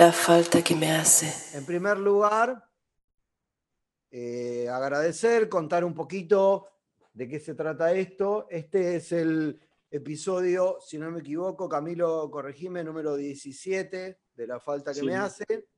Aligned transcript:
la 0.00 0.12
falta 0.12 0.64
que 0.64 0.74
me 0.74 0.90
hace. 0.90 1.58
En 1.58 1.66
primer 1.66 1.98
lugar, 1.98 2.66
eh, 4.10 4.66
agradecer, 4.66 5.50
contar 5.50 5.84
un 5.84 5.92
poquito 5.92 6.68
de 7.12 7.28
qué 7.28 7.38
se 7.38 7.54
trata 7.54 7.92
esto. 7.92 8.46
Este 8.48 8.96
es 8.96 9.12
el 9.12 9.60
episodio, 9.90 10.78
si 10.80 10.96
no 10.96 11.10
me 11.10 11.20
equivoco, 11.20 11.68
Camilo, 11.68 12.30
corregime, 12.30 12.82
número 12.82 13.14
17 13.14 14.18
de 14.32 14.46
la 14.46 14.58
falta 14.58 14.94
que 14.94 15.02
me 15.02 15.16
hace, 15.16 15.68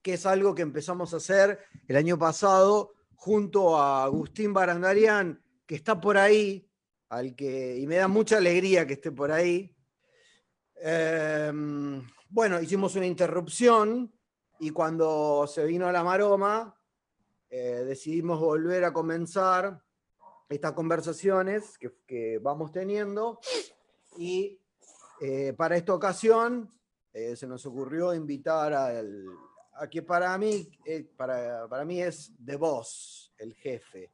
que 0.00 0.14
es 0.14 0.24
algo 0.24 0.54
que 0.54 0.62
empezamos 0.62 1.12
a 1.12 1.16
hacer 1.16 1.58
el 1.88 1.96
año 1.96 2.16
pasado 2.16 2.92
junto 3.16 3.76
a 3.76 4.04
Agustín 4.04 4.52
Barandarian, 4.52 5.42
que 5.66 5.74
está 5.74 6.00
por 6.00 6.16
ahí, 6.16 6.70
al 7.08 7.34
que, 7.34 7.76
y 7.76 7.88
me 7.88 7.96
da 7.96 8.06
mucha 8.06 8.36
alegría 8.36 8.86
que 8.86 8.92
esté 8.92 9.10
por 9.10 9.32
ahí. 9.32 9.74
Em, 10.76 12.04
bueno, 12.30 12.60
hicimos 12.60 12.94
una 12.94 13.06
interrupción 13.06 14.12
y 14.60 14.70
cuando 14.70 15.46
se 15.48 15.64
vino 15.64 15.90
la 15.90 16.04
maroma, 16.04 16.76
eh, 17.48 17.82
decidimos 17.84 18.38
volver 18.38 18.84
a 18.84 18.92
comenzar 18.92 19.82
estas 20.48 20.72
conversaciones 20.72 21.76
que, 21.78 22.38
vamos 22.40 22.70
teniendo 22.70 23.40
y 24.16 24.60
eh, 25.20 25.54
para 25.56 25.76
esta 25.76 25.92
ocasión 25.92 26.70
eh, 27.12 27.34
se 27.34 27.48
nos 27.48 27.66
ocurrió 27.66 28.14
invitar 28.14 28.72
al, 28.72 29.26
a 29.74 29.88
que 29.88 30.02
para 30.02 30.36
mí, 30.38 30.70
para, 31.16 31.66
para, 31.68 31.84
mí 31.84 32.00
es 32.00 32.32
The 32.44 32.56
Boss, 32.56 33.32
el 33.38 33.54
jefe. 33.54 34.12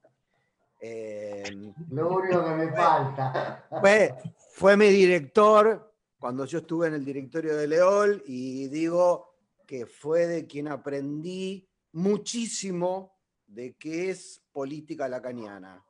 Lo 1.90 2.16
único 2.16 2.44
que 2.44 2.50
me 2.50 2.72
falta. 2.72 3.66
Fue, 3.80 4.14
fue 4.52 4.76
mi 4.76 4.88
director 4.88 5.95
cuando 6.18 6.44
yo 6.44 6.58
estuve 6.58 6.88
en 6.88 6.94
el 6.94 7.04
directorio 7.04 7.56
de 7.56 7.66
Leol 7.66 8.22
y 8.26 8.68
digo 8.68 9.34
que 9.66 9.86
fue 9.86 10.26
de 10.26 10.46
quien 10.46 10.68
aprendí 10.68 11.68
muchísimo 11.92 13.16
de 13.46 13.74
qué 13.74 14.10
es 14.10 14.42
política 14.52 15.08
lacaniana. 15.08 15.84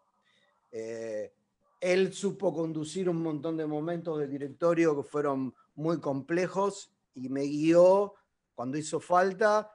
Eh, 0.70 1.32
él 1.80 2.12
supo 2.12 2.52
conducir 2.54 3.08
un 3.08 3.22
montón 3.22 3.56
de 3.56 3.66
momentos 3.66 4.18
del 4.18 4.30
directorio 4.30 4.96
que 4.96 5.08
fueron 5.08 5.54
muy 5.74 6.00
complejos 6.00 6.92
y 7.14 7.28
me 7.28 7.42
guió 7.42 8.14
cuando 8.54 8.78
hizo 8.78 8.98
falta 8.98 9.70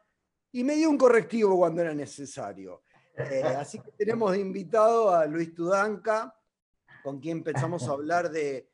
y 0.52 0.64
me 0.64 0.76
dio 0.76 0.90
un 0.90 0.98
correctivo 0.98 1.58
cuando 1.58 1.82
era 1.82 1.94
necesario. 1.94 2.84
Eh, 3.16 3.44
así 3.44 3.80
que 3.80 3.92
tenemos 3.92 4.32
de 4.32 4.40
invitado 4.40 5.14
a 5.14 5.26
Luis 5.26 5.54
Tudanca, 5.54 6.36
con 7.04 7.20
quien 7.20 7.38
empezamos 7.38 7.88
a 7.88 7.92
hablar 7.92 8.32
de 8.32 8.71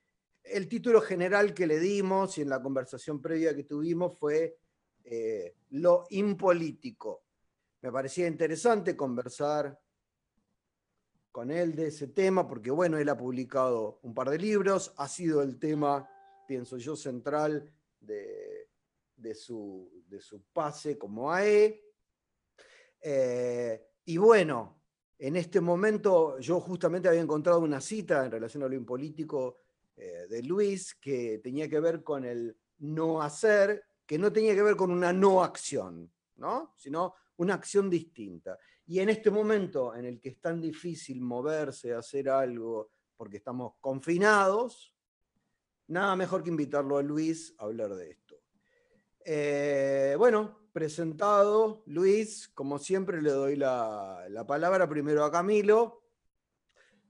el 0.51 0.67
título 0.67 1.01
general 1.01 1.53
que 1.53 1.67
le 1.67 1.79
dimos 1.79 2.37
y 2.37 2.41
en 2.41 2.49
la 2.49 2.61
conversación 2.61 3.21
previa 3.21 3.55
que 3.55 3.63
tuvimos 3.63 4.17
fue 4.17 4.57
eh, 5.03 5.55
lo 5.71 6.05
impolítico. 6.09 7.23
Me 7.81 7.91
parecía 7.91 8.27
interesante 8.27 8.95
conversar 8.95 9.79
con 11.31 11.51
él 11.51 11.75
de 11.75 11.87
ese 11.87 12.07
tema, 12.07 12.47
porque 12.47 12.71
bueno, 12.71 12.97
él 12.97 13.07
ha 13.09 13.17
publicado 13.17 13.99
un 14.01 14.13
par 14.13 14.29
de 14.29 14.39
libros, 14.39 14.93
ha 14.97 15.07
sido 15.07 15.41
el 15.43 15.59
tema, 15.59 16.09
pienso 16.47 16.77
yo, 16.77 16.95
central 16.95 17.71
de, 17.99 18.67
su, 19.35 20.03
de 20.07 20.19
su, 20.19 20.41
pase 20.51 20.97
como 20.97 21.31
AE. 21.31 21.83
Eh, 22.99 23.87
y 24.05 24.17
bueno, 24.17 24.81
en 25.19 25.35
este 25.35 25.61
momento 25.61 26.39
yo 26.39 26.59
justamente 26.59 27.07
había 27.07 27.21
encontrado 27.21 27.59
una 27.59 27.81
cita 27.81 28.25
en 28.25 28.31
relación 28.31 28.63
a 28.63 28.67
lo 28.67 28.75
impolítico 28.75 29.59
eh, 29.97 30.27
de 30.29 30.43
Luis 30.43 30.93
que 30.95 31.39
tenía 31.43 31.67
que 31.67 31.79
ver 31.79 32.03
con 32.03 32.23
el 32.23 32.55
no 32.79 33.19
hacer, 33.21 33.83
que 34.05 34.19
no 34.19 34.31
tenía 34.31 34.53
que 34.53 34.61
ver 34.61 34.75
con 34.75 34.91
una 34.91 35.11
no 35.11 35.43
acción, 35.43 36.11
¿no? 36.35 36.73
sino 36.77 37.15
una 37.37 37.55
acción 37.55 37.89
distinta. 37.89 38.59
Y 38.85 38.99
en 38.99 39.09
este 39.09 39.31
momento 39.31 39.95
en 39.95 40.05
el 40.05 40.19
que 40.19 40.29
es 40.29 40.39
tan 40.39 40.61
difícil 40.61 41.19
moverse, 41.19 41.95
hacer 41.95 42.29
algo, 42.29 42.91
porque 43.15 43.37
estamos 43.37 43.73
confinados, 43.81 44.93
nada 45.87 46.15
mejor 46.15 46.43
que 46.43 46.51
invitarlo 46.51 46.97
a 46.97 47.01
Luis 47.01 47.55
a 47.57 47.63
hablar 47.63 47.95
de 47.95 48.11
esto. 48.11 48.39
Eh, 49.25 50.15
bueno, 50.17 50.69
presentado 50.71 51.81
Luis, 51.87 52.49
como 52.49 52.77
siempre 52.77 53.19
le 53.19 53.31
doy 53.31 53.55
la, 53.55 54.27
la 54.29 54.45
palabra 54.45 54.87
primero 54.87 55.25
a 55.25 55.31
Camilo 55.31 56.03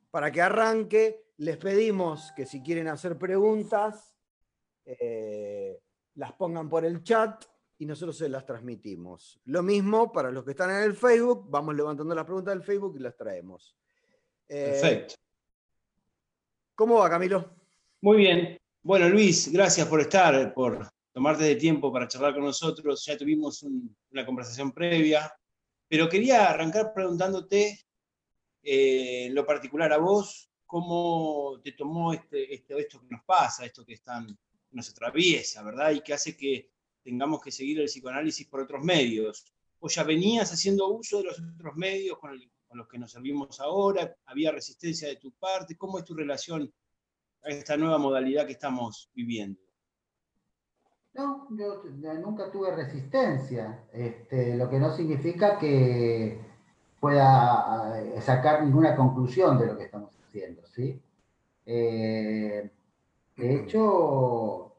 para 0.10 0.32
que 0.32 0.42
arranque 0.42 1.27
les 1.38 1.58
pedimos 1.58 2.32
que 2.36 2.46
si 2.46 2.62
quieren 2.62 2.88
hacer 2.88 3.18
preguntas, 3.18 4.16
eh, 4.86 5.80
las 6.16 6.34
pongan 6.34 6.70
por 6.70 6.86
el 6.86 7.04
chat 7.04 7.44
y 7.80 7.86
nosotros 7.86 8.18
se 8.18 8.30
las 8.30 8.46
transmitimos. 8.46 9.40
Lo 9.46 9.62
mismo 9.62 10.12
para 10.12 10.32
los 10.32 10.44
que 10.44 10.52
están 10.52 10.72
en 10.72 10.84
el 10.84 10.96
Facebook, 10.96 11.46
vamos 11.50 11.76
levantando 11.76 12.16
las 12.16 12.26
preguntas 12.26 12.54
del 12.54 12.64
Facebook 12.64 12.96
y 12.98 13.02
las 13.02 13.16
traemos. 13.16 13.76
Eh, 14.50 14.72
Perfecto. 14.72 15.16
¿Cómo 16.74 16.96
va, 16.96 17.10
Camilo? 17.10 17.50
Muy 18.02 18.18
bien. 18.18 18.58
Bueno, 18.82 19.10
Luis, 19.10 19.52
gracias 19.52 19.88
por 19.88 20.00
estar, 20.02 20.54
por 20.54 20.88
tomarte 21.12 21.44
de 21.44 21.56
tiempo 21.56 21.92
para 21.92 22.08
charlar 22.08 22.34
con 22.34 22.44
nosotros. 22.44 23.04
Ya 23.06 23.18
tuvimos 23.18 23.64
una 24.12 24.26
conversación 24.26 24.72
previa, 24.72 25.32
pero 25.88 26.08
quería 26.08 26.50
arrancar 26.50 26.94
preguntándote 26.94 27.80
eh, 28.64 29.26
en 29.26 29.36
lo 29.36 29.46
particular 29.46 29.92
a 29.94 29.98
vos, 29.98 30.47
cómo 30.68 31.60
te 31.64 31.72
tomó 31.72 32.14
este, 32.14 32.54
esto 32.54 33.00
que 33.00 33.08
nos 33.10 33.24
pasa, 33.24 33.66
esto 33.66 33.86
que 33.86 33.94
están, 33.94 34.28
nos 34.72 34.90
atraviesa, 34.90 35.64
¿verdad? 35.64 35.92
Y 35.92 36.02
que 36.02 36.14
hace 36.14 36.36
que 36.36 36.70
tengamos 37.02 37.42
que 37.42 37.52
seguir 37.52 37.80
el 37.80 37.86
psicoanálisis 37.86 38.46
por 38.48 38.60
otros 38.60 38.84
medios. 38.84 39.46
¿O 39.80 39.88
ya 39.88 40.04
venías 40.04 40.52
haciendo 40.52 40.90
uso 40.90 41.20
de 41.20 41.24
los 41.26 41.40
otros 41.56 41.76
medios 41.76 42.18
con, 42.20 42.38
los 42.74 42.88
que 42.88 43.00
nos 43.00 43.12
servimos 43.12 43.60
ahora? 43.62 44.14
¿Había 44.26 44.52
resistencia 44.52 45.08
de 45.08 45.16
tu 45.16 45.32
parte? 45.32 45.78
¿Cómo 45.78 46.00
es 46.00 46.04
tu 46.04 46.14
relación 46.14 46.72
a 47.44 47.50
esta 47.50 47.78
nueva 47.78 47.98
modalidad 47.98 48.46
que 48.46 48.54
estamos 48.54 49.10
viviendo? 49.14 49.60
No, 51.14 51.48
yo 51.50 51.82
nunca 52.16 52.52
tuve 52.52 52.76
resistencia, 52.76 53.88
este, 53.92 54.56
lo 54.56 54.70
que 54.70 54.78
no 54.78 54.96
significa 54.96 55.58
que 55.58 56.40
pueda 57.00 58.00
eh, 58.00 58.22
sacar 58.22 58.64
ninguna 58.64 58.96
conclusión 58.96 59.58
de 59.58 59.66
lo 59.66 59.78
que 59.78 59.86
estamos 59.86 60.17
¿sí? 60.74 61.02
Eh, 61.66 62.70
de 63.36 63.56
hecho, 63.56 64.76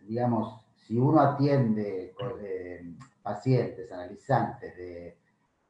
digamos, 0.00 0.64
si 0.86 0.98
uno 0.98 1.20
atiende 1.20 2.14
eh, 2.40 2.94
pacientes, 3.22 3.90
analizantes 3.90 4.76
de, 4.76 5.16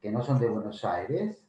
que 0.01 0.11
no 0.11 0.23
son 0.23 0.41
de 0.41 0.49
Buenos 0.49 0.85
Aires, 0.85 1.43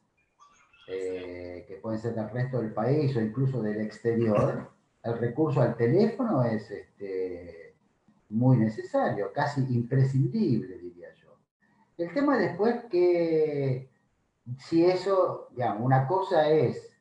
eh, 0.88 1.66
que 1.68 1.76
pueden 1.78 2.00
ser 2.00 2.14
del 2.14 2.30
resto 2.30 2.60
del 2.60 2.74
país 2.74 3.16
o 3.16 3.22
incluso 3.22 3.62
del 3.62 3.82
exterior, 3.82 4.70
el 5.04 5.18
recurso 5.18 5.62
al 5.62 5.76
teléfono 5.76 6.44
es 6.44 6.70
este, 6.70 7.76
muy 8.30 8.58
necesario, 8.58 9.32
casi 9.34 9.62
imprescindible, 9.74 10.78
diría 10.78 11.14
yo. 11.16 11.38
El 11.98 12.14
tema 12.14 12.38
después 12.38 12.86
que 12.90 13.90
si 14.60 14.86
eso, 14.86 15.48
digamos, 15.52 15.84
una 15.84 16.08
cosa 16.08 16.50
es 16.50 16.93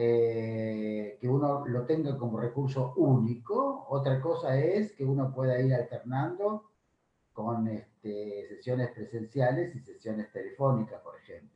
eh, 0.00 1.18
que 1.20 1.28
uno 1.28 1.66
lo 1.66 1.84
tenga 1.84 2.16
como 2.16 2.38
recurso 2.38 2.94
único, 2.98 3.84
otra 3.88 4.20
cosa 4.20 4.56
es 4.56 4.92
que 4.92 5.04
uno 5.04 5.34
pueda 5.34 5.60
ir 5.60 5.74
alternando 5.74 6.70
con 7.32 7.66
este, 7.66 8.46
sesiones 8.48 8.92
presenciales 8.92 9.74
y 9.74 9.80
sesiones 9.80 10.30
telefónicas, 10.30 11.00
por 11.00 11.16
ejemplo. 11.16 11.50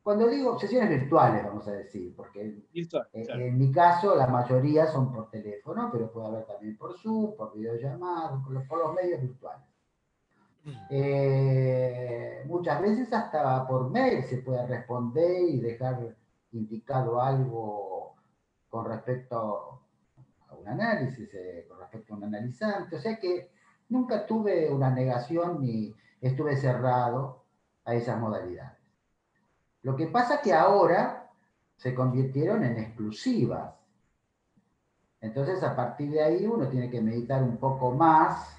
Cuando 0.00 0.28
digo 0.28 0.56
sesiones 0.60 0.90
virtuales, 0.90 1.44
vamos 1.44 1.66
a 1.66 1.72
decir, 1.72 2.14
porque 2.14 2.62
en, 2.72 3.58
mi 3.58 3.72
caso 3.72 4.14
la 4.14 4.28
mayoría 4.28 4.86
son 4.86 5.12
por 5.12 5.28
teléfono, 5.28 5.90
pero 5.90 6.12
puede 6.12 6.28
haber 6.28 6.46
también 6.46 6.76
por 6.76 6.96
Zoom, 6.96 7.34
por 7.34 7.52
videollamadas, 7.52 8.44
por 8.44 8.52
los, 8.52 8.64
por 8.68 8.78
los 8.78 8.94
medios 8.94 9.20
virtuales. 9.20 9.66
Mm. 10.62 10.70
Eh, 10.88 12.44
muchas 12.46 12.80
veces 12.80 13.12
hasta 13.12 13.66
por 13.66 13.90
mail 13.90 14.22
se 14.22 14.36
puede 14.38 14.64
responder 14.68 15.48
y 15.48 15.58
dejar 15.58 16.14
indicado 16.52 17.20
algo 17.20 18.14
con 18.68 18.86
respecto 18.86 19.82
a 20.48 20.54
un 20.54 20.68
análisis, 20.68 21.28
eh, 21.34 21.66
con 21.68 21.78
respecto 21.78 22.14
a 22.14 22.16
un 22.16 22.24
analizante. 22.24 22.96
O 22.96 23.00
sea 23.00 23.18
que 23.18 23.50
nunca 23.88 24.26
tuve 24.26 24.70
una 24.70 24.90
negación 24.90 25.60
ni 25.60 25.94
estuve 26.20 26.56
cerrado 26.56 27.44
a 27.84 27.94
esas 27.94 28.18
modalidades. 28.18 28.78
Lo 29.82 29.96
que 29.96 30.06
pasa 30.06 30.36
es 30.36 30.40
que 30.42 30.54
ahora 30.54 31.30
se 31.76 31.94
convirtieron 31.94 32.64
en 32.64 32.78
exclusivas. 32.78 33.74
Entonces, 35.20 35.62
a 35.62 35.74
partir 35.74 36.10
de 36.10 36.22
ahí, 36.22 36.46
uno 36.46 36.68
tiene 36.68 36.88
que 36.90 37.00
meditar 37.00 37.42
un 37.42 37.56
poco 37.56 37.92
más. 37.92 38.56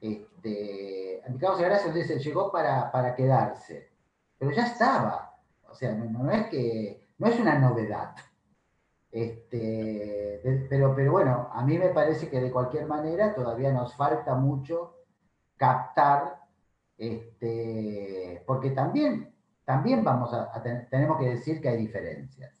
Este, 0.00 1.22
causa 1.40 1.62
gracias 1.62 1.94
dice, 1.94 2.18
llegó 2.18 2.52
para, 2.52 2.92
para 2.92 3.14
quedarse, 3.14 3.90
pero 4.38 4.52
ya 4.52 4.66
estaba. 4.66 5.29
O 5.70 5.74
sea, 5.74 5.94
no, 5.94 6.30
es 6.30 6.46
que, 6.48 7.06
no 7.18 7.26
es 7.28 7.38
una 7.38 7.58
novedad. 7.58 8.14
Este, 9.10 10.40
pero, 10.68 10.94
pero 10.94 11.12
bueno, 11.12 11.48
a 11.52 11.64
mí 11.64 11.78
me 11.78 11.88
parece 11.88 12.28
que 12.28 12.40
de 12.40 12.50
cualquier 12.50 12.86
manera 12.86 13.34
todavía 13.34 13.72
nos 13.72 13.94
falta 13.96 14.34
mucho 14.34 14.96
captar, 15.56 16.40
este, 16.96 18.42
porque 18.46 18.70
también, 18.70 19.34
también 19.64 20.04
vamos 20.04 20.32
a, 20.32 20.50
tenemos 20.90 21.18
que 21.18 21.30
decir 21.30 21.60
que 21.60 21.68
hay 21.68 21.76
diferencias. 21.78 22.60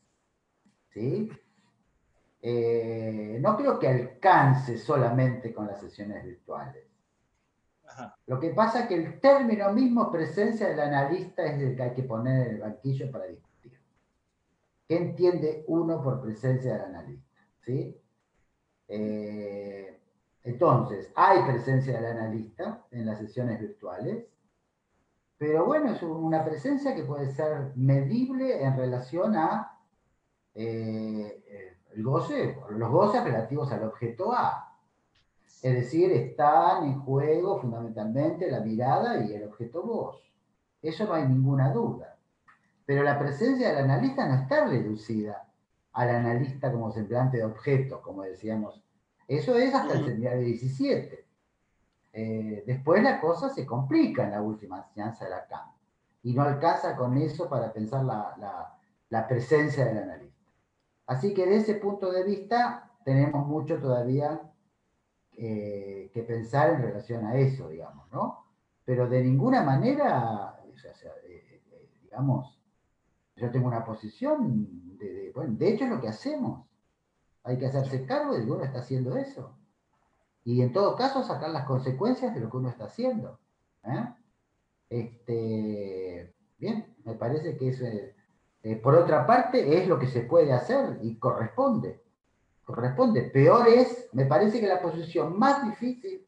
¿sí? 0.90 1.30
Eh, 2.42 3.38
no 3.40 3.56
creo 3.56 3.78
que 3.78 3.88
alcance 3.88 4.78
solamente 4.78 5.52
con 5.52 5.66
las 5.66 5.80
sesiones 5.80 6.24
virtuales. 6.24 6.89
Lo 8.26 8.38
que 8.38 8.50
pasa 8.50 8.80
es 8.80 8.88
que 8.88 8.94
el 8.94 9.20
término 9.20 9.72
mismo 9.72 10.10
presencia 10.10 10.68
del 10.68 10.80
analista 10.80 11.44
es 11.44 11.60
el 11.60 11.76
que 11.76 11.82
hay 11.82 11.94
que 11.94 12.02
poner 12.02 12.46
en 12.46 12.54
el 12.54 12.60
banquillo 12.60 13.10
para 13.10 13.26
discutir. 13.26 13.72
¿Qué 14.86 14.96
entiende 14.96 15.64
uno 15.68 16.02
por 16.02 16.20
presencia 16.20 16.74
del 16.74 16.82
analista? 16.82 17.40
¿Sí? 17.64 17.96
Eh, 18.88 20.00
entonces, 20.42 21.12
hay 21.14 21.42
presencia 21.44 22.00
del 22.00 22.18
analista 22.18 22.84
en 22.90 23.06
las 23.06 23.18
sesiones 23.18 23.60
virtuales, 23.60 24.24
pero 25.38 25.64
bueno, 25.64 25.92
es 25.92 26.02
una 26.02 26.44
presencia 26.44 26.94
que 26.94 27.04
puede 27.04 27.30
ser 27.30 27.72
medible 27.76 28.62
en 28.62 28.76
relación 28.76 29.36
a 29.36 29.78
eh, 30.54 31.76
el 31.94 32.02
goce, 32.02 32.58
los 32.70 32.90
goces 32.90 33.24
relativos 33.24 33.70
al 33.72 33.84
objeto 33.84 34.32
A. 34.32 34.69
Es 35.62 35.74
decir, 35.74 36.10
están 36.12 36.84
en 36.84 37.00
juego 37.00 37.60
fundamentalmente 37.60 38.50
la 38.50 38.60
mirada 38.60 39.22
y 39.24 39.34
el 39.34 39.44
objeto 39.44 39.82
vos. 39.82 40.22
Eso 40.80 41.04
no 41.04 41.14
hay 41.14 41.28
ninguna 41.28 41.70
duda. 41.70 42.16
Pero 42.86 43.02
la 43.02 43.18
presencia 43.18 43.68
del 43.68 43.84
analista 43.84 44.26
no 44.26 44.34
está 44.36 44.64
reducida 44.66 45.46
al 45.92 46.08
analista 46.08 46.72
como 46.72 46.90
semblante 46.90 47.36
de 47.36 47.44
objeto, 47.44 48.00
como 48.00 48.22
decíamos. 48.22 48.82
Eso 49.28 49.56
es 49.56 49.74
hasta 49.74 49.98
el 49.98 50.06
seminario 50.06 50.40
17. 50.40 51.26
Eh, 52.12 52.64
después 52.66 53.02
la 53.02 53.20
cosa 53.20 53.50
se 53.50 53.66
complica 53.66 54.24
en 54.24 54.30
la 54.32 54.40
última 54.40 54.78
enseñanza 54.78 55.24
de 55.24 55.30
Lacan. 55.30 55.72
Y 56.22 56.32
no 56.32 56.42
alcanza 56.42 56.96
con 56.96 57.18
eso 57.18 57.48
para 57.48 57.72
pensar 57.72 58.04
la, 58.04 58.78
la 59.10 59.28
presencia 59.28 59.84
del 59.84 59.98
analista. 59.98 60.50
Así 61.06 61.34
que 61.34 61.46
de 61.46 61.56
ese 61.56 61.74
punto 61.74 62.10
de 62.10 62.24
vista 62.24 62.90
tenemos 63.04 63.46
mucho 63.46 63.78
todavía 63.78 64.49
eh, 65.42 66.10
que 66.12 66.22
pensar 66.22 66.74
en 66.74 66.82
relación 66.82 67.24
a 67.24 67.34
eso, 67.34 67.70
digamos, 67.70 68.12
¿no? 68.12 68.44
Pero 68.84 69.08
de 69.08 69.22
ninguna 69.22 69.62
manera, 69.62 70.60
eh, 71.24 71.62
eh, 71.72 71.88
digamos, 72.02 72.60
yo 73.36 73.50
tengo 73.50 73.66
una 73.66 73.82
posición 73.82 74.98
de, 74.98 75.32
bueno, 75.34 75.54
de 75.56 75.70
hecho 75.70 75.84
es 75.84 75.90
lo 75.90 75.98
que 75.98 76.08
hacemos. 76.08 76.66
Hay 77.42 77.56
que 77.56 77.64
hacerse 77.64 78.04
cargo 78.04 78.34
de 78.34 78.44
que 78.44 78.50
uno 78.50 78.64
está 78.64 78.80
haciendo 78.80 79.16
eso. 79.16 79.56
Y 80.44 80.60
en 80.60 80.74
todo 80.74 80.94
caso 80.94 81.22
sacar 81.22 81.48
las 81.48 81.64
consecuencias 81.64 82.34
de 82.34 82.40
lo 82.40 82.50
que 82.50 82.58
uno 82.58 82.68
está 82.68 82.84
haciendo. 82.84 83.40
Este, 84.90 86.34
bien, 86.58 86.94
me 87.06 87.14
parece 87.14 87.56
que 87.56 87.70
eso 87.70 87.86
por 88.82 88.94
otra 88.94 89.26
parte, 89.26 89.78
es 89.78 89.88
lo 89.88 89.98
que 89.98 90.06
se 90.06 90.20
puede 90.20 90.52
hacer 90.52 90.98
y 91.00 91.18
corresponde 91.18 92.02
corresponde. 92.72 93.22
Peor 93.22 93.68
es, 93.68 94.08
me 94.12 94.26
parece 94.26 94.60
que 94.60 94.66
la 94.66 94.80
posición 94.80 95.38
más 95.38 95.64
difícil 95.64 96.26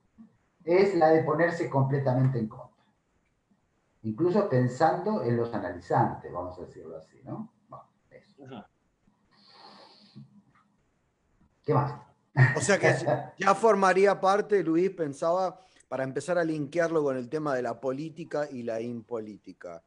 es 0.65 0.95
la 0.95 1.09
de 1.09 1.23
ponerse 1.23 1.69
completamente 1.69 2.39
en 2.39 2.49
contra. 2.49 2.85
Incluso 4.03 4.49
pensando 4.49 5.23
en 5.23 5.37
los 5.37 5.53
analizantes, 5.55 6.33
vamos 6.33 6.59
a 6.59 6.63
decirlo 6.63 6.97
así, 6.97 7.21
¿no? 7.25 7.53
¿Qué 11.65 11.75
más? 11.75 11.95
O 12.57 12.61
sea 12.61 12.79
que 12.79 12.93
ya 13.39 13.55
formaría 13.55 14.21
parte, 14.21 14.65
Luis, 14.65 14.91
pensaba, 14.91 15.65
para 15.89 16.03
empezar 16.05 16.39
a 16.39 16.45
linkearlo 16.45 17.03
con 17.03 17.17
el 17.17 17.29
tema 17.29 17.55
de 17.55 17.63
la 17.63 17.81
política 17.81 18.49
y 18.51 18.63
la 18.63 18.81
impolítica. 18.81 19.83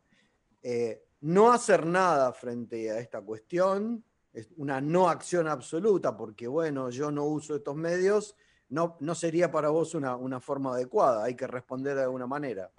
Eh, 0.64 1.04
no 1.22 1.52
hacer 1.52 1.86
nada 1.86 2.32
frente 2.32 2.92
a 2.92 3.00
esta 3.00 3.22
cuestión, 3.22 4.04
es 4.36 4.52
una 4.58 4.82
no 4.82 5.08
acción 5.08 5.48
absoluta, 5.48 6.16
porque 6.16 6.48
bueno, 6.48 6.90
yo 6.90 7.10
no 7.10 7.24
uso 7.24 7.56
estos 7.56 7.76
medios, 7.76 8.36
no, 8.68 8.98
no 9.00 9.16
sería 9.16 9.50
para 9.50 9.70
vos 9.70 9.96
una, 9.96 10.16
una 10.18 10.42
forma 10.42 10.74
adecuada, 10.74 11.24
hay 11.24 11.36
que 11.36 11.48
responder 11.48 11.96
de 11.96 12.04
alguna 12.04 12.28
manera. 12.28 12.70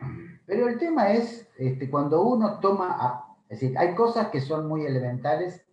Pero 0.45 0.69
el 0.69 0.79
tema 0.79 1.13
es, 1.13 1.49
este, 1.57 1.89
cuando 1.89 2.23
uno 2.23 2.61
toma, 2.61 3.37
es 3.49 3.61
decir, 3.61 3.79
hay 3.79 3.95
cosas 3.95 4.29
que 4.29 4.41
son 4.41 4.69
muy 4.69 4.85
elementales, 4.85 5.65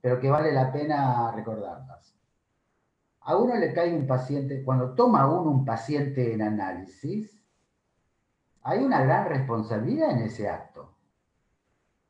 pero 0.00 0.18
que 0.20 0.30
vale 0.30 0.52
la 0.52 0.72
pena 0.72 1.32
recordarlas. 1.32 2.14
A 3.20 3.36
uno 3.36 3.56
le 3.56 3.74
cae 3.74 3.94
un 3.94 4.06
paciente, 4.06 4.64
cuando 4.64 4.94
toma 4.94 5.26
uno 5.26 5.50
un 5.50 5.64
paciente 5.64 6.32
en 6.32 6.42
análisis, 6.42 7.38
hay 8.62 8.82
una 8.84 9.02
gran 9.02 9.28
responsabilidad 9.28 10.12
en 10.12 10.18
ese 10.18 10.48
acto. 10.48 10.94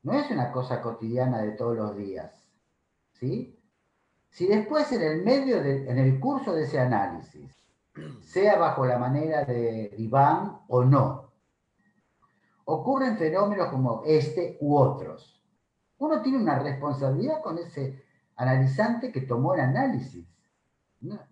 No 0.03 0.13
es 0.13 0.31
una 0.31 0.53
cosa 0.53 0.81
cotidiana 0.81 1.43
de 1.43 1.53
todos 1.53 1.77
los 1.77 1.97
días. 1.97 2.36
¿Sí? 3.19 3.59
Si 4.31 4.47
después 4.47 4.91
en 4.93 5.03
el 5.03 5.23
medio, 5.23 5.63
en 5.63 5.99
el 5.99 6.21
curso 6.21 6.55
de 6.55 6.65
ese 6.65 6.79
análisis, 6.79 7.57
sea 8.21 8.59
bajo 8.59 8.85
la 8.85 8.99
manera 8.99 9.45
de 9.45 9.95
diván 9.97 10.61
o 10.69 10.85
no, 10.85 11.33
ocurren 12.67 13.17
fenómenos 13.17 13.69
como 13.69 14.03
este 14.05 14.59
u 14.61 14.77
otros, 14.77 15.43
uno 15.99 16.21
tiene 16.21 16.39
una 16.39 16.59
responsabilidad 16.59 17.41
con 17.43 17.59
ese 17.59 18.05
analizante 18.37 19.11
que 19.11 19.23
tomó 19.23 19.55
el 19.55 19.61
análisis. 19.61 20.27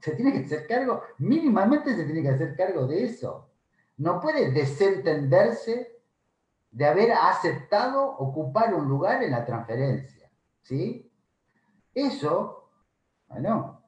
Se 0.00 0.12
tiene 0.12 0.32
que 0.32 0.46
hacer 0.46 0.66
cargo, 0.66 1.02
mínimamente 1.19 1.94
se 1.94 2.04
tiene 2.04 2.22
que 2.22 2.31
hacer 2.31 2.56
cargo 2.56 2.86
de 2.86 3.04
eso. 3.04 3.50
No 3.98 4.20
puede 4.20 4.50
desentenderse 4.52 6.00
de 6.70 6.86
haber 6.86 7.12
aceptado 7.12 8.16
ocupar 8.16 8.75
un 8.75 8.88
lugar 8.88 9.22
en 9.22 9.32
la 9.32 9.44
transferencia. 9.44 10.31
¿sí? 10.62 11.10
Eso, 11.94 12.70
bueno, 13.29 13.81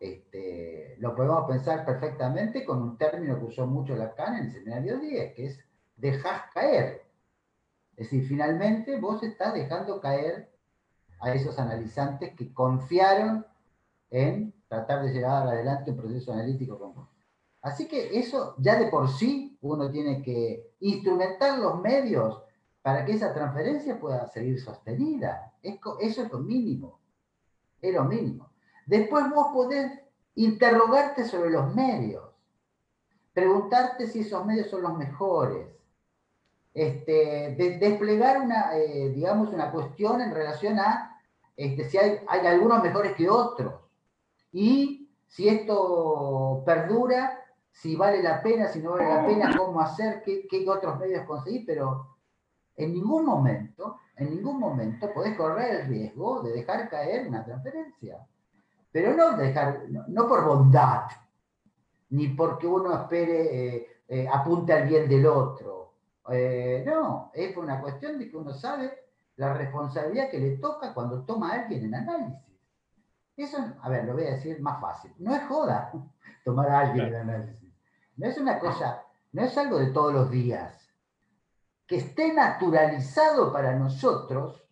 este, 0.00 0.96
lo 0.98 1.14
podemos 1.14 1.48
pensar 1.48 1.86
perfectamente 1.86 2.64
con 2.64 2.82
un 2.82 2.98
término 2.98 3.38
que 3.38 3.46
usó 3.46 3.66
mucho 3.66 3.96
Lacan 3.96 4.36
en 4.36 4.46
el 4.46 4.52
seminario 4.52 4.98
10, 4.98 5.34
que 5.34 5.46
es 5.46 5.58
dejar 5.96 6.50
caer. 6.52 7.06
Es 7.96 8.10
decir, 8.10 8.28
finalmente 8.28 9.00
vos 9.00 9.22
estás 9.22 9.54
dejando 9.54 10.00
caer 10.00 10.50
a 11.20 11.32
esos 11.32 11.58
analizantes 11.58 12.34
que 12.34 12.52
confiaron 12.52 13.46
en 14.10 14.52
tratar 14.68 15.02
de 15.02 15.12
llevar 15.12 15.46
adelante 15.46 15.92
un 15.92 15.96
proceso 15.96 16.32
analítico 16.32 16.78
con 16.78 16.94
vos. 16.94 17.08
Así 17.62 17.88
que 17.88 18.18
eso 18.18 18.54
ya 18.58 18.78
de 18.78 18.88
por 18.88 19.08
sí 19.08 19.58
uno 19.62 19.90
tiene 19.90 20.22
que 20.22 20.74
instrumentar 20.80 21.58
los 21.58 21.80
medios 21.80 22.42
para 22.82 23.04
que 23.04 23.12
esa 23.12 23.32
transferencia 23.32 23.98
pueda 23.98 24.28
seguir 24.28 24.60
sostenida. 24.60 25.54
Eso 25.62 25.96
es 25.98 26.30
lo 26.30 26.38
mínimo 26.38 27.00
es 27.80 27.94
lo 27.94 28.04
mínimo. 28.04 28.50
Después 28.86 29.28
vos 29.30 29.48
podés 29.52 29.90
interrogarte 30.34 31.24
sobre 31.24 31.50
los 31.50 31.74
medios, 31.74 32.24
preguntarte 33.32 34.06
si 34.06 34.20
esos 34.20 34.44
medios 34.46 34.68
son 34.68 34.82
los 34.82 34.96
mejores, 34.96 35.66
este, 36.74 37.78
desplegar 37.80 38.42
una, 38.42 38.76
eh, 38.76 39.10
digamos, 39.10 39.48
una 39.48 39.70
cuestión 39.72 40.20
en 40.20 40.32
relación 40.32 40.78
a 40.78 41.16
este, 41.56 41.88
si 41.88 41.96
hay, 41.96 42.20
hay 42.28 42.46
algunos 42.46 42.82
mejores 42.82 43.14
que 43.14 43.30
otros. 43.30 43.74
Y 44.52 45.10
si 45.26 45.48
esto 45.48 46.62
perdura, 46.66 47.42
si 47.72 47.96
vale 47.96 48.22
la 48.22 48.42
pena, 48.42 48.68
si 48.68 48.80
no 48.80 48.92
vale 48.92 49.08
la 49.08 49.26
pena, 49.26 49.56
cómo 49.56 49.80
hacer, 49.80 50.22
qué, 50.22 50.46
qué 50.48 50.68
otros 50.68 50.98
medios 50.98 51.26
conseguir, 51.26 51.64
pero 51.66 52.15
en 52.76 52.92
ningún 52.92 53.24
momento 53.24 54.00
en 54.16 54.30
ningún 54.30 54.58
momento 54.58 55.12
podés 55.12 55.36
correr 55.36 55.82
el 55.82 55.88
riesgo 55.88 56.42
de 56.42 56.52
dejar 56.52 56.88
caer 56.88 57.28
una 57.28 57.44
transferencia. 57.44 58.26
Pero 58.90 59.14
no, 59.14 59.36
dejar, 59.36 59.84
no, 59.88 60.26
por 60.26 60.44
bondad, 60.44 61.02
ni 62.10 62.28
porque 62.28 62.66
uno 62.66 62.94
espere, 62.94 63.76
eh, 63.76 63.86
eh, 64.08 64.28
apunte 64.32 64.72
al 64.72 64.88
bien 64.88 65.06
del 65.06 65.26
otro. 65.26 65.92
Eh, 66.30 66.82
no, 66.86 67.30
es 67.34 67.52
por 67.52 67.64
una 67.64 67.80
cuestión 67.80 68.18
de 68.18 68.30
que 68.30 68.36
uno 68.36 68.54
sabe 68.54 68.90
la 69.36 69.52
responsabilidad 69.52 70.30
que 70.30 70.38
le 70.38 70.56
toca 70.56 70.94
cuando 70.94 71.22
toma 71.24 71.52
a 71.52 71.60
alguien 71.60 71.84
en 71.84 71.94
análisis. 71.94 72.56
Eso, 73.36 73.58
a 73.82 73.88
ver, 73.90 74.06
lo 74.06 74.14
voy 74.14 74.24
a 74.24 74.30
decir 74.30 74.62
más 74.62 74.80
fácil. 74.80 75.12
No 75.18 75.34
es 75.34 75.42
joda 75.42 75.92
tomar 76.44 76.70
a 76.70 76.80
alguien 76.80 77.08
en 77.08 77.16
análisis. 77.16 77.70
No 78.16 78.26
es 78.26 78.38
una 78.38 78.58
cosa, 78.58 79.02
no 79.32 79.42
es 79.42 79.58
algo 79.58 79.78
de 79.78 79.88
todos 79.88 80.14
los 80.14 80.30
días 80.30 80.85
que 81.86 81.96
esté 81.96 82.32
naturalizado 82.32 83.52
para 83.52 83.76
nosotros 83.76 84.62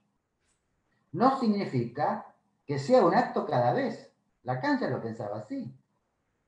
no 1.13 1.39
significa 1.39 2.35
que 2.67 2.79
sea 2.79 3.05
un 3.05 3.15
acto 3.15 3.47
cada 3.47 3.73
vez. 3.73 4.13
La 4.43 4.61
cancha 4.61 4.89
lo 4.89 5.01
pensaba 5.01 5.39
así. 5.39 5.73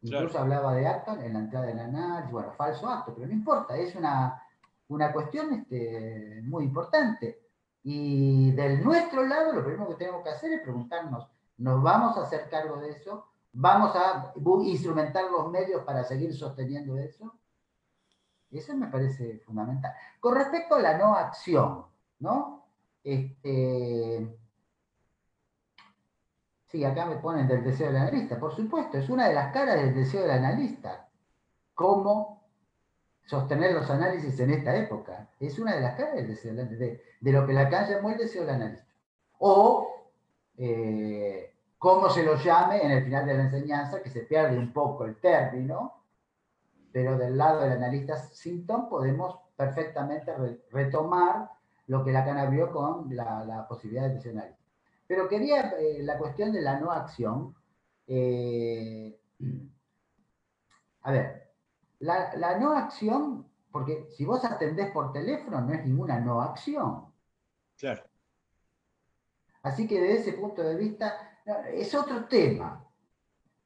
Incluso 0.03 0.39
hablaba 0.39 0.75
de 0.75 0.87
acto 0.87 1.13
en 1.21 1.33
la 1.33 1.39
entrada 1.41 1.67
del 1.67 1.79
análisis, 1.79 2.31
bueno, 2.31 2.53
falso 2.53 2.89
acto, 2.89 3.15
pero 3.15 3.27
no 3.27 3.33
importa, 3.33 3.77
es 3.77 3.95
una, 3.97 4.43
una 4.89 5.13
cuestión 5.13 5.53
este, 5.53 6.43
muy 6.45 6.65
importante. 6.65 7.41
Y 7.83 8.51
del 8.53 8.85
nuestro 8.85 9.25
lado, 9.25 9.53
lo 9.53 9.65
primero 9.65 9.89
que 9.89 9.95
tenemos 9.95 10.23
que 10.23 10.31
hacer 10.31 10.53
es 10.53 10.61
preguntarnos, 10.61 11.29
¿nos 11.59 11.83
vamos 11.83 12.17
a 12.19 12.23
hacer 12.23 12.49
cargo 12.51 12.77
de 12.81 12.91
eso? 12.91 13.27
¿Vamos 13.53 13.95
a 13.97 14.33
instrumentar 14.65 15.31
los 15.31 15.51
medios 15.51 15.83
para 15.83 16.05
seguir 16.05 16.35
sosteniendo 16.35 16.99
eso? 16.99 17.33
Eso 18.59 18.75
me 18.77 18.89
parece 18.89 19.39
fundamental. 19.39 19.93
Con 20.21 20.35
respecto 20.35 20.77
a 20.77 20.81
la 20.81 20.99
no 20.99 21.15
acción, 21.15 21.87
¿no? 22.21 22.67
Este, 23.03 24.39
sí, 26.67 26.85
acá 26.85 27.07
me 27.07 27.17
ponen 27.17 27.47
del 27.47 27.63
deseo 27.63 27.89
del 27.89 28.03
analista. 28.03 28.39
Por 28.39 28.55
supuesto, 28.55 28.99
es 28.99 29.09
una 29.09 29.29
de 29.29 29.35
las 29.35 29.53
caras 29.53 29.77
del 29.77 29.95
deseo 29.95 30.23
del 30.23 30.31
analista. 30.31 31.09
Cómo 31.75 32.37
sostener 33.27 33.73
los 33.73 33.91
análisis 33.91 34.39
en 34.41 34.51
esta 34.51 34.75
época. 34.77 35.29
Es 35.39 35.59
una 35.59 35.75
de 35.75 35.81
las 35.81 35.97
caras 35.97 36.15
del 36.15 36.29
deseo 36.29 36.53
del 36.53 36.67
analista, 36.67 37.03
de, 37.21 37.33
lo 37.33 37.47
que 37.47 37.53
Lacan 37.53 37.89
llamó 37.89 38.11
el 38.11 38.19
deseo 38.19 38.43
del 38.43 38.55
analista. 38.55 38.87
O 39.39 40.09
eh, 40.57 41.55
cómo 41.79 42.09
se 42.09 42.23
lo 42.23 42.37
llame 42.37 42.83
en 42.83 42.93
el 42.93 43.05
final 43.05 43.27
de 43.27 43.35
la 43.35 43.43
enseñanza, 43.45 44.03
que 44.03 44.11
se 44.11 44.23
pierde 44.23 44.59
un 44.59 44.73
poco 44.73 45.05
el 45.05 45.17
término, 45.17 45.96
pero 46.97 47.19
del 47.19 47.37
lado 47.37 47.61
del 47.61 47.73
analista 47.73 48.17
Sinton 48.17 48.89
podemos 48.89 49.39
perfectamente 49.55 50.33
retomar 50.71 51.51
lo 51.89 52.03
que 52.03 52.11
Lacan 52.11 52.39
abrió 52.39 52.73
con 52.73 53.15
la, 53.15 53.67
posibilidad 53.69 54.09
de 54.09 54.31
analista. 54.31 54.65
Pero 55.07 55.29
quería 55.29 55.75
eh, 55.79 55.99
la 56.03 56.17
cuestión 56.17 56.53
de 56.53 56.63
la 56.63 56.81
no 56.81 56.91
acción. 56.91 57.55
Eh, 58.07 59.15
a 61.03 61.13
ver, 61.13 61.53
la, 61.99 62.35
la, 62.35 62.59
no 62.59 62.73
acción, 62.73 63.47
porque 63.71 64.09
si 64.17 64.25
vos 64.25 64.43
atendés 64.47 64.91
por 64.91 65.13
teléfono 65.13 65.61
no 65.61 65.75
es 65.75 65.85
ninguna 65.85 66.19
no 66.19 66.41
acción. 66.41 67.13
Claro. 67.77 68.05
Así 69.61 69.87
que 69.87 70.01
desde 70.01 70.31
ese 70.31 70.33
punto 70.33 70.63
de 70.63 70.77
vista 70.77 71.43
es 71.75 71.95
otro 71.95 72.25
tema. 72.25 72.83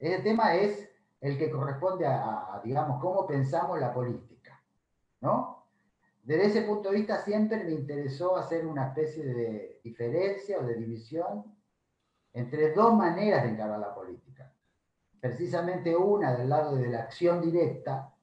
Ese 0.01 0.21
tema 0.21 0.57
es 0.57 0.90
el 1.21 1.39
que 1.39 1.51
corresponde 1.51 2.07
a, 2.07 2.61
digamos, 2.65 3.01
cómo 3.01 3.27
pensamos 3.27 3.79
la 3.79 3.93
política. 3.93 4.61
¿no? 5.21 5.65
Desde 6.23 6.47
ese 6.47 6.63
punto 6.63 6.91
de 6.91 6.97
vista 6.97 7.23
siempre 7.23 7.65
me 7.65 7.73
interesó 7.73 8.37
hacer 8.37 8.67
una 8.67 8.89
especie 8.89 9.25
de 9.25 9.81
diferencia 9.83 10.59
o 10.59 10.63
de 10.63 10.75
división 10.75 11.45
entre 12.33 12.73
dos 12.73 12.95
maneras 12.95 13.43
de 13.43 13.51
encarar 13.51 13.79
la 13.79 13.95
política. 13.95 14.51
Precisamente 15.21 15.95
una 15.95 16.35
del 16.37 16.49
lado 16.49 16.77
de 16.77 16.89
la 16.89 17.01
acción 17.01 17.41
directa, 17.43 18.15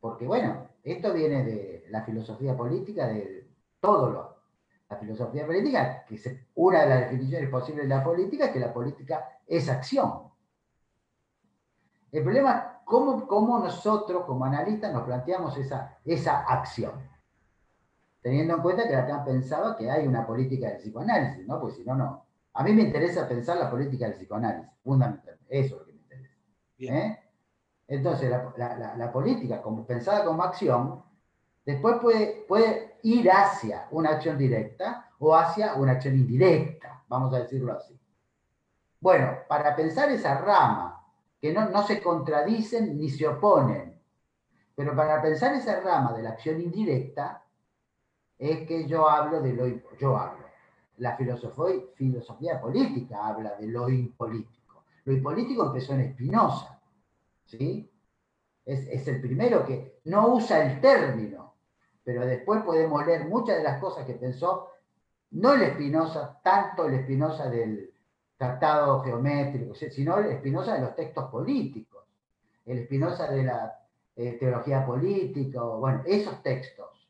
porque 0.00 0.26
bueno, 0.26 0.68
esto 0.84 1.12
viene 1.12 1.44
de 1.44 1.86
la 1.90 2.02
filosofía 2.04 2.56
política 2.56 3.08
de 3.08 3.48
todo 3.80 4.10
lo, 4.10 4.38
la 4.88 4.96
filosofía 4.96 5.46
política, 5.46 6.04
que 6.06 6.14
es 6.14 6.28
una 6.54 6.82
de 6.82 6.88
las 6.88 7.00
definiciones 7.00 7.50
posibles 7.50 7.84
de 7.84 7.94
la 7.94 8.02
política 8.02 8.46
es 8.46 8.52
que 8.52 8.60
la 8.60 8.72
política 8.72 9.40
es 9.46 9.68
acción. 9.68 10.27
El 12.10 12.22
problema 12.22 12.56
es 12.56 12.82
cómo, 12.84 13.58
nosotros, 13.58 14.24
como 14.24 14.44
analistas, 14.44 14.92
nos 14.92 15.02
planteamos 15.02 15.56
esa, 15.56 15.98
esa 16.04 16.40
acción. 16.40 16.92
Teniendo 18.22 18.54
en 18.54 18.62
cuenta 18.62 18.88
que 18.88 18.94
Lacan 18.94 19.24
pensaba 19.24 19.76
que 19.76 19.90
hay 19.90 20.06
una 20.06 20.26
política 20.26 20.68
del 20.68 20.78
psicoanálisis, 20.78 21.46
¿no? 21.46 21.60
Pues 21.60 21.76
si 21.76 21.84
no, 21.84 21.94
no. 21.94 22.26
A 22.54 22.62
mí 22.62 22.72
me 22.72 22.82
interesa 22.82 23.28
pensar 23.28 23.58
la 23.58 23.70
política 23.70 24.06
del 24.06 24.14
psicoanálisis, 24.14 24.70
fundamentalmente. 24.82 25.46
Eso 25.48 25.74
es 25.76 25.80
lo 25.80 25.86
que 25.86 25.92
me 25.92 26.00
interesa. 26.00 26.34
¿eh? 26.78 27.18
Entonces, 27.86 28.30
la, 28.30 29.12
política, 29.12 29.62
como, 29.62 29.86
pensada 29.86 30.24
como 30.24 30.42
acción, 30.42 31.02
después 31.64 31.96
puede, 32.00 32.44
puede 32.48 32.98
ir 33.02 33.30
hacia 33.30 33.86
una 33.90 34.10
acción 34.10 34.36
directa 34.36 35.10
o 35.18 35.34
hacia 35.34 35.74
una 35.74 35.92
acción 35.92 36.14
indirecta, 36.14 37.04
vamos 37.08 37.32
a 37.34 37.40
decirlo 37.40 37.72
así. 37.72 37.98
Bueno, 39.00 39.38
para 39.48 39.76
pensar 39.76 40.10
esa 40.10 40.38
rama, 40.38 40.97
que 41.40 41.52
no, 41.52 41.68
no 41.70 41.86
se 41.86 42.02
contradicen 42.02 42.96
ni 42.96 43.08
se 43.08 43.26
oponen, 43.26 43.98
pero 44.74 44.94
para 44.94 45.20
pensar 45.20 45.54
esa 45.54 45.80
rama 45.80 46.12
de 46.12 46.22
la 46.22 46.30
acción 46.30 46.60
indirecta, 46.60 47.44
es 48.38 48.66
que 48.66 48.86
yo 48.86 49.08
hablo 49.08 49.40
de 49.40 49.52
lo 49.52 49.66
yo 49.98 50.16
hablo. 50.16 50.46
La 50.98 51.16
filosofía, 51.16 51.82
filosofía 51.94 52.60
política 52.60 53.26
habla 53.26 53.56
de 53.56 53.66
lo 53.66 53.88
impolítico. 53.88 54.84
Lo 55.04 55.12
impolítico 55.12 55.66
empezó 55.66 55.94
en 55.94 56.12
Spinoza, 56.12 56.80
¿sí? 57.44 57.90
Es, 58.64 58.86
es, 58.86 59.08
el 59.08 59.20
primero 59.20 59.64
que 59.64 60.00
no 60.04 60.34
usa 60.34 60.64
el 60.64 60.80
término, 60.80 61.54
pero 62.04 62.26
después 62.26 62.62
podemos 62.62 63.04
leer 63.06 63.26
muchas 63.26 63.56
de 63.56 63.62
las 63.64 63.80
cosas 63.80 64.04
que 64.04 64.14
pensó, 64.14 64.68
no 65.30 65.54
el 65.54 65.62
Espinosa, 65.62 66.38
tanto 66.42 66.86
el 66.86 66.94
Espinosa 66.94 67.48
del 67.48 67.92
tratado 68.38 69.00
geométrico, 69.00 69.74
sino 69.74 70.18
el 70.18 70.26
Espinosa 70.26 70.74
de 70.74 70.80
los 70.80 70.94
textos 70.94 71.28
políticos, 71.28 72.04
el 72.64 72.78
Espinosa 72.78 73.30
de 73.30 73.42
la 73.42 73.78
eh, 74.14 74.36
teología 74.38 74.86
política, 74.86 75.60
bueno, 75.62 76.02
esos 76.06 76.40
textos, 76.42 77.08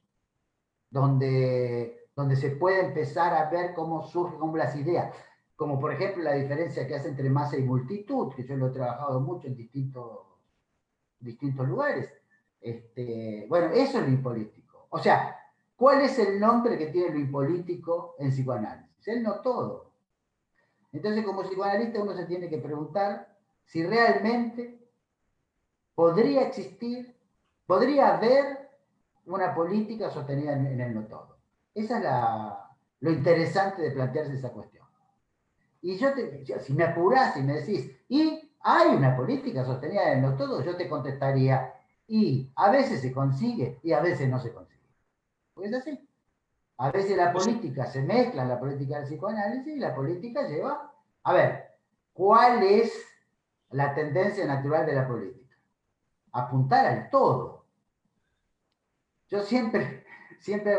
donde, 0.91 2.09
donde 2.17 2.35
se 2.35 2.51
puede 2.53 2.87
empezar 2.87 3.35
a 3.35 3.51
ver 3.51 3.75
cómo 3.75 4.03
surgen 4.03 4.57
las 4.57 4.75
ideas, 4.75 5.15
como 5.55 5.79
por 5.79 5.93
ejemplo 5.93 6.23
la 6.23 6.33
diferencia 6.33 6.87
que 6.87 6.95
hace 6.95 7.09
entre 7.09 7.29
masa 7.29 7.59
y 7.59 7.63
multitud, 7.63 8.33
que 8.35 8.47
yo 8.47 8.57
lo 8.57 8.69
he 8.69 8.71
trabajado 8.71 9.21
mucho 9.21 9.49
en 9.49 9.57
distintos, 9.57 10.21
distintos 11.21 11.69
lugares. 11.69 12.11
Este, 12.61 13.45
bueno, 13.49 13.67
eso 13.75 13.99
es 13.99 14.07
lo 14.07 14.11
impolítico. 14.11 14.87
O 14.91 14.99
sea, 14.99 15.37
¿cuál 15.77 16.01
es 16.01 16.19
el 16.19 16.41
nombre 16.41 16.79
que 16.79 16.87
tiene 16.87 17.11
lo 17.11 17.19
impolítico 17.19 18.15
en 18.19 18.31
psicoanálisis? 18.31 19.09
El 19.09 19.23
no 19.23 19.41
todo. 19.41 19.88
Entonces, 20.93 21.25
como 21.25 21.43
psicoanalista, 21.43 22.03
uno 22.03 22.15
se 22.15 22.27
tiene 22.27 22.49
que 22.49 22.59
preguntar 22.59 23.37
si 23.65 23.85
realmente 23.85 24.79
podría 25.95 26.43
existir, 26.43 27.15
podría 27.67 28.17
haber 28.17 28.71
una 29.27 29.55
política 29.55 30.11
sostenida 30.11 30.55
en, 30.55 30.81
el 30.81 30.95
no 30.95 31.07
todo. 31.07 31.37
Esa 31.75 31.99
es 31.99 32.05
lo 33.01 33.11
interesante 33.11 33.83
de 33.83 33.91
plantearse 33.91 34.35
esa 34.35 34.51
cuestión. 34.51 34.87
Y 35.83 35.97
yo, 35.99 36.13
te, 36.15 36.45
si 36.61 36.73
me 36.73 36.85
apurás 36.85 37.37
y 37.37 37.43
me 37.43 37.61
decís, 37.61 37.93
¿y 38.09 38.53
hay 38.61 38.89
una 38.89 39.17
política 39.17 39.65
sostenida 39.65 40.13
en 40.13 40.19
el 40.19 40.31
no 40.31 40.37
todo? 40.37 40.65
Yo 40.65 40.77
te 40.77 40.89
contestaría, 40.89 41.75
y 42.09 42.51
a 42.57 42.71
veces 42.71 43.03
se 43.03 43.13
consigue 43.13 43.79
y 43.83 43.93
a 43.93 44.01
veces 44.01 44.29
no 44.29 44.41
se 44.41 44.53
consigue. 44.53 44.81
Pues 45.55 45.71
es 45.71 45.77
así. 45.77 46.08
A 46.79 46.93
veces 46.93 47.17
la 47.17 47.33
política 47.33 47.87
se 47.87 48.03
mezcla 48.03 48.43
en 48.43 48.49
la 48.49 48.61
política 48.61 48.99
del 48.99 49.07
psicoanálisis 49.07 49.77
y 49.77 49.81
la 49.81 49.95
política 49.95 50.47
lleva. 50.47 50.93
A 51.25 51.33
ver, 51.33 51.75
¿cuál 52.13 52.63
es 52.63 52.93
la 53.71 53.95
tendencia 53.95 54.47
natural 54.47 54.87
de 54.87 54.95
la 54.95 55.09
política? 55.09 55.57
Apuntar 56.33 56.87
al 56.87 57.11
todo. 57.11 57.65
Yo 59.29 59.43
siempre, 59.43 60.05
siempre 60.41 60.77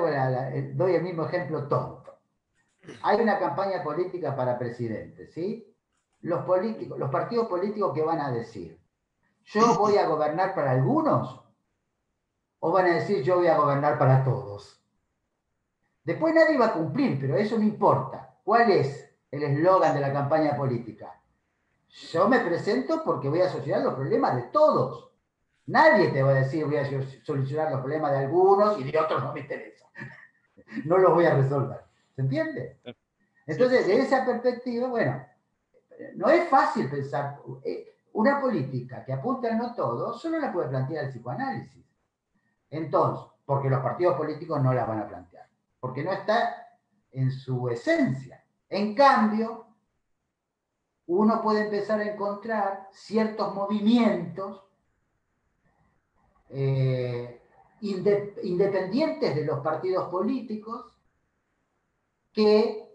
doy 0.73 0.95
el 0.95 1.03
mismo 1.03 1.25
ejemplo 1.25 1.67
tonto. 1.67 2.17
Hay 3.03 3.19
una 3.19 3.37
campaña 3.37 3.83
política 3.83 4.35
para 4.35 4.57
presidente, 4.57 5.27
¿sí? 5.27 5.75
Los, 6.21 6.45
políticos, 6.45 6.97
los 6.97 7.11
partidos 7.11 7.47
políticos 7.47 7.93
que 7.93 8.01
van 8.01 8.21
a 8.21 8.31
decir, 8.31 8.79
yo 9.43 9.77
voy 9.77 9.97
a 9.97 10.07
gobernar 10.07 10.55
para 10.55 10.71
algunos 10.71 11.43
o 12.59 12.71
van 12.71 12.85
a 12.85 12.93
decir 12.95 13.21
yo 13.21 13.37
voy 13.37 13.47
a 13.47 13.57
gobernar 13.57 13.99
para 13.99 14.23
todos. 14.23 14.78
Después 16.03 16.33
nadie 16.33 16.57
va 16.57 16.67
a 16.67 16.73
cumplir, 16.73 17.19
pero 17.19 17.35
eso 17.35 17.57
no 17.57 17.63
importa. 17.63 18.37
¿Cuál 18.43 18.71
es 18.71 19.11
el 19.31 19.43
eslogan 19.43 19.93
de 19.93 20.01
la 20.01 20.13
campaña 20.13 20.55
política? 20.55 21.19
Yo 22.11 22.27
me 22.27 22.39
presento 22.39 23.03
porque 23.03 23.29
voy 23.29 23.41
a 23.41 23.49
solucionar 23.49 23.83
los 23.83 23.95
problemas 23.95 24.35
de 24.35 24.43
todos. 24.43 25.11
Nadie 25.67 26.09
te 26.09 26.23
va 26.23 26.31
a 26.31 26.35
decir 26.35 26.65
voy 26.65 26.77
a 26.77 26.85
solucionar 27.23 27.71
los 27.71 27.81
problemas 27.81 28.11
de 28.11 28.17
algunos 28.19 28.79
y 28.79 28.91
de 28.91 28.97
otros 28.97 29.23
no 29.23 29.33
me 29.33 29.41
interesa. 29.41 29.85
No 30.85 30.99
los 30.99 31.15
voy 31.15 31.25
a 31.25 31.33
resolver. 31.33 31.83
¿Se 32.15 32.21
entiende? 32.21 32.77
Entonces, 33.47 33.87
desde 33.87 34.03
esa 34.03 34.23
perspectiva, 34.23 34.87
bueno, 34.87 35.25
no 36.15 36.29
es 36.29 36.47
fácil 36.47 36.87
pensar. 36.87 37.39
Eh, 37.63 37.95
una 38.13 38.39
política 38.39 39.03
que 39.03 39.13
apunta 39.13 39.47
a 39.47 39.55
no 39.55 39.73
todo 39.73 40.13
solo 40.13 40.39
la 40.39 40.51
puede 40.51 40.69
plantear 40.69 41.05
el 41.05 41.11
psicoanálisis. 41.11 41.85
Entonces, 42.69 43.25
porque 43.45 43.69
los 43.69 43.81
partidos 43.81 44.15
políticos 44.15 44.61
no 44.61 44.73
la 44.73 44.85
van 44.85 44.99
a 44.99 45.07
plantear, 45.07 45.38
porque 45.79 46.03
no 46.03 46.11
está 46.11 46.67
en 47.11 47.31
su 47.31 47.69
esencia. 47.69 48.43
En 48.69 48.93
cambio, 48.93 49.67
uno 51.07 51.41
puede 51.41 51.65
empezar 51.65 51.99
a 51.99 52.11
encontrar 52.11 52.87
ciertos 52.91 53.53
movimientos 53.55 54.63
eh, 56.49 57.41
independientes 57.81 59.35
de 59.35 59.45
los 59.45 59.59
partidos 59.61 60.09
políticos 60.09 60.99
que 62.31 62.89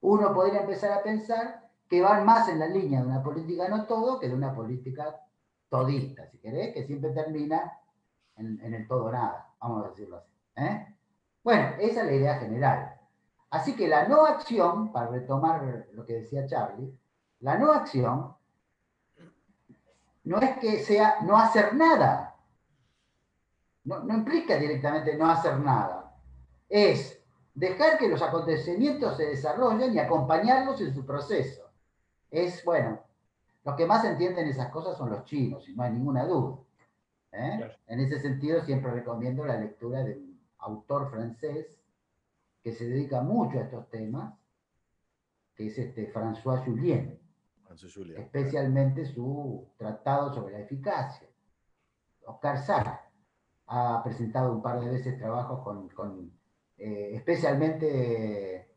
uno 0.00 0.34
podría 0.34 0.60
empezar 0.60 0.92
a 0.92 1.02
pensar 1.02 1.70
que 1.88 2.02
van 2.02 2.24
más 2.24 2.48
en 2.48 2.58
la 2.58 2.66
línea 2.66 3.00
de 3.00 3.06
una 3.06 3.22
política 3.22 3.68
no 3.68 3.86
todo 3.86 4.18
que 4.18 4.28
de 4.28 4.34
una 4.34 4.54
política 4.54 5.20
todista, 5.68 6.28
si 6.30 6.38
querés, 6.38 6.74
que 6.74 6.86
siempre 6.86 7.10
termina 7.10 7.78
en, 8.36 8.74
el 8.74 8.86
todo 8.86 9.10
nada, 9.10 9.54
vamos 9.60 9.84
a 9.84 9.88
decirlo 9.88 10.18
así. 10.18 10.32
¿eh? 10.56 10.95
Bueno, 11.46 11.76
esa 11.78 12.00
es 12.00 12.06
la 12.06 12.12
idea 12.12 12.38
general. 12.40 13.00
Así 13.50 13.76
que 13.76 13.86
la 13.86 14.08
no 14.08 14.26
acción, 14.26 14.90
para 14.90 15.10
retomar 15.10 15.86
lo 15.92 16.04
que 16.04 16.14
decía 16.14 16.44
Charlie, 16.44 16.92
la 17.38 17.56
no 17.56 17.70
acción 17.70 18.34
no 20.24 20.38
es 20.40 20.58
que 20.58 20.80
sea 20.80 21.18
no 21.22 21.38
hacer 21.38 21.72
nada. 21.76 22.34
no, 23.84 24.00
no 24.00 24.14
implica 24.14 24.56
directamente 24.56 25.16
no 25.16 25.30
hacer 25.30 25.60
nada. 25.60 26.16
Es 26.68 27.22
dejar 27.54 27.96
que 27.96 28.08
los 28.08 28.22
acontecimientos 28.22 29.16
se 29.16 29.26
desarrollen 29.26 29.94
y 29.94 30.00
acompañarlos 30.00 30.80
en 30.80 30.92
su 30.92 31.06
proceso. 31.06 31.70
Es, 32.28 32.64
bueno, 32.64 32.98
los 33.64 33.76
que 33.76 33.86
más 33.86 34.04
entienden 34.04 34.48
esas 34.48 34.70
cosas 34.70 34.98
son 34.98 35.10
los 35.10 35.22
chinos, 35.22 35.68
y 35.68 35.76
no 35.76 35.84
hay 35.84 35.92
ninguna 35.92 36.24
duda. 36.24 36.56
¿eh? 37.30 37.70
En 37.86 38.00
ese 38.00 38.18
sentido, 38.18 38.62
siempre 38.62 38.90
recomiendo 38.90 39.44
la 39.44 39.58
lectura 39.58 40.02
de 40.02 40.16
un 40.16 40.25
autor 40.66 41.10
francés 41.10 41.78
que 42.62 42.72
se 42.72 42.86
dedica 42.86 43.22
mucho 43.22 43.58
a 43.58 43.62
estos 43.62 43.88
temas, 43.90 44.34
que 45.54 45.68
es 45.68 45.78
este 45.78 46.12
François 46.12 46.64
Julien, 46.64 47.18
especialmente 48.16 49.04
su 49.06 49.68
tratado 49.76 50.32
sobre 50.32 50.52
la 50.52 50.60
eficacia. 50.60 51.28
Oscar 52.24 52.58
Sara 52.58 53.10
ha 53.68 54.02
presentado 54.02 54.52
un 54.52 54.62
par 54.62 54.80
de 54.80 54.88
veces 54.88 55.18
trabajos 55.18 55.62
con, 55.94 56.32
eh, 56.78 57.10
especialmente 57.14 58.68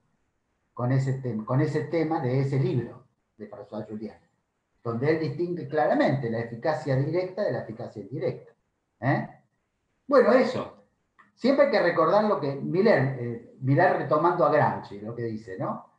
con 0.74 0.92
ese, 0.92 1.22
con 1.46 1.62
ese 1.62 1.86
tema 1.86 2.22
de 2.22 2.42
ese 2.42 2.60
libro 2.60 3.06
de 3.38 3.50
François 3.50 3.86
Julien 3.88 4.30
donde 4.84 5.10
él 5.12 5.20
distingue 5.20 5.68
claramente 5.68 6.30
la 6.30 6.40
eficacia 6.40 6.96
directa 6.96 7.44
de 7.44 7.52
la 7.52 7.60
eficacia 7.62 8.02
indirecta. 8.02 8.54
¿eh? 9.02 9.30
Bueno, 10.08 10.32
eso. 10.34 10.79
Siempre 11.40 11.66
hay 11.66 11.72
que 11.72 11.82
recordar 11.82 12.26
lo 12.26 12.38
que 12.38 12.54
Miller, 12.54 13.16
eh, 13.18 13.56
Miller 13.62 13.96
retomando 13.96 14.46
a 14.46 14.52
Gramsci, 14.52 15.00
lo 15.00 15.16
que 15.16 15.24
dice, 15.24 15.58
¿no? 15.58 15.94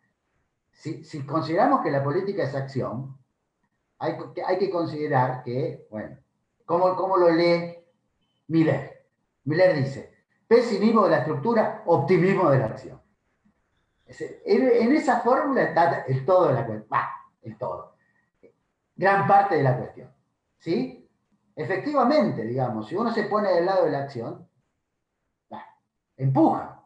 Si, 0.70 1.24
consideramos 1.24 1.80
que 1.80 1.90
la 1.90 2.04
política 2.04 2.42
es 2.42 2.54
acción, 2.54 3.16
hay, 3.98 4.18
que 4.58 4.68
considerar 4.68 5.42
que, 5.42 5.86
bueno, 5.90 6.18
¿cómo, 6.66 6.94
¿cómo 6.94 7.16
lo 7.16 7.30
lee 7.30 7.74
Miller? 8.48 9.06
Miller 9.44 9.76
dice, 9.76 10.12
pesimismo 10.46 11.04
de 11.04 11.10
la 11.10 11.18
estructura, 11.20 11.84
optimismo 11.86 12.50
de 12.50 12.58
la 12.58 12.66
acción. 12.66 13.00
En, 14.44 14.92
esa 14.92 15.20
fórmula 15.20 15.62
está 15.62 16.02
el 16.02 16.22
todo 16.26 16.48
de 16.48 16.52
la 16.54 16.66
cuestión. 16.66 16.98
el 17.44 17.56
todo 17.56 17.94
gran 18.94 19.26
parte 19.26 19.54
de 19.54 19.62
la 19.62 19.78
cuestión. 19.78 20.12
¿Sí? 20.58 21.08
Efectivamente, 21.56 22.44
digamos, 22.44 22.88
si 22.88 22.94
uno 22.94 23.10
se 23.10 23.22
pone 23.22 23.50
del 23.50 23.64
lado 23.64 23.86
de 23.86 23.90
la 23.90 24.00
acción, 24.00 24.49
empuja. 26.22 26.82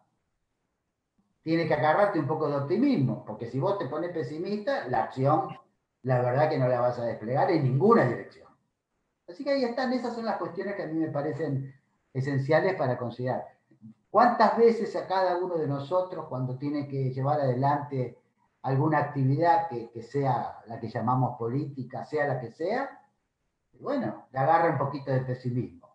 Tiene 1.43 1.67
que 1.67 1.75
agarrarte 1.75 2.19
un 2.19 2.27
poco 2.27 2.49
de 2.49 2.57
optimismo, 2.57 3.25
porque 3.25 3.47
si 3.47 3.59
vos 3.59 3.79
te 3.79 3.87
pones 3.87 4.11
pesimista, 4.13 4.89
la 4.89 5.05
acción, 5.05 5.49
la 6.03 6.21
verdad 6.23 6.49
que 6.49 6.59
no 6.59 6.69
la 6.69 6.81
vas 6.81 6.99
a 6.99 7.05
desplegar 7.05 7.51
en 7.51 7.65
ninguna 7.65 8.05
dirección. 8.05 8.49
Así 9.29 9.45
que 9.45 9.51
ahí 9.51 9.65
están, 9.65 9.93
esas 9.93 10.15
son 10.15 10.25
las 10.25 10.37
cuestiones 10.37 10.75
que 10.77 10.83
a 10.85 10.87
mí 10.87 10.99
me 10.99 11.09
parecen 11.09 11.75
esenciales 12.13 12.77
para 12.77 12.97
considerar. 12.97 13.45
¿Cuántas 14.11 14.57
veces 14.57 14.95
a 14.97 15.07
cada 15.07 15.37
uno 15.39 15.57
de 15.57 15.67
nosotros, 15.67 16.27
cuando 16.29 16.57
tiene 16.57 16.87
que 16.87 17.13
llevar 17.13 17.41
adelante 17.41 18.19
alguna 18.63 18.99
actividad 18.99 19.69
que, 19.69 20.03
sea 20.03 20.61
la 20.67 20.79
que 20.79 20.89
llamamos 20.89 21.37
política, 21.37 22.05
sea 22.05 22.27
la 22.27 22.41
que 22.41 22.51
sea, 22.51 23.03
bueno, 23.81 24.27
le 24.31 24.39
agarra 24.39 24.71
un 24.71 24.79
poquito 24.79 25.11
de 25.11 25.21
pesimismo 25.21 25.89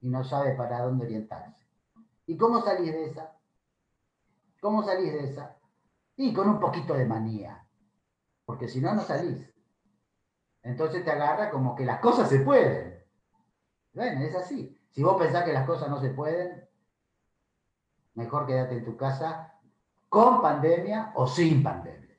y 0.00 0.08
no 0.08 0.24
sabe 0.24 0.54
para 0.54 0.80
dónde 0.80 1.06
orientarse. 1.06 1.61
¿Y 2.26 2.36
cómo 2.36 2.62
salís 2.62 2.92
de 2.92 3.04
esa? 3.06 3.36
¿Cómo 4.60 4.82
salís 4.84 5.12
de 5.12 5.24
esa? 5.24 5.56
Y 6.16 6.32
con 6.32 6.48
un 6.48 6.60
poquito 6.60 6.94
de 6.94 7.04
manía, 7.04 7.66
porque 8.44 8.68
si 8.68 8.80
no, 8.80 8.94
no 8.94 9.02
salís. 9.02 9.52
Entonces 10.62 11.04
te 11.04 11.10
agarra 11.10 11.50
como 11.50 11.74
que 11.74 11.84
las 11.84 12.00
cosas 12.00 12.28
se 12.28 12.40
pueden. 12.40 13.02
Bueno, 13.92 14.20
es 14.22 14.34
así. 14.34 14.78
Si 14.90 15.02
vos 15.02 15.20
pensás 15.20 15.44
que 15.44 15.52
las 15.52 15.66
cosas 15.66 15.88
no 15.88 16.00
se 16.00 16.10
pueden, 16.10 16.68
mejor 18.14 18.46
quédate 18.46 18.76
en 18.76 18.84
tu 18.84 18.96
casa 18.96 19.58
con 20.08 20.42
pandemia 20.42 21.12
o 21.14 21.26
sin 21.26 21.62
pandemia. 21.62 22.16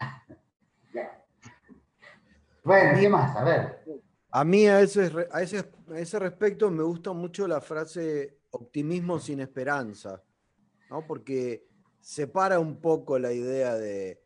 bueno, 2.63 2.99
¿qué 2.99 3.09
más? 3.09 3.35
A 3.35 3.43
ver. 3.43 3.83
A 4.31 4.43
mí 4.43 4.65
a 4.65 4.81
ese, 4.81 5.11
a, 5.31 5.41
ese, 5.43 6.19
respecto 6.19 6.71
me 6.71 6.81
gusta 6.81 7.13
mucho 7.13 7.47
la 7.47 7.61
frase 7.61 8.39
optimismo 8.53 9.19
sin 9.19 9.39
esperanza, 9.39 10.23
¿no? 10.89 11.05
porque 11.05 11.67
separa 11.99 12.59
un 12.59 12.79
poco 12.79 13.17
la 13.17 13.33
idea 13.33 13.75
de, 13.75 14.21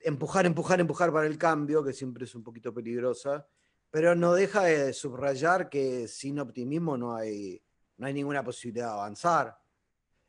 empujar, 0.00 0.46
empujar, 0.46 0.80
empujar 0.80 1.12
para 1.12 1.26
el 1.26 1.38
cambio, 1.38 1.84
que 1.84 1.92
siempre 1.92 2.24
es 2.24 2.34
un 2.34 2.42
poquito 2.42 2.74
peligrosa, 2.74 3.46
pero 3.90 4.14
no 4.14 4.34
deja 4.34 4.64
de 4.64 4.92
subrayar 4.92 5.68
que 5.68 6.08
sin 6.08 6.40
optimismo 6.40 6.96
no 6.96 7.14
hay, 7.14 7.62
no 7.98 8.06
hay 8.06 8.14
ninguna 8.14 8.42
posibilidad 8.42 8.86
de 8.86 8.92
avanzar. 8.92 9.58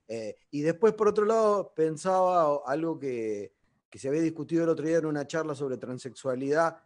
Eh, 0.08 0.36
y 0.52 0.62
después, 0.62 0.94
por 0.94 1.08
otro 1.08 1.26
lado, 1.26 1.74
pensaba 1.74 2.62
algo 2.66 3.00
que, 3.00 3.54
se 3.92 4.10
había 4.10 4.22
discutido 4.22 4.66
el 4.66 4.70
otro 4.70 4.86
día 4.86 4.98
en 4.98 5.06
una 5.06 5.26
charla 5.26 5.56
sobre 5.56 5.78
transexualidad 5.78 6.84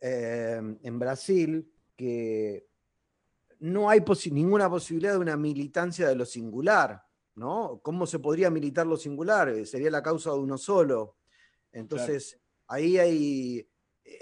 eh, 0.00 0.60
en 0.82 0.98
Brasil, 0.98 1.72
que 1.96 2.66
no 3.64 3.88
hay 3.88 4.04
ninguna 4.30 4.68
posibilidad 4.68 5.12
de 5.12 5.18
una 5.18 5.38
militancia 5.38 6.06
de 6.06 6.14
lo 6.14 6.26
singular, 6.26 7.02
¿no? 7.36 7.80
¿Cómo 7.82 8.06
se 8.06 8.18
podría 8.18 8.50
militar 8.50 8.86
lo 8.86 8.98
singular? 8.98 9.48
Eh, 9.48 9.64
sería 9.64 9.90
la 9.90 10.02
causa 10.02 10.30
de 10.32 10.36
uno 10.36 10.58
solo. 10.58 11.16
Entonces, 11.72 12.38
ahí 12.66 12.98
hay, 12.98 13.66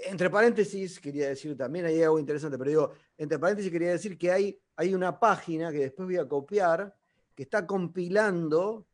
entre 0.05 0.29
paréntesis, 0.29 0.97
quería 0.97 1.27
decir 1.27 1.57
también, 1.57 1.85
hay 1.85 2.01
algo 2.01 2.19
interesante, 2.19 2.57
pero 2.57 2.69
digo, 2.69 2.91
entre 3.17 3.37
paréntesis 3.37 3.69
quería 3.69 3.91
decir 3.91 4.17
que 4.17 4.31
hay, 4.31 4.57
hay 4.77 4.95
una 4.95 5.19
página 5.19 5.73
que 5.73 5.79
después 5.79 6.07
voy 6.07 6.17
a 6.17 6.27
copiar, 6.27 6.95
que 7.35 7.43
está 7.43 7.67
compilando, 7.67 8.87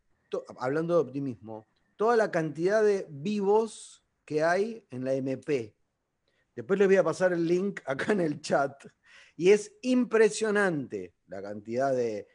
hablando 0.57 0.95
de 0.95 1.01
optimismo, 1.01 1.67
toda 1.95 2.17
la 2.17 2.31
cantidad 2.31 2.83
de 2.83 3.05
vivos 3.07 4.03
que 4.25 4.43
hay 4.43 4.83
en 4.89 5.05
la 5.05 5.13
MP. 5.13 5.75
Después 6.55 6.79
les 6.79 6.87
voy 6.87 6.97
a 6.97 7.03
pasar 7.03 7.33
el 7.33 7.45
link 7.45 7.81
acá 7.85 8.13
en 8.13 8.21
el 8.21 8.41
chat. 8.41 8.83
Y 9.39 9.51
es 9.51 9.71
impresionante 9.83 11.13
la 11.27 11.41
cantidad 11.41 11.95
de, 11.95 12.27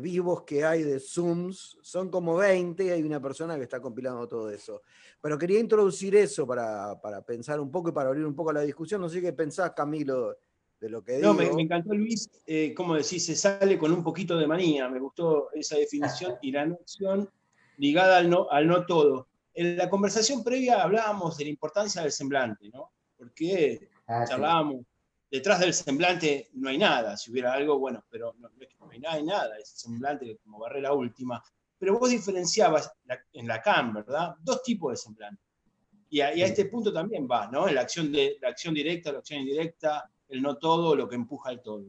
vivos 0.00 0.42
que 0.42 0.64
hay, 0.64 0.82
de 0.82 0.98
Zooms. 0.98 1.78
Son 1.82 2.10
como 2.10 2.34
20 2.34 2.84
y 2.84 2.90
hay 2.90 3.04
una 3.04 3.22
persona 3.22 3.56
que 3.56 3.62
está 3.62 3.80
compilando 3.80 4.26
todo 4.26 4.50
eso. 4.50 4.82
Pero 5.20 5.38
quería 5.38 5.60
introducir 5.60 6.16
eso 6.16 6.48
para, 6.48 7.00
para 7.00 7.24
pensar 7.24 7.60
un 7.60 7.70
poco 7.70 7.90
y 7.90 7.92
para 7.92 8.08
abrir 8.08 8.26
un 8.26 8.34
poco 8.34 8.52
la 8.52 8.62
discusión. 8.62 9.00
No 9.00 9.08
sé 9.08 9.22
qué 9.22 9.32
pensás, 9.32 9.70
Camilo, 9.70 10.36
lo 10.80 11.04
que 11.04 11.18
No, 11.18 11.32
me, 11.32 11.44
encantó 11.46 11.94
Luis, 11.94 12.28
eh, 12.44 12.74
como 12.74 12.96
decís, 12.96 13.24
se 13.26 13.36
sale 13.36 13.78
con 13.78 13.92
un 13.92 14.02
poquito 14.02 14.36
de 14.36 14.48
manía, 14.48 14.88
me 14.88 14.98
gustó 14.98 15.52
esa 15.52 15.76
definición 15.76 16.34
y 16.42 16.50
la 16.50 16.66
noción 16.66 17.30
ligada 17.76 18.18
al 18.18 18.28
no, 18.28 18.48
al 18.50 18.66
no 18.66 18.84
todo. 18.84 19.28
En 19.54 19.76
la 19.76 19.88
conversación 19.88 20.42
previa 20.42 20.82
hablábamos 20.82 21.36
de 21.36 21.44
la 21.44 21.50
importancia 21.50 22.02
del 22.02 22.10
semblante, 22.10 22.68
¿no? 22.70 22.90
Porque 23.16 23.88
ah, 24.08 24.24
charlábamos, 24.28 24.84
detrás 25.34 25.58
del 25.58 25.74
semblante 25.74 26.48
no 26.52 26.68
hay 26.68 26.78
nada, 26.78 27.16
si 27.16 27.32
hubiera 27.32 27.54
algo, 27.54 27.76
bueno, 27.76 28.04
pero 28.08 28.36
no, 28.38 28.48
hay 28.88 29.00
nada, 29.00 29.14
hay 29.16 29.24
nada, 29.24 29.58
es 29.58 29.68
semblante 29.68 30.38
como 30.44 30.60
barrera 30.60 30.92
última. 30.92 31.42
Pero 31.76 31.98
vos 31.98 32.08
diferenciabas 32.08 32.92
en 33.32 33.48
la 33.48 33.60
CAM, 33.60 33.94
¿verdad? 33.94 34.36
Dos 34.40 34.62
tipos 34.62 34.92
de 34.92 34.96
semblante. 34.96 35.42
Y 36.08 36.20
a, 36.20 36.30
este 36.30 36.66
punto 36.66 36.92
también 36.92 37.26
va, 37.28 37.48
¿no? 37.48 37.66
La 37.66 37.80
acción, 37.80 38.12
de, 38.12 38.36
la 38.40 38.50
acción 38.50 38.74
directa, 38.74 39.10
la 39.10 39.18
acción 39.18 39.40
indirecta, 39.40 40.08
el 40.28 40.40
no 40.40 40.56
todo, 40.56 40.94
lo 40.94 41.08
que 41.08 41.16
empuja 41.16 41.50
el 41.50 41.60
todo. 41.60 41.84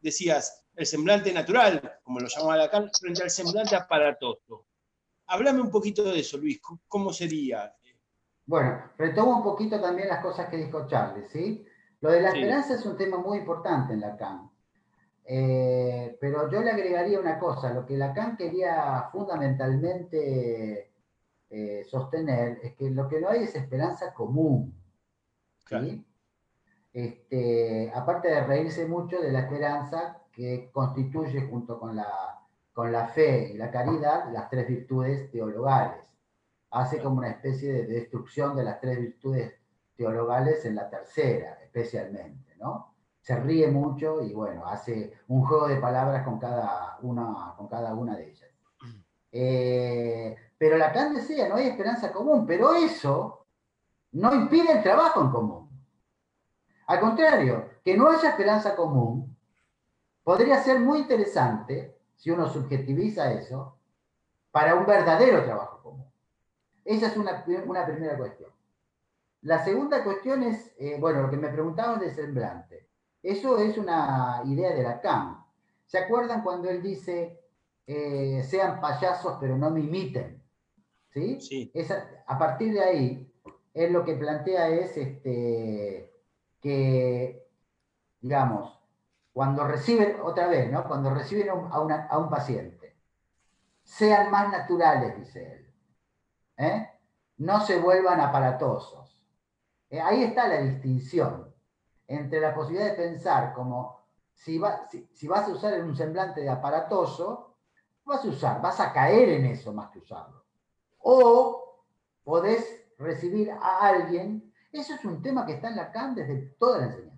Decías, 0.00 0.62
el 0.76 0.86
semblante 0.86 1.32
natural, 1.32 1.98
como 2.04 2.20
lo 2.20 2.28
llamaba 2.28 2.56
Lacan, 2.56 2.88
frente 3.00 3.24
al 3.24 3.30
semblante 3.30 3.74
aparatoso. 3.74 4.64
Háblame 5.26 5.60
un 5.60 5.72
poquito 5.72 6.04
de 6.04 6.20
eso, 6.20 6.38
Luis, 6.38 6.60
¿cómo 6.86 7.12
sería? 7.12 7.74
Bueno, 8.44 8.92
retomo 8.96 9.38
un 9.38 9.42
poquito 9.42 9.80
también 9.80 10.06
las 10.06 10.22
cosas 10.22 10.48
que 10.48 10.58
dijo 10.58 10.86
Charles, 10.86 11.28
¿sí? 11.32 11.66
Lo 12.06 12.12
de 12.12 12.20
la 12.20 12.28
esperanza 12.28 12.74
es 12.74 12.86
un 12.86 12.96
tema 12.96 13.18
muy 13.18 13.38
importante 13.38 13.92
en 13.92 14.00
Lacan. 14.00 14.48
Eh, 15.24 16.16
pero 16.20 16.48
yo 16.48 16.60
le 16.60 16.70
agregaría 16.70 17.18
una 17.18 17.36
cosa, 17.36 17.74
lo 17.74 17.84
que 17.84 17.96
Lacan 17.96 18.36
quería 18.36 19.08
fundamentalmente 19.10 20.92
eh, 21.50 21.84
sostener 21.84 22.60
es 22.62 22.76
que 22.76 22.90
lo 22.90 23.08
que 23.08 23.20
no 23.20 23.28
hay 23.28 23.42
es 23.42 23.56
esperanza 23.56 24.14
común. 24.14 24.72
¿sí? 25.68 26.06
este, 26.92 27.90
aparte 27.92 28.28
de 28.28 28.44
reírse 28.44 28.86
mucho 28.86 29.20
de 29.20 29.32
la 29.32 29.40
esperanza 29.40 30.22
que 30.30 30.70
constituye 30.72 31.40
junto 31.42 31.80
con 31.80 31.96
la, 31.96 32.06
con 32.72 32.92
la 32.92 33.08
fe 33.08 33.50
y 33.52 33.56
la 33.56 33.72
caridad 33.72 34.32
las 34.32 34.48
tres 34.48 34.68
virtudes 34.68 35.28
teologales. 35.32 36.08
Hace 36.70 37.02
como 37.02 37.18
una 37.18 37.30
especie 37.30 37.72
de 37.72 37.86
destrucción 37.86 38.54
de 38.54 38.62
las 38.62 38.80
tres 38.80 39.00
virtudes 39.00 39.54
teologales 39.96 40.64
en 40.64 40.76
la 40.76 40.88
tercera, 40.88 41.58
especialmente, 41.62 42.54
¿no? 42.58 42.94
Se 43.20 43.36
ríe 43.36 43.68
mucho 43.68 44.22
y 44.22 44.32
bueno, 44.32 44.66
hace 44.66 45.12
un 45.28 45.44
juego 45.44 45.66
de 45.66 45.76
palabras 45.76 46.24
con 46.24 46.38
cada 46.38 46.98
una, 47.02 47.54
con 47.56 47.66
cada 47.66 47.94
una 47.94 48.16
de 48.16 48.30
ellas. 48.30 48.50
Eh, 49.32 50.36
pero 50.56 50.78
Lacan 50.78 51.14
decía, 51.14 51.48
no 51.48 51.56
hay 51.56 51.68
esperanza 51.68 52.12
común, 52.12 52.46
pero 52.46 52.74
eso 52.74 53.46
no 54.12 54.34
impide 54.34 54.72
el 54.72 54.82
trabajo 54.82 55.20
en 55.20 55.30
común. 55.30 55.66
Al 56.86 57.00
contrario, 57.00 57.68
que 57.84 57.96
no 57.96 58.08
haya 58.08 58.30
esperanza 58.30 58.76
común 58.76 59.36
podría 60.22 60.62
ser 60.62 60.80
muy 60.80 61.00
interesante, 61.00 61.98
si 62.14 62.30
uno 62.30 62.48
subjetiviza 62.48 63.32
eso, 63.32 63.78
para 64.50 64.74
un 64.74 64.86
verdadero 64.86 65.44
trabajo 65.44 65.82
común. 65.82 66.10
Esa 66.84 67.08
es 67.08 67.16
una, 67.16 67.44
primera 67.44 68.16
cuestión. 68.16 68.50
La 69.46 69.62
segunda 69.64 70.02
cuestión 70.02 70.42
es, 70.42 70.74
eh, 70.76 70.96
bueno, 70.98 71.22
lo 71.22 71.30
que 71.30 71.36
me 71.36 71.50
preguntaban 71.50 72.00
de 72.00 72.12
semblante. 72.12 72.88
Eso 73.22 73.58
es 73.58 73.78
una 73.78 74.42
idea 74.44 74.74
de 74.74 74.82
Lacan. 74.82 75.36
¿Se 75.86 75.98
acuerdan 75.98 76.42
cuando 76.42 76.68
él 76.68 76.82
dice, 76.82 77.40
eh, 77.86 78.42
sean 78.42 78.80
payasos 78.80 79.36
pero 79.40 79.56
no 79.56 79.70
me 79.70 79.80
imiten? 79.80 80.42
¿Sí? 81.10 81.40
sí. 81.40 81.72
a 82.26 82.36
partir 82.36 82.72
de 82.72 82.80
ahí, 82.80 83.32
él 83.72 83.92
lo 83.92 84.04
que 84.04 84.16
plantea 84.16 84.68
es 84.68 84.96
este, 84.96 86.12
que, 86.60 87.48
digamos, 88.20 88.80
cuando 89.32 89.64
reciben, 89.64 90.16
otra 90.24 90.48
vez, 90.48 90.72
¿no? 90.72 90.88
Cuando 90.88 91.14
reciben 91.14 91.50
a, 91.50 92.18
un 92.18 92.30
paciente, 92.30 92.96
sean 93.84 94.28
más 94.28 94.50
naturales, 94.50 95.16
dice 95.16 95.52
él. 95.52 95.74
¿eh? 96.66 96.90
No 97.36 97.60
se 97.60 97.78
vuelvan 97.78 98.20
aparatosos. 98.20 99.05
Eh, 99.90 100.00
ahí 100.00 100.24
está 100.24 100.48
la 100.48 100.60
distinción 100.60 101.54
entre 102.08 102.40
la 102.40 102.54
posibilidad 102.54 102.90
de 102.90 103.02
pensar 103.02 103.52
como 103.52 104.04
si, 104.34 104.60
si, 105.12 105.28
vas 105.28 105.48
a 105.48 105.52
usar 105.52 105.80
un 105.82 105.96
semblante 105.96 106.40
de 106.40 106.50
aparatoso, 106.50 107.56
vas 108.04 108.24
a 108.24 108.28
usar, 108.28 108.60
vas 108.60 108.78
a 108.80 108.92
caer 108.92 109.30
en 109.30 109.46
eso 109.46 109.72
más 109.72 109.90
que 109.90 109.98
usarlo. 109.98 110.44
O 110.98 111.82
podés 112.22 112.84
recibir 112.98 113.50
a 113.50 113.78
alguien, 113.80 114.52
eso 114.72 114.94
es 114.94 115.04
un 115.04 115.22
tema 115.22 115.46
que 115.46 115.54
está 115.54 115.68
en 115.68 115.76
Lacan 115.76 116.14
desde 116.14 116.54
toda 116.58 116.78
la 116.78 116.86
enseñanza. 116.86 117.16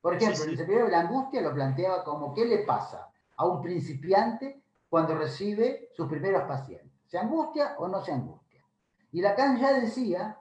Por 0.00 0.14
ejemplo, 0.14 0.44
el 0.44 0.56
seminario 0.56 0.86
de 0.86 0.90
la 0.90 1.00
angustia 1.00 1.40
lo 1.40 1.54
planteaba 1.54 2.02
como 2.02 2.34
qué 2.34 2.44
le 2.44 2.58
pasa 2.58 3.12
a 3.36 3.46
un 3.46 3.62
principiante 3.62 4.62
cuando 4.88 5.14
recibe 5.14 5.90
sus 5.94 6.08
primeros 6.08 6.42
pacientes. 6.42 6.90
¿Se 7.06 7.18
angustia 7.18 7.76
o 7.78 7.86
no 7.86 8.02
se 8.02 8.12
angustia? 8.12 8.64
Y 9.12 9.20
Lacan 9.20 9.58
ya 9.58 9.78
decía 9.80 10.38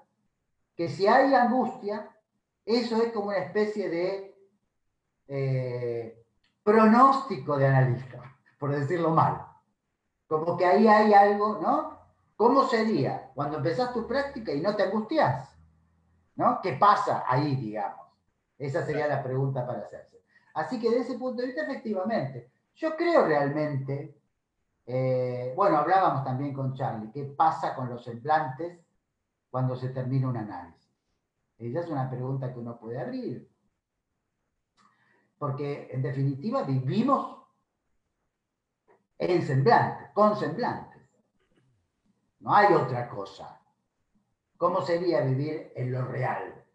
que 0.75 0.89
si 0.89 1.07
hay 1.07 1.34
angustia, 1.34 2.10
eso 2.65 3.01
es 3.01 3.12
como 3.12 3.27
una 3.27 3.38
especie 3.38 3.89
de 3.89 4.36
eh, 5.27 6.25
pronóstico 6.63 7.57
de 7.57 7.67
analista, 7.67 8.36
por 8.60 8.71
decirlo 8.71 9.12
mal. 9.12 9.45
Como 10.27 10.57
que 10.57 10.65
ahí 10.65 10.88
hay 10.88 11.13
algo, 11.13 11.60
¿no? 11.62 11.99
¿Cómo 12.36 12.67
sería 12.67 13.31
cuando 13.36 13.57
empezás 13.57 13.93
tu 13.93 14.07
práctica 14.07 14.51
y 14.51 14.62
no 14.62 14.75
te 14.75 14.84
angustias? 14.84 15.49
¿No? 16.36 16.60
¿Qué 16.62 16.73
pasa 16.73 17.23
ahí, 17.27 17.55
digamos? 17.55 18.07
Esa 18.57 18.86
sería 18.86 19.07
la 19.07 19.21
pregunta 19.21 19.65
para 19.65 19.79
hacerse. 19.79 20.21
Así 20.53 20.79
que 20.79 20.89
desde 20.89 21.03
ese 21.03 21.19
punto 21.19 21.41
de 21.41 21.47
vista, 21.47 21.63
efectivamente, 21.63 22.51
yo 22.75 22.95
creo 22.95 23.25
realmente, 23.25 24.17
eh, 24.86 25.53
bueno, 25.55 25.77
hablábamos 25.77 26.23
también 26.23 26.53
con 26.53 26.73
Charlie, 26.73 27.12
¿qué 27.12 27.23
pasa 27.25 27.75
con 27.75 27.89
los 27.89 28.03
semblantes 28.03 28.79
cuando 29.52 29.76
se 29.76 29.90
termina 29.90 30.30
un 30.30 30.38
análisis? 30.38 30.90
Esa 31.60 31.82
es 31.82 31.88
una 31.90 32.10
pregunta 32.10 32.52
que 32.52 32.60
uno 32.60 32.80
puede 32.80 33.00
abrir. 33.00 33.48
Porque 35.38 35.90
en 35.92 36.02
definitiva 36.02 36.64
vivimos 36.64 37.42
en 39.20 39.46
semblantes, 39.46 40.10
con 40.14 40.36
semblantes. 40.36 41.02
No 42.40 42.56
hay 42.56 42.74
otra 42.74 43.08
cosa. 43.10 43.62
¿Cómo 44.58 44.82
sería 44.82 45.22
vivir 45.22 45.72
en 45.76 45.92
lo 45.92 46.06
real? 46.06 46.66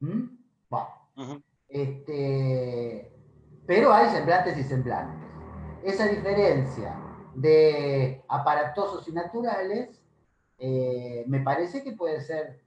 ¿Mm? 0.00 0.36
este, 1.68 3.12
pero 3.66 3.92
hay 3.92 4.10
semblantes 4.10 4.58
y 4.58 4.64
semblantes. 4.64 5.30
Esa 5.82 6.06
diferencia 6.06 6.94
de 7.34 8.24
aparatosos 8.28 9.06
y 9.08 9.12
naturales 9.12 9.97
eh, 10.58 11.24
me 11.26 11.40
parece 11.40 11.82
que 11.82 11.92
puede 11.92 12.20
ser 12.20 12.60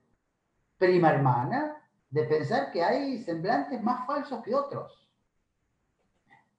prima 0.78 1.12
hermana 1.12 1.78
de 2.10 2.24
pensar 2.24 2.72
que 2.72 2.84
hay 2.84 3.24
semblantes 3.24 3.82
más 3.84 4.06
falsos 4.06 4.42
que 4.44 4.56
otros. 4.56 5.08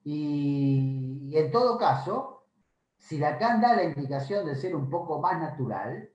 Y, 0.05 1.31
en 1.35 1.51
todo 1.51 1.79
caso, 1.79 2.45
si 2.99 3.19
Lacan 3.19 3.61
da 3.61 3.75
la 3.75 3.85
indicación 3.85 4.47
de 4.47 4.57
ser 4.57 4.75
un 4.75 4.91
poco 4.91 5.21
más 5.21 5.41
natural, 5.41 6.13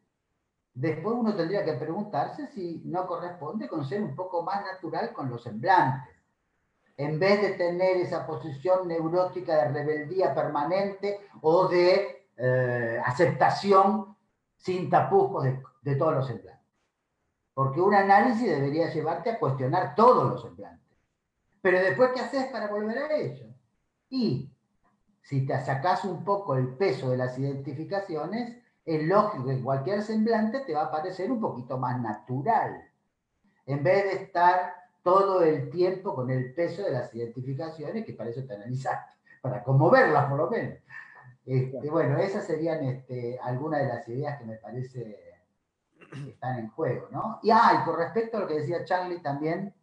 Después 0.78 1.16
uno 1.18 1.36
tendría 1.36 1.66
que 1.66 1.74
preguntarse 1.74 2.46
si 2.50 2.84
no 2.86 3.08
corresponde 3.08 3.68
con 3.68 3.84
ser 3.84 4.04
un 4.04 4.16
poco 4.16 4.44
más 4.44 4.64
natural 4.64 5.12
con 5.12 5.28
los 5.28 5.42
semblantes. 5.42 6.16
En 6.96 7.18
vez 7.18 7.42
de 7.42 7.50
tener 7.54 7.98
esa 7.98 8.28
posición 8.28 8.88
neurótica 8.88 9.56
de 9.56 9.70
rebeldía 9.70 10.36
permanente 10.36 11.20
o 11.42 11.68
de 11.68 12.28
eh, 12.38 13.02
aceptación 13.04 14.16
sin 14.58 14.90
tapujos 14.90 15.46
de, 15.82 15.96
todos 15.96 16.16
los 16.16 16.28
semblantes. 16.28 16.66
Porque 17.54 17.82
un 17.82 17.94
análisis 17.94 18.48
debería 18.48 18.92
llevarte 18.92 19.32
a 19.32 19.40
cuestionar 19.40 19.96
todos 19.96 20.30
los 20.30 20.42
semblantes. 20.42 20.98
Pero 21.62 21.80
después, 21.80 22.12
¿qué 22.14 22.22
haces 22.22 22.46
para 22.48 22.68
volver 22.68 22.98
a 22.98 23.16
ello? 23.16 23.48
Y 24.10 24.52
si 25.22 25.46
te 25.46 25.60
sacas 25.64 26.06
un 26.06 26.24
poco 26.24 26.56
el 26.56 26.76
peso 26.76 27.10
de 27.10 27.18
las 27.18 27.38
identificaciones, 27.38 28.58
es 28.86 29.04
lógico 29.04 29.48
que 29.48 29.62
cualquier 29.62 30.02
semblante 30.02 30.62
te 30.62 30.74
va 30.74 30.84
a 30.84 30.92
parecer 30.92 31.32
un 31.32 31.42
poquito 31.42 31.78
más 31.78 32.00
natural, 32.02 32.90
en 33.66 33.84
vez 33.84 34.06
de 34.06 34.24
estar 34.24 34.74
todo 35.04 35.42
el 35.44 35.70
tiempo 35.70 36.16
con 36.16 36.32
el 36.32 36.54
peso 36.54 36.84
de 36.84 36.92
las 36.92 37.14
identificaciones, 37.14 38.06
que 38.06 38.14
para 38.14 38.30
eso 38.30 38.46
te 38.46 38.56
analizaste, 38.56 39.14
para 39.42 39.64
conmoverlas 39.64 40.30
por 40.30 40.38
lo 40.38 40.50
menos. 40.50 40.78
Este, 41.48 41.90
bueno, 41.90 42.18
esas 42.18 42.46
serían 42.46 42.84
este, 42.84 43.40
algunas 43.42 43.80
de 43.80 43.88
las 43.88 44.08
ideas 44.10 44.38
que 44.38 44.44
me 44.44 44.58
parece 44.58 45.38
que 46.12 46.32
están 46.32 46.60
en 46.60 46.68
juego, 46.68 47.08
¿no? 47.10 47.40
Y, 47.42 47.52
ah, 47.52 47.80
y 47.82 47.86
con 47.86 47.98
respecto 47.98 48.36
a 48.36 48.42
lo 48.42 48.48
que 48.48 48.56
decía 48.56 48.84
Charlie 48.84 49.22
también, 49.22 49.74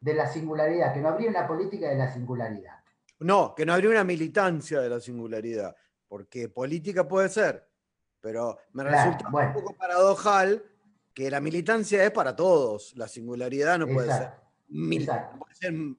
de 0.00 0.14
la 0.14 0.26
singularidad, 0.26 0.94
que 0.94 1.00
no 1.00 1.10
habría 1.10 1.28
una 1.28 1.46
política 1.46 1.90
de 1.90 1.96
la 1.96 2.10
singularidad. 2.10 2.78
No, 3.18 3.54
que 3.54 3.66
no 3.66 3.74
habría 3.74 3.90
una 3.90 4.04
militancia 4.04 4.80
de 4.80 4.88
la 4.88 5.00
singularidad, 5.00 5.76
porque 6.08 6.48
política 6.48 7.06
puede 7.06 7.28
ser, 7.28 7.68
pero 8.18 8.56
me 8.72 8.82
resulta 8.82 9.28
un 9.28 9.52
poco 9.52 9.76
paradojal 9.76 10.64
que 11.12 11.30
la 11.30 11.40
militancia 11.40 12.02
es 12.02 12.10
para 12.10 12.34
todos, 12.34 12.96
la 12.96 13.06
singularidad 13.06 13.78
no 13.78 13.86
puede 13.86 14.10
ser. 14.10 14.30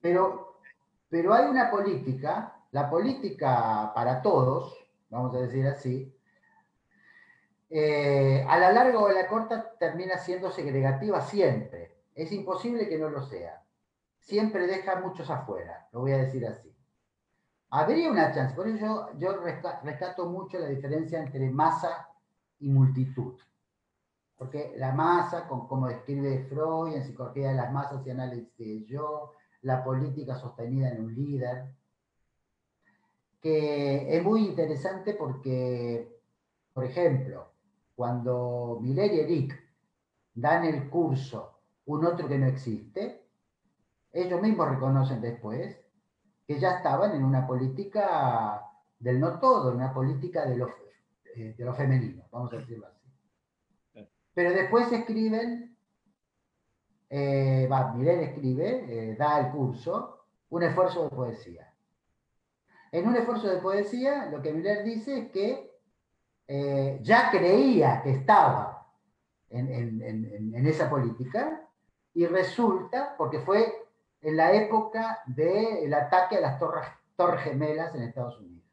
Pero, 0.02 0.60
pero 1.08 1.34
hay 1.36 1.46
una 1.46 1.70
política, 1.70 2.66
la 2.72 2.90
política 2.90 3.92
para 3.94 4.20
todos, 4.20 4.83
vamos 5.14 5.36
a 5.36 5.40
decir 5.40 5.66
así, 5.68 6.14
eh, 7.70 8.46
a 8.48 8.58
la 8.58 8.72
larga 8.72 9.00
o 9.00 9.08
a 9.08 9.14
la 9.14 9.28
corta 9.28 9.74
termina 9.80 10.18
siendo 10.18 10.52
segregativa 10.52 11.22
siempre. 11.22 11.96
Es 12.14 12.32
imposible 12.32 12.88
que 12.88 12.98
no 12.98 13.10
lo 13.10 13.24
sea. 13.24 13.64
Siempre 14.20 14.68
deja 14.68 15.00
muchos 15.00 15.30
afuera, 15.30 15.88
lo 15.92 16.02
voy 16.02 16.12
a 16.12 16.18
decir 16.18 16.46
así. 16.46 16.74
Habría 17.70 18.12
una 18.12 18.32
chance, 18.32 18.56
por 18.56 18.68
eso 18.68 18.78
yo, 18.80 19.18
yo 19.18 19.42
rescato 19.84 20.28
mucho 20.28 20.60
la 20.60 20.68
diferencia 20.68 21.20
entre 21.20 21.50
masa 21.50 22.10
y 22.60 22.70
multitud. 22.70 23.40
Porque 24.38 24.74
la 24.78 24.92
masa, 24.94 25.48
como 25.48 25.88
describe 25.88 26.46
Freud 26.50 26.94
en 26.94 27.04
Psicología 27.04 27.50
de 27.50 27.56
las 27.56 27.72
Masas 27.72 28.06
y 28.06 28.12
Análisis 28.12 28.58
de 28.58 28.86
Yo, 28.86 29.32
la 29.62 29.84
política 29.84 30.36
sostenida 30.36 30.90
en 30.90 31.04
un 31.04 31.16
líder, 31.16 31.74
que 33.44 34.18
es 34.18 34.24
muy 34.24 34.46
interesante 34.46 35.14
porque, 35.16 36.18
por 36.74 36.86
ejemplo, 36.86 37.52
cuando 37.94 38.80
Miller 38.82 39.14
y 39.14 39.20
Eric 39.20 39.64
dan 40.34 40.66
el 40.66 40.90
curso 40.90 41.60
Un 41.86 42.06
otro 42.06 42.30
que 42.30 42.40
no 42.40 42.48
existe, 42.48 43.28
ellos 44.14 44.42
mismos 44.42 44.70
reconocen 44.70 45.20
después 45.20 45.78
que 46.48 46.58
ya 46.58 46.78
estaban 46.78 47.14
en 47.14 47.26
una 47.26 47.46
política 47.46 48.62
del 48.98 49.20
no 49.20 49.40
todo, 49.40 49.72
en 49.72 49.78
una 49.78 49.94
política 49.94 50.46
de 50.46 50.56
los 50.56 50.72
eh, 51.36 51.56
de 51.58 51.66
lo 51.66 51.74
femenino, 51.74 52.24
vamos 52.32 52.54
a 52.54 52.58
decirlo 52.58 52.88
así. 52.88 54.08
Pero 54.34 54.52
después 54.52 54.92
escriben, 54.92 55.76
eh, 57.10 57.68
va, 57.72 57.96
escribe, 58.00 58.86
eh, 58.88 59.16
da 59.16 59.40
el 59.40 59.52
curso, 59.52 60.28
un 60.50 60.64
esfuerzo 60.64 61.04
de 61.04 61.10
poesía. 61.10 61.73
En 62.94 63.08
un 63.08 63.16
esfuerzo 63.16 63.48
de 63.48 63.58
poesía, 63.58 64.28
lo 64.28 64.40
que 64.40 64.54
Miller 64.54 64.84
dice 64.84 65.18
es 65.18 65.32
que 65.32 65.76
eh, 66.48 67.00
ya 67.02 67.32
creía 67.32 68.04
que 68.04 68.12
estaba 68.12 68.88
en, 69.50 70.68
esa 70.68 70.92
política 70.92 71.68
y 72.14 72.28
resulta, 72.28 73.16
porque 73.18 73.40
fue 73.40 73.88
en 74.22 74.38
la 74.38 74.54
época 74.54 75.24
del 75.26 75.92
ataque 75.92 76.38
a 76.38 76.42
las 76.42 76.60
torres 76.60 77.42
gemelas 77.42 77.96
en 77.96 78.04
Estados 78.04 78.40
Unidos. 78.40 78.64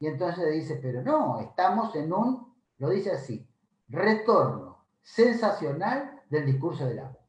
Y 0.00 0.06
entonces 0.06 0.50
dice, 0.54 0.78
pero 0.80 1.02
no, 1.02 1.38
estamos 1.40 1.94
en 1.96 2.10
un, 2.10 2.50
lo 2.78 2.88
dice 2.88 3.12
así, 3.12 3.46
retorno 3.90 4.86
sensacional 5.02 6.22
del 6.30 6.46
discurso 6.46 6.86
del 6.86 7.00
agua. 7.00 7.25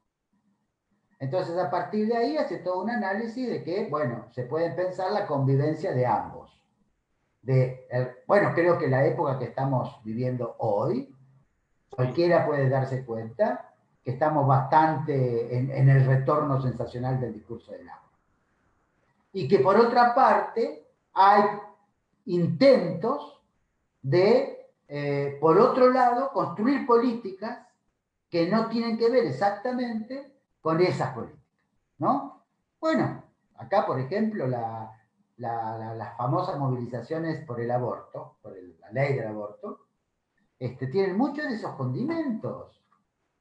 Entonces, 1.20 1.58
a 1.58 1.72
partir 1.72 2.08
de 2.08 2.16
ahí 2.16 2.38
hace 2.38 2.58
todo 2.58 2.84
un 2.84 2.90
análisis 2.90 3.50
de 3.50 3.64
que, 3.64 3.88
bueno, 3.90 4.28
se 4.32 4.44
puede 4.44 4.72
pensar 4.72 5.12
la 5.12 5.26
convivencia 5.26 5.92
de 5.94 6.06
ambos. 6.06 6.62
De, 7.42 7.88
bueno, 8.28 8.52
creo 8.54 8.78
que 8.78 8.88
la 8.88 9.06
época 9.06 9.40
que 9.40 9.46
estamos 9.46 10.00
viviendo 10.04 10.56
hoy, 10.60 11.16
cualquiera 11.90 12.46
puede 12.46 12.70
darse 12.70 13.06
cuenta 13.06 13.74
que 14.04 14.12
estamos 14.12 14.46
bastante 14.46 15.58
en, 15.58 15.72
en 15.72 15.90
el 15.90 16.06
retorno 16.06 16.62
sensacional 16.62 17.20
del 17.20 17.34
discurso 17.34 17.72
del 17.72 17.90
agua. 17.90 18.12
Y 19.34 19.48
que 19.48 19.60
por 19.60 19.78
otra 19.78 20.14
parte 20.14 20.88
hay 21.14 21.44
intentos 22.26 23.42
de, 24.02 24.70
eh, 24.88 25.38
por 25.42 25.58
otro 25.58 25.92
lado, 25.92 26.32
construir 26.32 26.86
políticas 26.86 27.60
que 28.30 28.48
no 28.48 28.68
tienen 28.68 28.98
que 28.98 29.10
ver 29.10 29.26
exactamente 29.26 30.37
con 30.68 30.82
esas 30.82 31.14
políticas, 31.14 31.46
¿no? 31.98 32.44
Bueno, 32.82 33.24
acá, 33.56 33.86
por 33.86 34.02
ejemplo, 34.02 34.46
las 34.48 36.18
famosas 36.18 36.60
movilizaciones 36.60 37.46
por 37.46 37.62
el 37.62 37.72
aborto, 37.72 38.36
por 38.42 38.54
la 38.82 38.92
ley 38.92 39.14
del 39.14 39.28
aborto, 39.28 39.86
este, 40.60 40.88
tienen 40.88 41.18
muchos 41.18 41.46
de 41.46 41.56
esos 41.56 41.74
condimentos, 41.76 42.84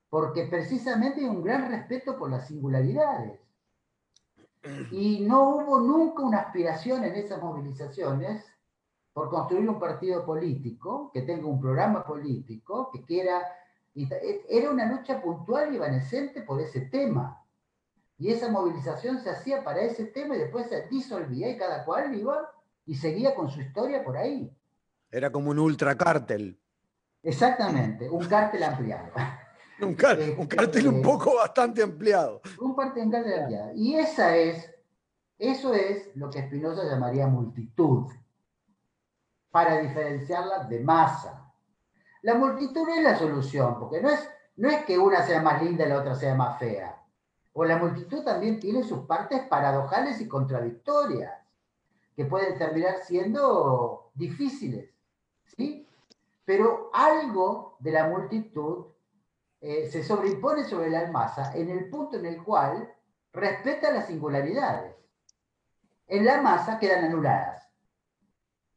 porque 0.08 0.44
precisamente 0.44 1.22
hay 1.22 1.26
un 1.26 1.42
gran 1.42 1.68
respeto 1.68 2.16
por 2.16 2.30
las 2.30 2.46
singularidades. 2.46 3.40
Y 4.92 5.26
no 5.26 5.56
hubo 5.56 5.80
nunca 5.80 6.22
una 6.22 6.38
aspiración 6.38 7.02
en 7.02 7.16
esas 7.16 7.42
movilizaciones 7.42 8.44
por 9.12 9.30
construir 9.30 9.68
un 9.68 9.80
partido 9.80 10.24
político, 10.24 11.10
que 11.12 11.22
tenga 11.22 11.48
un 11.48 11.60
programa 11.60 12.04
político, 12.04 12.88
que 12.92 13.04
quiera... 13.04 13.42
Era 14.48 14.70
una 14.70 14.92
lucha 14.92 15.22
puntual 15.22 15.72
y 15.72 15.76
evanescente 15.76 16.42
por 16.42 16.60
ese 16.60 16.82
tema. 16.82 17.42
Y 18.18 18.30
esa 18.30 18.50
movilización 18.50 19.20
se 19.20 19.30
hacía 19.30 19.64
para 19.64 19.80
ese 19.80 20.06
tema 20.06 20.36
y 20.36 20.40
después 20.40 20.68
se 20.68 20.86
disolvía 20.88 21.50
y 21.50 21.56
cada 21.56 21.84
cual 21.84 22.14
iba 22.14 22.50
y 22.86 22.94
seguía 22.94 23.34
con 23.34 23.50
su 23.50 23.60
historia 23.60 24.04
por 24.04 24.16
ahí. 24.16 24.54
Era 25.10 25.30
como 25.30 25.50
un 25.50 25.58
ultracártel. 25.58 26.58
Exactamente, 27.22 28.08
un 28.08 28.24
cártel 28.26 28.62
ampliado. 28.62 29.10
un, 29.80 29.88
un, 29.88 30.46
cártel 30.46 30.88
un 30.88 30.96
este, 30.96 31.08
poco 31.08 31.36
bastante 31.36 31.82
ampliado. 31.82 32.40
Un 32.60 32.74
cártel 32.74 33.14
ampliado. 33.14 33.72
Y 33.74 33.96
esa 33.96 34.36
es, 34.36 34.70
eso 35.38 35.74
es 35.74 36.14
lo 36.14 36.30
que 36.30 36.46
Spinoza 36.46 36.84
llamaría 36.84 37.26
multitud 37.26 38.10
para 39.50 39.78
diferenciarla 39.78 40.64
de 40.64 40.80
masa. 40.80 41.45
La 42.26 42.34
multitud 42.34 42.88
es 42.88 43.04
la 43.04 43.16
solución, 43.16 43.78
porque 43.78 44.00
no 44.00 44.10
es, 44.10 44.28
no 44.56 44.68
es 44.68 44.84
que 44.84 44.98
una 44.98 45.22
sea 45.22 45.40
más 45.42 45.62
linda 45.62 45.86
y 45.86 45.88
la 45.88 46.00
otra 46.00 46.16
sea 46.16 46.34
más 46.34 46.58
fea. 46.58 47.00
O 47.52 47.64
la 47.64 47.78
multitud 47.78 48.24
también 48.24 48.58
tiene 48.58 48.82
sus 48.82 49.06
partes 49.06 49.42
paradojales 49.46 50.20
y 50.20 50.26
contradictorias, 50.26 51.32
que 52.16 52.24
pueden 52.24 52.58
terminar 52.58 52.96
siendo 53.04 54.10
difíciles. 54.14 54.90
¿sí? 55.56 55.86
Pero 56.44 56.90
algo 56.92 57.76
de 57.78 57.92
la 57.92 58.08
multitud 58.08 58.86
eh, 59.60 59.88
se 59.88 60.02
sobreimpone 60.02 60.64
sobre 60.64 60.90
la 60.90 61.08
masa 61.12 61.54
en 61.54 61.70
el 61.70 61.88
punto 61.88 62.16
en 62.16 62.26
el 62.26 62.42
cual 62.42 62.92
respeta 63.32 63.92
las 63.92 64.08
singularidades. 64.08 64.96
En 66.08 66.24
la 66.24 66.42
masa 66.42 66.80
quedan 66.80 67.04
anuladas. 67.04 67.68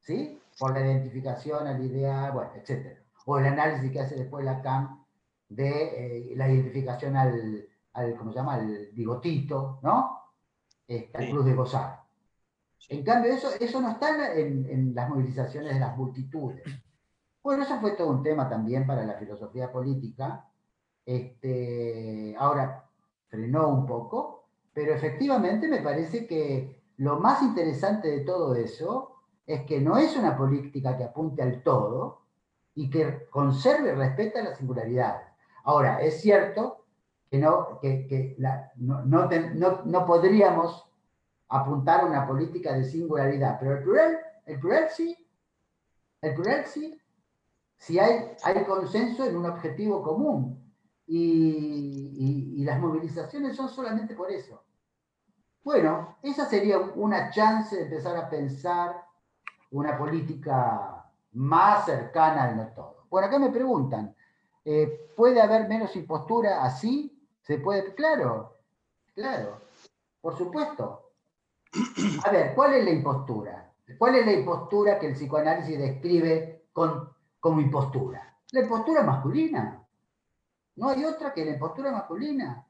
¿Sí? 0.01 0.39
por 0.59 0.73
la 0.73 0.81
identificación 0.81 1.65
al 1.65 1.83
ideal, 1.83 2.33
bueno, 2.33 2.51
etc. 2.55 2.99
O 3.31 3.37
el 3.37 3.45
análisis 3.45 3.91
que 3.91 3.99
hace 3.99 4.15
después 4.15 4.43
Lacan 4.43 5.05
de 5.49 6.31
eh, 6.31 6.35
la 6.35 6.49
identificación 6.49 7.15
al, 7.15 7.63
al, 7.93 8.15
¿cómo 8.15 8.31
se 8.31 8.39
llama?, 8.39 8.55
al 8.55 8.89
bigotito, 8.91 9.79
¿no? 9.83 10.17
Cruz 11.13 11.45
de 11.45 11.53
gozar. 11.53 12.01
En 12.87 13.03
cambio, 13.03 13.31
eso, 13.31 13.49
eso 13.59 13.79
no 13.81 13.91
está 13.91 14.33
en, 14.33 14.67
en, 14.67 14.95
las 14.95 15.07
movilizaciones 15.07 15.75
de 15.75 15.79
las 15.79 15.95
multitudes. 15.95 16.63
Bueno, 17.43 17.61
eso 17.61 17.79
fue 17.79 17.91
todo 17.91 18.09
un 18.09 18.23
tema 18.23 18.49
también 18.49 18.87
para 18.87 19.05
la 19.05 19.13
filosofía 19.13 19.71
política. 19.71 20.49
Este, 21.05 22.35
ahora 22.35 22.89
frenó 23.27 23.67
un 23.67 23.85
poco, 23.85 24.47
pero 24.73 24.95
efectivamente 24.95 25.67
me 25.67 25.81
parece 25.81 26.25
que 26.25 26.81
lo 26.97 27.19
más 27.19 27.43
interesante 27.43 28.07
de 28.07 28.21
todo 28.21 28.55
eso 28.55 29.17
es 29.45 29.67
que 29.67 29.79
no 29.79 29.99
es 29.99 30.17
una 30.17 30.35
política 30.35 30.97
que 30.97 31.03
apunte 31.03 31.43
al 31.43 31.61
todo 31.61 32.28
y 32.79 32.89
que 32.89 33.27
conserve 33.29 33.89
y 33.89 33.95
respeta 33.95 34.41
la 34.41 34.55
singularidad. 34.55 35.21
Ahora, 35.65 36.01
es 36.01 36.21
cierto 36.21 36.85
que 37.29 37.37
no, 37.37 37.77
que, 37.81 38.37
no, 38.77 39.83
no, 39.83 40.05
podríamos 40.05 40.89
apuntar 41.49 41.99
a 41.99 42.05
una 42.05 42.25
política 42.25 42.71
de 42.71 42.85
singularidad, 42.85 43.57
pero 43.59 43.73
el 43.73 43.83
plural, 43.83 44.19
el 44.45 44.59
plural 44.61 44.87
sí, 44.89 45.27
el 46.21 46.33
plural 46.35 46.65
sí, 46.67 46.97
si 47.75 47.99
hay, 47.99 48.31
hay 48.43 48.63
consenso 48.63 49.25
en 49.25 49.35
un 49.35 49.47
objetivo 49.47 50.01
común. 50.01 50.57
Y, 51.05 52.55
y, 52.55 52.63
las 52.63 52.79
movilizaciones 52.79 53.57
son 53.57 53.67
solamente 53.67 54.13
por 54.15 54.31
eso. 54.31 54.63
Bueno, 55.63 56.17
esa 56.21 56.45
sería 56.45 56.77
una 56.77 57.29
chance 57.31 57.75
de 57.75 57.83
empezar 57.83 58.15
a 58.15 58.29
pensar 58.29 59.03
una 59.71 59.97
política 59.97 60.98
más 61.33 61.85
cercana 61.85 62.43
al 62.43 62.73
todo. 62.73 63.05
Bueno, 63.09 63.27
acá 63.27 63.39
me 63.39 63.49
preguntan, 63.49 64.15
eh, 64.65 65.11
¿puede 65.15 65.41
haber 65.41 65.67
menos 65.67 65.95
impostura 65.95 66.63
así? 66.63 67.27
¿Se 67.41 67.57
puede? 67.59 67.93
Claro, 67.95 68.57
claro, 69.13 69.61
por 70.21 70.37
supuesto. 70.37 71.11
A 72.25 72.31
ver, 72.31 72.53
¿cuál 72.55 72.73
es 72.73 72.83
la 72.83 72.91
impostura? 72.91 73.71
¿Cuál 73.97 74.15
es 74.15 74.25
la 74.25 74.33
impostura 74.33 74.99
que 74.99 75.07
el 75.07 75.13
psicoanálisis 75.13 75.77
describe 75.77 76.65
con, 76.73 77.09
como 77.39 77.61
impostura? 77.61 78.37
La 78.51 78.61
impostura 78.61 79.03
masculina. 79.03 79.83
No 80.75 80.89
hay 80.89 81.03
otra 81.05 81.33
que 81.33 81.45
la 81.45 81.51
impostura 81.51 81.91
masculina. 81.91 82.65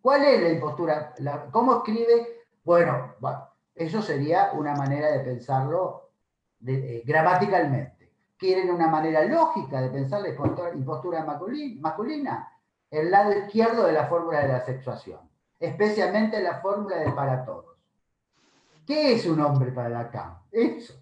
¿Cuál 0.00 0.24
es 0.24 0.42
la 0.42 0.48
impostura? 0.50 1.14
¿Cómo 1.50 1.78
escribe? 1.78 2.44
Bueno, 2.64 3.14
eso 3.74 4.02
sería 4.02 4.52
una 4.54 4.74
manera 4.74 5.10
de 5.10 5.20
pensarlo 5.20 6.09
eh, 6.66 7.02
gramaticalmente. 7.06 8.10
Quieren 8.36 8.70
una 8.70 8.88
manera 8.88 9.24
lógica 9.24 9.80
de 9.80 9.90
pensar 9.90 10.22
la 10.22 10.28
impostura, 10.28 11.24
masculina, 11.24 12.52
el 12.90 13.10
lado 13.10 13.32
izquierdo 13.32 13.86
de 13.86 13.92
la 13.92 14.06
fórmula 14.06 14.40
de 14.40 14.48
la 14.48 14.64
sexuación, 14.64 15.20
especialmente 15.58 16.40
la 16.40 16.60
fórmula 16.60 16.96
de 16.96 17.12
para 17.12 17.44
todos. 17.44 17.76
¿Qué 18.86 19.12
es 19.12 19.26
un 19.26 19.40
hombre 19.40 19.70
para 19.70 19.88
Lacan? 19.88 20.38
Eso, 20.50 20.94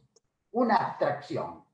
una 0.53 0.77
abstracción, 0.77 1.65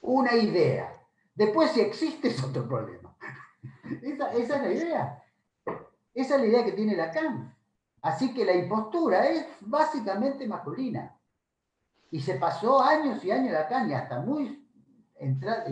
una 0.00 0.34
idea. 0.34 0.90
Después, 1.34 1.72
si 1.72 1.80
existe, 1.80 2.28
es 2.28 2.42
otro 2.42 2.66
problema. 2.66 3.14
Esa, 4.02 4.32
esa, 4.32 4.56
es 4.56 4.62
la 4.62 4.72
idea. 4.72 5.24
Esa 6.14 6.34
es 6.36 6.40
la 6.40 6.46
idea 6.46 6.64
que 6.64 6.72
tiene 6.72 6.96
Lacan. 6.96 7.54
Así 8.00 8.32
que 8.32 8.44
la 8.44 8.54
impostura 8.54 9.26
es 9.28 9.46
básicamente 9.60 10.46
masculina. 10.46 11.13
Y 12.10 12.20
se 12.20 12.34
pasó 12.34 12.80
años 12.80 13.24
y 13.24 13.30
años 13.30 13.52
la 13.52 13.66
caña, 13.66 14.00
hasta 14.00 14.20
muy 14.20 14.64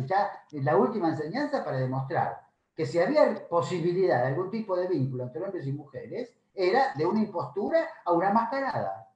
ya 0.06 0.44
en 0.50 0.64
la 0.64 0.76
última 0.76 1.08
enseñanza 1.08 1.64
para 1.64 1.78
demostrar 1.78 2.40
que 2.74 2.86
si 2.86 2.98
había 2.98 3.48
posibilidad 3.48 4.22
de 4.22 4.28
algún 4.28 4.50
tipo 4.50 4.76
de 4.76 4.88
vínculo 4.88 5.24
entre 5.24 5.42
hombres 5.42 5.66
y 5.66 5.72
mujeres, 5.72 6.34
era 6.54 6.94
de 6.94 7.04
una 7.04 7.20
impostura 7.20 7.86
a 8.04 8.12
una 8.12 8.30
mascarada. 8.32 9.08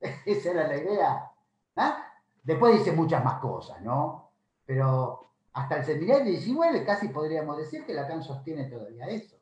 Esa 0.26 0.50
era 0.50 0.68
la 0.68 0.76
idea. 0.76 1.30
¿ah? 1.76 2.06
Después 2.42 2.78
dice 2.78 2.92
muchas 2.92 3.24
más 3.24 3.40
cosas, 3.40 3.80
¿no? 3.80 4.30
Pero 4.66 5.30
hasta 5.52 5.76
el 5.76 5.84
seminario 5.84 6.24
19 6.24 6.84
casi 6.84 7.08
podríamos 7.08 7.56
decir 7.56 7.84
que 7.84 7.94
Lacan 7.94 8.22
sostiene 8.22 8.64
todavía 8.64 9.06
eso. 9.06 9.36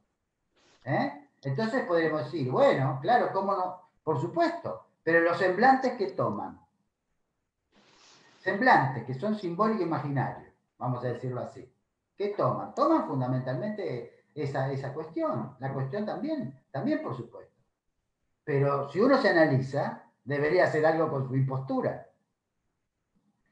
¿eh? 0.84 1.28
Entonces 1.42 1.84
podríamos 1.84 2.24
decir, 2.24 2.50
bueno, 2.50 2.98
claro, 3.02 3.30
¿cómo 3.32 3.54
no? 3.54 3.82
Por 4.02 4.20
supuesto, 4.20 4.86
pero 5.02 5.20
los 5.20 5.38
semblantes 5.38 5.94
que 5.94 6.12
toman 6.12 6.60
semblantes, 8.48 9.04
que 9.04 9.14
son 9.14 9.34
simbólicos 9.34 9.82
e 9.82 9.86
imaginarios, 9.86 10.52
vamos 10.78 11.04
a 11.04 11.08
decirlo 11.08 11.40
así. 11.40 11.70
¿Qué 12.16 12.28
toman? 12.28 12.74
Toman 12.74 13.06
fundamentalmente 13.06 14.24
esa, 14.34 14.72
esa 14.72 14.92
cuestión, 14.94 15.56
la 15.58 15.72
cuestión 15.72 16.06
también, 16.06 16.58
también 16.70 17.02
por 17.02 17.14
supuesto. 17.14 17.54
Pero 18.44 18.88
si 18.88 19.00
uno 19.00 19.20
se 19.20 19.28
analiza, 19.28 20.04
debería 20.24 20.64
hacer 20.64 20.86
algo 20.86 21.10
con 21.10 21.28
su 21.28 21.36
impostura. 21.36 22.08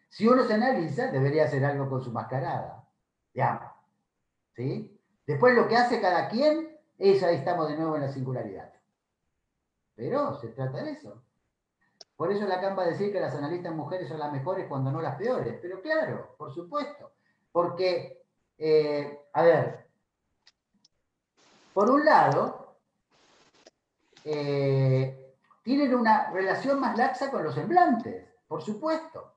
Si 0.09 0.27
uno 0.27 0.45
se 0.45 0.55
analiza, 0.55 1.09
debería 1.09 1.45
hacer 1.45 1.65
algo 1.65 1.91
con 1.91 2.03
su 2.03 2.11
mascarada. 2.11 2.89
Digamos. 3.35 3.73
¿Sí? 4.55 4.99
Después 5.27 5.55
lo 5.55 5.69
que 5.69 5.77
hace 5.77 6.01
cada 6.01 6.29
quien, 6.31 6.75
es 6.99 7.23
ahí 7.23 7.37
estamos 7.37 7.69
de 7.69 7.77
nuevo 7.77 7.97
en 7.97 8.03
la 8.03 8.09
singularidad. 8.09 8.73
Pero 9.95 10.35
se 10.41 10.49
trata 10.49 10.83
de 10.83 10.93
eso. 10.93 11.23
Por 12.17 12.33
eso 12.33 12.47
Lacan 12.47 12.77
va 12.77 12.85
a 12.85 12.89
decir 12.89 13.13
que 13.13 13.21
las 13.21 13.35
analistas 13.35 13.75
mujeres 13.75 14.09
son 14.09 14.19
las 14.19 14.33
mejores 14.33 14.67
cuando 14.67 14.91
no 14.91 15.03
las 15.03 15.17
peores. 15.17 15.59
Pero 15.61 15.83
claro, 15.83 16.35
por 16.39 16.53
supuesto. 16.53 17.13
Porque, 17.53 18.23
eh, 18.57 19.21
a 19.35 19.43
ver, 19.43 19.87
por 21.75 21.91
un 21.91 22.05
lado, 22.05 22.79
eh, 24.25 25.35
tienen 25.63 25.95
una 25.95 26.31
relación 26.31 26.81
más 26.81 26.97
laxa 26.97 27.31
con 27.31 27.45
los 27.45 27.55
semblantes, 27.55 28.27
por 28.49 28.63
supuesto. 28.63 29.35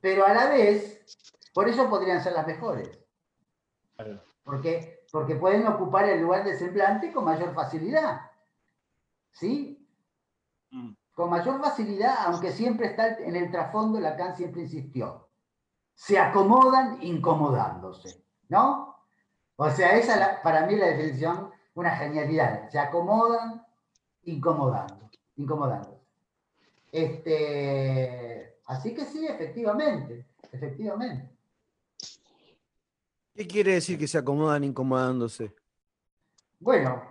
Pero 0.00 0.26
a 0.26 0.34
la 0.34 0.48
vez, 0.48 1.04
por 1.54 1.68
eso 1.68 1.88
podrían 1.88 2.22
ser 2.22 2.32
las 2.32 2.46
mejores. 2.46 2.98
Porque, 4.42 5.04
porque 5.12 5.36
pueden 5.36 5.66
ocupar 5.66 6.08
el 6.08 6.20
lugar 6.20 6.44
de 6.44 6.58
semblante 6.58 7.12
con 7.12 7.24
mayor 7.24 7.54
facilidad. 7.54 8.30
¿Sí? 9.30 9.86
Mm. 10.70 10.92
Con 11.16 11.30
mayor 11.30 11.58
facilidad, 11.62 12.14
aunque 12.26 12.52
siempre 12.52 12.88
está 12.88 13.16
en 13.16 13.34
el 13.36 13.50
trasfondo, 13.50 13.98
Lacan 13.98 14.36
siempre 14.36 14.60
insistió. 14.60 15.30
Se 15.94 16.18
acomodan 16.18 16.98
incomodándose, 17.02 18.22
¿no? 18.50 18.98
O 19.56 19.70
sea, 19.70 19.96
esa 19.96 20.42
para 20.42 20.66
mí 20.66 20.76
la 20.76 20.88
definición, 20.88 21.50
una 21.74 21.96
genialidad. 21.96 22.68
Se 22.68 22.78
acomodan 22.78 23.64
incomodando, 24.24 25.08
incomodando. 25.36 26.02
Este, 26.92 28.58
así 28.66 28.94
que 28.94 29.06
sí, 29.06 29.26
efectivamente, 29.26 30.26
efectivamente. 30.52 31.30
¿Qué 33.34 33.46
quiere 33.46 33.72
decir 33.72 33.98
que 33.98 34.06
se 34.06 34.18
acomodan 34.18 34.64
incomodándose? 34.64 35.54
Bueno, 36.60 37.02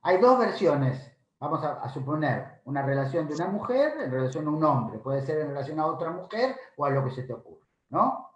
hay 0.00 0.16
dos 0.22 0.38
versiones. 0.38 1.15
Vamos 1.38 1.62
a, 1.62 1.86
suponer 1.90 2.62
una 2.64 2.82
relación 2.82 3.28
de 3.28 3.34
una 3.34 3.48
mujer 3.48 4.00
en 4.00 4.10
relación 4.10 4.46
a 4.46 4.50
un 4.50 4.64
hombre. 4.64 4.98
Puede 4.98 5.20
ser 5.20 5.40
en 5.40 5.48
relación 5.48 5.78
a 5.78 5.86
otra 5.86 6.10
mujer 6.10 6.56
o 6.76 6.86
a 6.86 6.90
lo 6.90 7.04
que 7.04 7.10
se 7.10 7.24
te 7.24 7.34
ocurra, 7.34 7.66
¿no? 7.90 8.30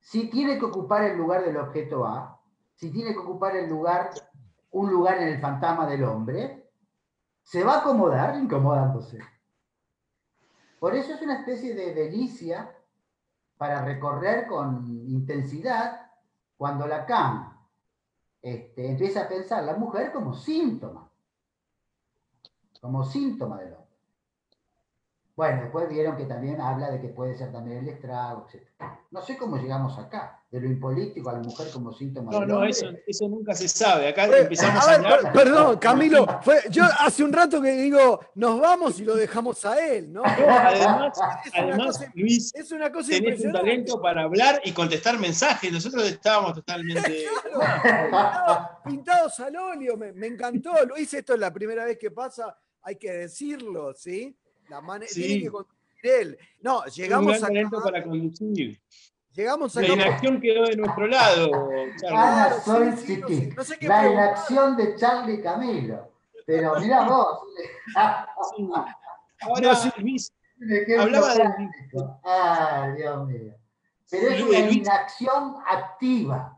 Si 0.00 0.30
tiene 0.30 0.58
que 0.58 0.64
ocupar 0.64 1.02
el 1.04 1.16
lugar 1.16 1.44
del 1.44 1.56
objeto 1.56 2.06
A, 2.06 2.40
si 2.74 2.92
tiene 2.92 3.12
que 3.12 3.18
ocupar 3.18 3.56
el 3.56 3.68
lugar, 3.68 4.10
un 4.70 4.90
lugar 4.90 5.18
en 5.18 5.28
el 5.28 5.40
fantasma 5.40 5.86
del 5.86 6.04
hombre, 6.04 6.70
se 7.42 7.64
va 7.64 7.74
a 7.74 7.78
acomodar 7.80 8.36
incomodándose. 8.36 9.18
Por 10.78 10.94
eso 10.94 11.14
es 11.14 11.22
una 11.22 11.40
especie 11.40 11.74
de 11.74 11.92
delicia 11.92 12.72
para 13.56 13.84
recorrer 13.84 14.46
con 14.46 14.86
intensidad 15.08 16.12
cuando 16.56 16.86
Lacan 16.86 17.52
este, 18.40 18.90
empieza 18.90 19.22
a 19.22 19.28
pensar 19.28 19.64
la 19.64 19.74
mujer 19.74 20.12
como 20.12 20.34
síntoma, 20.34 21.07
como 22.78 23.04
síntoma 23.04 23.58
del 23.60 23.74
hombre. 23.74 23.88
Bueno, 25.38 25.62
después 25.62 25.88
vieron 25.88 26.16
que 26.16 26.24
también 26.24 26.60
habla 26.60 26.90
de 26.90 27.00
que 27.00 27.10
puede 27.10 27.36
ser 27.36 27.52
también 27.52 27.78
el 27.78 27.88
estrago, 27.90 28.48
etc. 28.52 28.66
No 29.12 29.22
sé 29.22 29.36
cómo 29.36 29.56
llegamos 29.56 29.96
acá, 29.96 30.42
de 30.50 30.60
lo 30.60 30.66
impolítico 30.66 31.30
a 31.30 31.34
la 31.34 31.38
mujer 31.38 31.68
como 31.72 31.92
síntoma 31.92 32.32
no, 32.32 32.40
del 32.40 32.48
no, 32.48 32.54
hombre. 32.56 32.70
Eso, 32.70 32.88
eso 33.06 33.28
nunca 33.28 33.54
se 33.54 33.68
sabe. 33.68 34.08
Acá 34.08 34.24
empezamos 34.36 34.88
a, 34.88 34.94
hablar. 34.94 35.32
Perdón, 35.32 35.78
Camilo, 35.78 36.26
yo 36.70 36.82
hace 36.98 37.22
un 37.22 37.32
rato 37.32 37.62
que 37.62 37.70
digo, 37.70 38.18
nos 38.34 38.58
vamos 38.58 38.98
y 38.98 39.04
lo 39.04 39.14
dejamos 39.14 39.64
a 39.64 39.78
él, 39.80 40.12
¿no? 40.12 40.24
además, 40.24 41.16
además 41.54 42.04
Luis, 42.14 42.52
es 42.56 42.72
una 42.72 42.90
cosa 42.90 43.10
tenés 43.10 43.44
un 43.44 43.52
talento 43.52 44.02
para 44.02 44.22
hablar 44.22 44.60
y 44.64 44.72
contestar 44.72 45.20
mensajes. 45.20 45.70
Nosotros 45.70 46.02
estábamos 46.02 46.54
totalmente. 46.54 47.26
claro, 48.10 48.68
pintados 48.84 49.38
al 49.38 49.54
óleo, 49.54 49.96
me, 49.96 50.12
me 50.14 50.26
encantó. 50.26 50.72
Luis, 50.84 51.14
esto 51.14 51.34
es 51.34 51.38
la 51.38 51.52
primera 51.52 51.84
vez 51.84 51.96
que 51.96 52.10
pasa, 52.10 52.58
hay 52.82 52.96
que 52.96 53.10
decirlo, 53.12 53.92
¿sí? 53.94 54.36
La 54.68 54.80
manera 54.80 55.10
tiene 55.12 55.42
que 55.42 55.50
conducir 55.50 55.78
él. 56.02 56.38
No, 56.60 56.84
llegamos 56.86 57.42
a. 57.42 57.48
para 57.82 58.04
conducir. 58.04 58.80
Llegamos 59.32 59.76
a. 59.76 59.82
La 59.82 59.88
inacción 59.88 60.40
quedó 60.40 60.64
de 60.64 60.76
nuestro 60.76 61.06
lado. 61.06 61.70
Ah, 62.10 62.60
soy 62.64 62.86
no 63.56 63.64
sé, 63.64 63.78
qué 63.78 63.88
La 63.88 64.10
inacción 64.10 64.76
de 64.76 64.96
Charlie 64.96 65.42
Camilo. 65.42 66.12
Pero 66.46 66.80
mira 66.80 67.06
vos. 67.06 67.40
Ahora, 69.40 69.74
sí. 69.76 69.90
Luis, 69.98 70.32
hablaba 70.98 71.34
de. 71.34 71.44
Ay, 72.24 72.92
Dios 72.96 73.26
mío. 73.26 73.54
Pero 74.10 74.28
es 74.28 74.42
una 74.42 74.58
inacción 74.70 75.56
activa. 75.66 76.54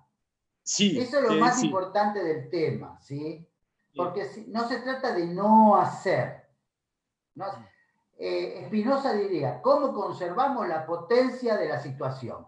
Sí, 0.62 1.00
Eso 1.00 1.18
es 1.18 1.24
lo 1.24 1.34
más 1.34 1.62
importante 1.64 2.22
del 2.22 2.48
tema, 2.48 2.96
¿sí? 3.00 3.44
Porque 4.04 4.46
no 4.48 4.66
se 4.66 4.78
trata 4.78 5.12
de 5.12 5.26
no 5.26 5.76
hacer. 5.76 6.48
No, 7.34 7.44
eh, 8.18 8.64
Spinoza 8.66 9.12
diría, 9.12 9.60
¿cómo 9.60 9.92
conservamos 9.92 10.66
la 10.66 10.86
potencia 10.86 11.58
de 11.58 11.68
la 11.68 11.78
situación? 11.78 12.46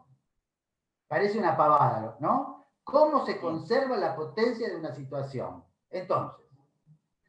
Parece 1.07 1.39
una 1.39 1.55
pavada, 1.55 2.17
¿no? 2.21 2.65
¿Cómo 2.83 3.27
se 3.27 3.39
conserva 3.39 3.99
la 3.99 4.17
potencia 4.17 4.67
de 4.67 4.77
una 4.77 4.95
situación? 4.95 5.63
Entonces, 5.91 6.47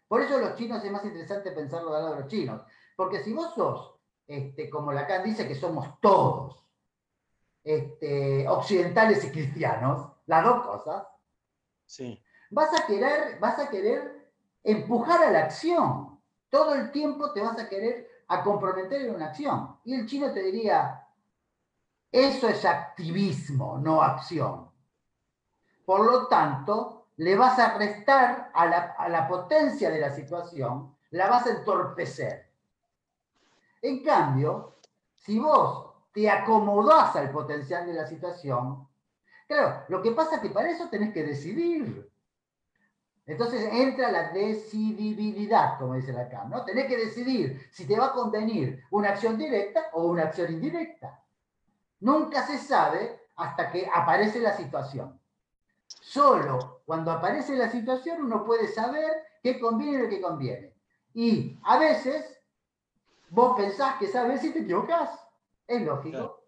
por 0.07 0.21
eso 0.21 0.37
los 0.37 0.55
chinos 0.55 0.81
es 0.85 0.91
más 0.91 1.03
interesante 1.03 1.51
pensarlo 1.51 1.91
de 1.91 1.99
lado 1.99 2.15
de 2.15 2.21
los 2.21 2.29
chinos, 2.29 2.61
porque 2.95 3.21
si 3.21 3.33
vos 3.33 3.53
sos, 3.53 3.95
este, 4.25 4.69
como 4.69 4.93
Lacan 4.93 5.25
dice 5.25 5.45
que 5.45 5.55
somos 5.55 5.99
todos, 5.99 6.63
este, 7.61 8.47
occidentales 8.47 9.25
y 9.25 9.31
cristianos, 9.31 10.13
las 10.27 10.45
dos 10.45 10.65
cosas, 10.65 11.07
sí. 11.85 12.22
Vas, 12.53 12.79
a 12.79 12.85
querer, 12.85 13.39
vas 13.39 13.59
a 13.59 13.69
querer 13.69 14.29
empujar 14.63 15.23
a 15.23 15.31
la 15.31 15.39
acción. 15.39 16.19
Todo 16.49 16.75
el 16.75 16.91
tiempo 16.91 17.33
te 17.33 17.41
vas 17.41 17.57
a 17.59 17.67
querer 17.67 18.07
a 18.27 18.43
comprometer 18.43 19.01
en 19.01 19.15
una 19.15 19.27
acción. 19.27 19.77
Y 19.83 19.95
el 19.95 20.05
chino 20.05 20.31
te 20.31 20.41
diría, 20.43 21.07
eso 22.11 22.47
es 22.47 22.63
activismo, 22.63 23.79
no 23.79 24.01
acción. 24.01 24.69
Por 25.85 26.05
lo 26.05 26.27
tanto, 26.27 27.07
le 27.17 27.35
vas 27.35 27.59
a 27.59 27.77
restar 27.77 28.51
a 28.53 28.65
la, 29.09 29.27
potencia 29.27 29.89
de 29.89 29.99
la 29.99 30.11
situación, 30.11 30.95
la 31.11 31.29
vas 31.29 31.45
a 31.47 31.51
entorpecer. 31.51 32.51
En 33.81 34.03
cambio, 34.03 34.77
si 35.15 35.39
vos 35.39 35.91
te 36.13 36.29
acomodás 36.29 37.15
al 37.15 37.31
potencial 37.31 37.85
de 37.85 37.93
la 37.93 38.07
situación, 38.07 38.87
claro, 39.47 39.83
lo 39.89 40.01
que 40.01 40.11
pasa 40.11 40.35
es 40.35 40.41
que 40.41 40.49
para 40.49 40.69
eso 40.69 40.87
tenés 40.89 41.13
que 41.13 41.23
decidir. 41.23 42.12
Entonces 43.25 43.69
entra 43.71 44.11
la 44.11 44.29
decidibilidad, 44.31 45.77
como 45.79 45.95
dice 45.95 46.11
Lacan, 46.11 46.49
¿no? 46.49 46.65
Tenés 46.65 46.87
que 46.87 46.97
decidir 46.97 47.69
si 47.71 47.87
te 47.87 47.97
va 47.97 48.07
a 48.07 48.11
convenir 48.11 48.83
una 48.91 49.09
acción 49.09 49.37
directa 49.37 49.89
o 49.93 50.03
una 50.03 50.23
acción 50.23 50.51
indirecta. 50.51 51.23
Nunca 52.01 52.45
se 52.45 52.57
sabe 52.57 53.21
hasta 53.37 53.71
que 53.71 53.89
aparece 53.93 54.39
la 54.39 54.55
situación. 54.57 55.19
Solo 55.87 56.81
cuando 56.85 57.11
aparece 57.11 57.55
la 57.55 57.69
situación 57.69 58.23
uno 58.25 58.43
puede 58.43 58.67
saber 58.67 59.11
qué 59.41 59.57
conviene 59.59 59.99
y 59.99 60.01
lo 60.03 60.09
que 60.09 60.21
conviene. 60.21 60.73
Y 61.13 61.57
a 61.63 61.77
veces 61.77 62.39
vos 63.29 63.55
pensás 63.55 63.95
que 63.97 64.07
sabes 64.07 64.43
y 64.43 64.51
te 64.51 64.59
equivocás. 64.59 65.17
Es 65.65 65.81
lógico. 65.81 66.43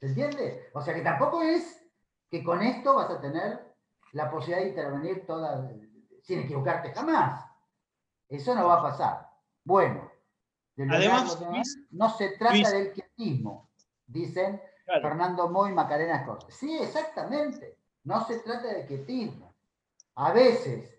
¿Se 0.00 0.06
entiende? 0.06 0.70
O 0.72 0.80
sea 0.80 0.94
que 0.94 1.02
tampoco 1.02 1.42
es 1.42 1.84
que 2.30 2.42
con 2.42 2.62
esto 2.62 2.94
vas 2.94 3.10
a 3.10 3.20
tener 3.20 3.74
la 4.12 4.30
posibilidad 4.30 4.62
de 4.62 4.70
intervenir 4.70 5.26
toda 5.26 5.68
sin 6.24 6.40
equivocarte 6.40 6.92
jamás. 6.92 7.44
Eso 8.28 8.54
no 8.54 8.66
va 8.66 8.80
a 8.80 8.82
pasar. 8.82 9.30
Bueno, 9.62 10.10
Además, 10.76 11.38
no 11.90 12.10
se 12.10 12.30
trata 12.30 12.70
del 12.70 12.92
quietismo, 12.92 13.70
dicen 14.06 14.60
Fernando 14.86 15.48
Moy 15.48 15.70
y 15.70 15.74
Macarena 15.74 16.16
Escorte. 16.16 16.50
Sí, 16.50 16.76
exactamente. 16.76 17.78
No 18.02 18.26
se 18.26 18.40
trata 18.40 18.66
de 18.68 18.86
quietismo. 18.86 19.54
A 20.16 20.32
veces, 20.32 20.92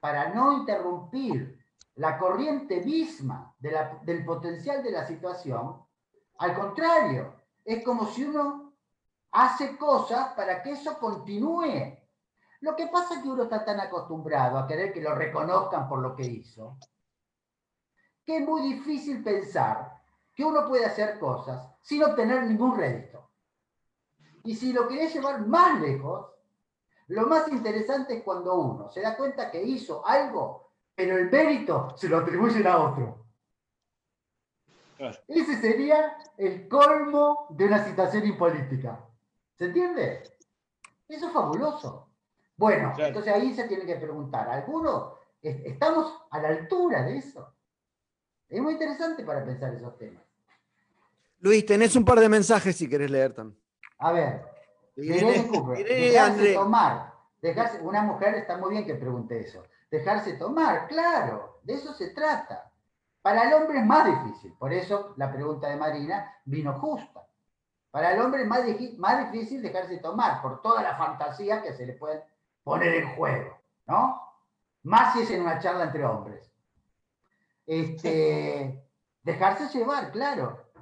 para 0.00 0.28
no 0.34 0.52
interrumpir 0.58 1.58
la 1.94 2.18
corriente 2.18 2.82
misma 2.82 3.54
del 3.58 4.24
potencial 4.24 4.82
de 4.82 4.90
la 4.90 5.06
situación, 5.06 5.82
al 6.38 6.54
contrario, 6.54 7.34
es 7.64 7.82
como 7.82 8.06
si 8.06 8.24
uno 8.24 8.74
hace 9.30 9.78
cosas 9.78 10.34
para 10.34 10.62
que 10.62 10.72
eso 10.72 10.98
continúe 10.98 11.96
lo 12.62 12.76
que 12.76 12.86
pasa 12.86 13.16
es 13.16 13.22
que 13.22 13.28
uno 13.28 13.42
está 13.42 13.64
tan 13.64 13.80
acostumbrado 13.80 14.56
a 14.56 14.66
querer 14.68 14.92
que 14.92 15.00
lo 15.00 15.14
reconozcan 15.16 15.88
por 15.88 15.98
lo 15.98 16.14
que 16.14 16.22
hizo, 16.22 16.78
que 18.24 18.36
es 18.36 18.46
muy 18.46 18.62
difícil 18.62 19.22
pensar 19.22 20.00
que 20.32 20.44
uno 20.44 20.66
puede 20.68 20.86
hacer 20.86 21.18
cosas 21.18 21.68
sin 21.82 22.04
obtener 22.04 22.44
ningún 22.44 22.76
rédito. 22.76 23.30
Y 24.44 24.54
si 24.54 24.72
lo 24.72 24.86
querés 24.86 25.12
llevar 25.12 25.44
más 25.44 25.80
lejos, 25.80 26.30
lo 27.08 27.26
más 27.26 27.48
interesante 27.48 28.18
es 28.18 28.22
cuando 28.22 28.54
uno 28.54 28.90
se 28.90 29.00
da 29.00 29.16
cuenta 29.16 29.50
que 29.50 29.60
hizo 29.60 30.06
algo, 30.06 30.70
pero 30.94 31.16
el 31.16 31.28
mérito 31.30 31.96
se 31.96 32.08
lo 32.08 32.18
atribuyen 32.18 32.66
a 32.68 32.78
otro. 32.78 33.26
Ese 35.26 35.60
sería 35.60 36.16
el 36.36 36.68
colmo 36.68 37.48
de 37.50 37.64
una 37.66 37.84
situación 37.84 38.24
impolítica. 38.24 39.04
¿Se 39.58 39.64
entiende? 39.64 40.22
Eso 41.08 41.26
es 41.26 41.32
fabuloso. 41.32 42.11
Bueno, 42.56 42.94
entonces 42.96 43.32
ahí 43.32 43.54
se 43.54 43.66
tiene 43.68 43.84
que 43.84 43.96
preguntar, 43.96 44.48
¿alguno 44.48 45.16
estamos 45.42 46.22
a 46.30 46.38
la 46.38 46.48
altura 46.48 47.02
de 47.02 47.18
eso? 47.18 47.54
Es 48.48 48.60
muy 48.60 48.74
interesante 48.74 49.24
para 49.24 49.44
pensar 49.44 49.74
esos 49.74 49.96
temas. 49.96 50.22
Luis, 51.40 51.66
tenés 51.66 51.96
un 51.96 52.04
par 52.04 52.20
de 52.20 52.28
mensajes 52.28 52.76
si 52.76 52.88
querés 52.88 53.10
leer 53.10 53.34
también. 53.34 53.60
A 53.98 54.12
ver, 54.12 54.44
dejarse 54.94 56.54
tomar, 56.54 57.12
dejarse, 57.40 57.80
una 57.80 58.02
mujer 58.02 58.34
está 58.34 58.58
muy 58.58 58.70
bien 58.70 58.86
que 58.86 58.94
pregunte 58.94 59.40
eso, 59.40 59.64
dejarse 59.90 60.34
tomar, 60.34 60.86
claro, 60.86 61.60
de 61.62 61.74
eso 61.74 61.92
se 61.94 62.10
trata. 62.10 62.70
Para 63.22 63.48
el 63.48 63.54
hombre 63.54 63.78
es 63.78 63.86
más 63.86 64.04
difícil, 64.06 64.52
por 64.58 64.72
eso 64.72 65.14
la 65.16 65.32
pregunta 65.32 65.68
de 65.68 65.76
Marina 65.76 66.36
vino 66.44 66.74
justa. 66.74 67.26
Para 67.90 68.12
el 68.12 68.20
hombre 68.20 68.42
es 68.42 68.48
más, 68.48 68.62
más 68.98 69.32
difícil 69.32 69.62
dejarse 69.62 69.98
tomar 69.98 70.42
por 70.42 70.62
toda 70.62 70.82
la 70.82 70.96
fantasía 70.96 71.62
que 71.62 71.72
se 71.72 71.86
le 71.86 71.92
puede 71.92 72.24
poner 72.62 72.94
en 72.94 73.14
juego, 73.14 73.58
¿no? 73.86 74.20
Más 74.82 75.14
si 75.14 75.20
es 75.20 75.30
en 75.30 75.42
una 75.42 75.58
charla 75.58 75.84
entre 75.84 76.04
hombres. 76.04 76.52
Este, 77.66 78.84
dejarse 79.22 79.78
llevar, 79.78 80.12
claro. 80.12 80.72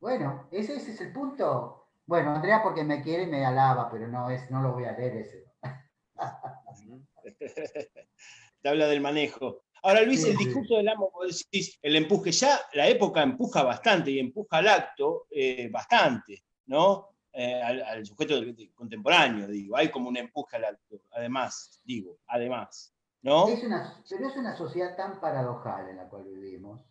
Bueno, 0.00 0.48
ese, 0.50 0.76
es 0.76 1.00
el 1.00 1.12
punto. 1.12 1.88
Bueno, 2.06 2.34
Andrea 2.34 2.62
porque 2.62 2.84
me 2.84 3.02
quiere 3.02 3.26
me 3.26 3.44
alaba, 3.44 3.90
pero 3.90 4.08
no, 4.08 4.30
es, 4.30 4.50
no 4.50 4.62
lo 4.62 4.72
voy 4.72 4.84
a 4.84 4.92
leer 4.92 5.16
ese. 5.16 5.44
Te 8.62 8.68
habla 8.68 8.86
del 8.86 9.00
manejo. 9.00 9.62
Ahora, 9.82 10.02
Luis, 10.02 10.24
el 10.24 10.36
discurso 10.36 10.76
del 10.76 10.88
amo, 10.88 11.10
vos 11.12 11.46
decís, 11.50 11.78
el 11.82 11.96
empuje, 11.96 12.32
ya 12.32 12.60
la 12.72 12.88
época 12.88 13.22
empuja 13.22 13.62
bastante 13.62 14.10
y 14.10 14.18
empuja 14.18 14.58
al 14.58 14.68
acto 14.68 15.26
eh, 15.30 15.68
bastante, 15.70 16.44
¿no? 16.66 17.16
Eh, 17.32 17.62
al, 17.62 18.04
sujeto 18.06 18.34
contemporáneo, 18.74 19.46
digo, 19.46 19.76
hay 19.76 19.90
como 19.90 20.08
un 20.08 20.16
empuje 20.16 20.56
al 20.56 20.64
acto, 20.64 21.02
además, 21.12 21.80
digo, 21.84 22.18
además, 22.26 22.94
¿no? 23.22 23.44
pero 23.46 24.28
es 24.28 24.36
una 24.36 24.56
sociedad 24.56 24.96
tan 24.96 25.20
paradojal 25.20 25.90
en 25.90 25.98
la 25.98 26.08
cual 26.08 26.24
vivimos, 26.24 26.84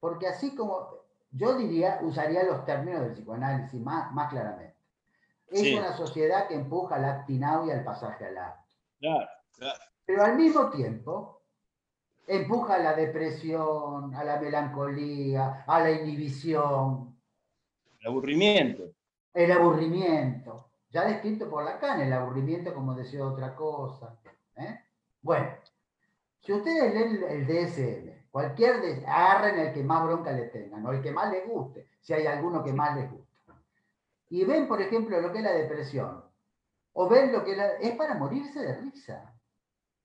porque 0.00 0.26
así 0.26 0.54
como, 0.56 0.88
yo 1.30 1.56
diría, 1.56 2.00
usaría 2.02 2.44
los 2.44 2.64
términos 2.64 3.02
del 3.02 3.12
psicoanálisis 3.12 3.80
más, 3.80 4.12
más 4.12 4.30
claramente. 4.30 4.76
Es 5.48 5.78
una 5.78 5.96
sociedad 5.96 6.48
que 6.48 6.54
empuja 6.54 6.96
al 6.96 7.04
actinado 7.04 7.66
y 7.66 7.70
al 7.70 7.84
pasaje 7.84 8.24
al 8.26 8.38
acto. 8.38 8.74
Claro, 8.98 9.28
claro. 9.52 9.78
Pero 10.04 10.24
al 10.24 10.36
mismo 10.36 10.70
tiempo, 10.70 11.42
empuja 12.26 12.74
a 12.74 12.78
la 12.78 12.94
depresión, 12.94 14.14
a 14.14 14.24
la 14.24 14.40
melancolía, 14.40 15.64
a 15.66 15.80
la 15.80 15.90
inhibición. 15.92 17.16
El 18.00 18.06
aburrimiento. 18.06 18.95
El 19.36 19.52
aburrimiento. 19.52 20.70
Ya 20.90 21.04
descrito 21.04 21.50
por 21.50 21.62
Lacan, 21.62 22.00
el 22.00 22.10
aburrimiento 22.10 22.72
como 22.72 22.94
decía 22.94 23.22
otra 23.26 23.54
cosa. 23.54 24.18
¿eh? 24.56 24.80
Bueno, 25.20 25.50
si 26.40 26.54
ustedes 26.54 26.94
leen 26.94 27.22
el 27.22 27.46
DSM, 27.46 28.30
cualquier, 28.30 28.80
de, 28.80 29.06
agarren 29.06 29.58
el 29.58 29.74
que 29.74 29.82
más 29.82 30.04
bronca 30.04 30.32
le 30.32 30.46
tengan, 30.46 30.86
o 30.86 30.92
el 30.92 31.02
que 31.02 31.10
más 31.10 31.30
les 31.30 31.46
guste, 31.46 31.86
si 32.00 32.14
hay 32.14 32.26
alguno 32.26 32.64
que 32.64 32.72
más 32.72 32.96
les 32.96 33.10
guste. 33.10 33.52
Y 34.30 34.42
ven, 34.46 34.66
por 34.66 34.80
ejemplo, 34.80 35.20
lo 35.20 35.30
que 35.30 35.38
es 35.38 35.44
la 35.44 35.52
depresión, 35.52 36.24
o 36.94 37.06
ven 37.06 37.30
lo 37.30 37.44
que 37.44 37.52
es, 37.52 37.58
es 37.82 37.94
para 37.94 38.14
morirse 38.14 38.58
de 38.58 38.74
risa 38.74 39.34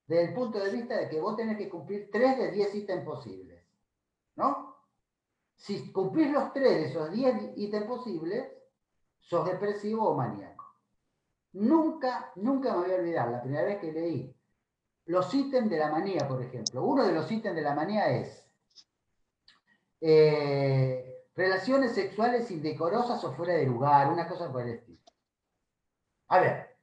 desde 0.07 0.25
el 0.25 0.33
punto 0.33 0.59
de 0.59 0.71
vista 0.71 0.97
de 0.97 1.07
que 1.07 1.21
vos 1.21 1.37
tenés 1.37 1.57
que 1.57 1.69
cumplir 1.69 2.09
tres 2.11 2.37
de 2.37 2.51
10 2.51 2.75
ítems 2.75 3.05
posibles. 3.05 3.63
¿No? 4.35 4.75
Si 5.55 5.89
cumplís 5.93 6.29
los 6.31 6.51
tres 6.51 6.69
de 6.69 6.85
esos 6.87 7.11
10 7.11 7.53
ítems 7.55 7.85
posibles, 7.85 8.60
sos 9.21 9.45
depresivo 9.45 10.09
o 10.09 10.15
maníaco. 10.15 10.65
Nunca, 11.53 12.31
nunca 12.35 12.71
me 12.71 12.77
voy 12.85 12.91
a 12.91 12.95
olvidar, 12.95 13.29
la 13.29 13.41
primera 13.41 13.63
vez 13.63 13.79
que 13.79 13.91
leí 13.91 14.35
los 15.05 15.33
ítems 15.33 15.69
de 15.69 15.77
la 15.77 15.89
manía, 15.89 16.27
por 16.27 16.41
ejemplo. 16.41 16.83
Uno 16.83 17.05
de 17.05 17.13
los 17.13 17.29
ítems 17.31 17.55
de 17.55 17.61
la 17.61 17.75
manía 17.75 18.09
es 18.09 18.47
eh, 19.99 21.25
relaciones 21.35 21.93
sexuales 21.93 22.49
indecorosas 22.51 23.23
o 23.23 23.33
fuera 23.33 23.53
de 23.53 23.65
lugar, 23.65 24.11
una 24.11 24.27
cosa 24.27 24.51
por 24.51 24.61
el 24.61 24.69
estilo. 24.69 24.99
A 26.29 26.39
ver, 26.39 26.77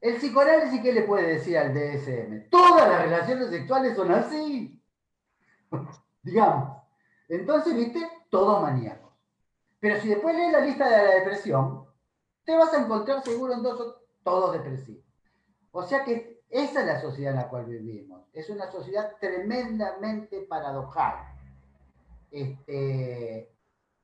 el 0.00 0.16
psicoanálisis, 0.16 0.80
¿qué 0.80 0.92
le 0.92 1.02
puede 1.02 1.26
decir 1.26 1.58
al 1.58 1.74
DSM? 1.74 2.48
Todas 2.48 2.88
las 2.88 3.02
relaciones 3.02 3.50
sexuales 3.50 3.94
son 3.94 4.12
así. 4.12 4.82
Digamos. 6.22 6.82
Entonces, 7.28 7.76
viste, 7.76 8.08
todos 8.30 8.62
maníacos. 8.62 9.09
Pero 9.80 10.00
si 10.00 10.08
después 10.08 10.36
lees 10.36 10.52
la 10.52 10.60
lista 10.60 10.88
de 10.88 10.96
la 10.96 11.14
depresión, 11.16 11.86
te 12.44 12.56
vas 12.56 12.72
a 12.74 12.82
encontrar 12.82 13.22
seguro 13.22 13.54
en 13.54 13.62
dos 13.62 13.96
todos 14.22 14.52
depresivos. 14.52 15.04
O 15.72 15.82
sea 15.82 16.04
que 16.04 16.42
esa 16.48 16.80
es 16.80 16.86
la 16.86 17.00
sociedad 17.00 17.32
en 17.32 17.40
la 17.40 17.48
cual 17.48 17.64
vivimos. 17.64 18.28
Es 18.32 18.50
una 18.50 18.70
sociedad 18.70 19.16
tremendamente 19.18 20.42
paradojal. 20.42 21.16
Este, 22.30 23.52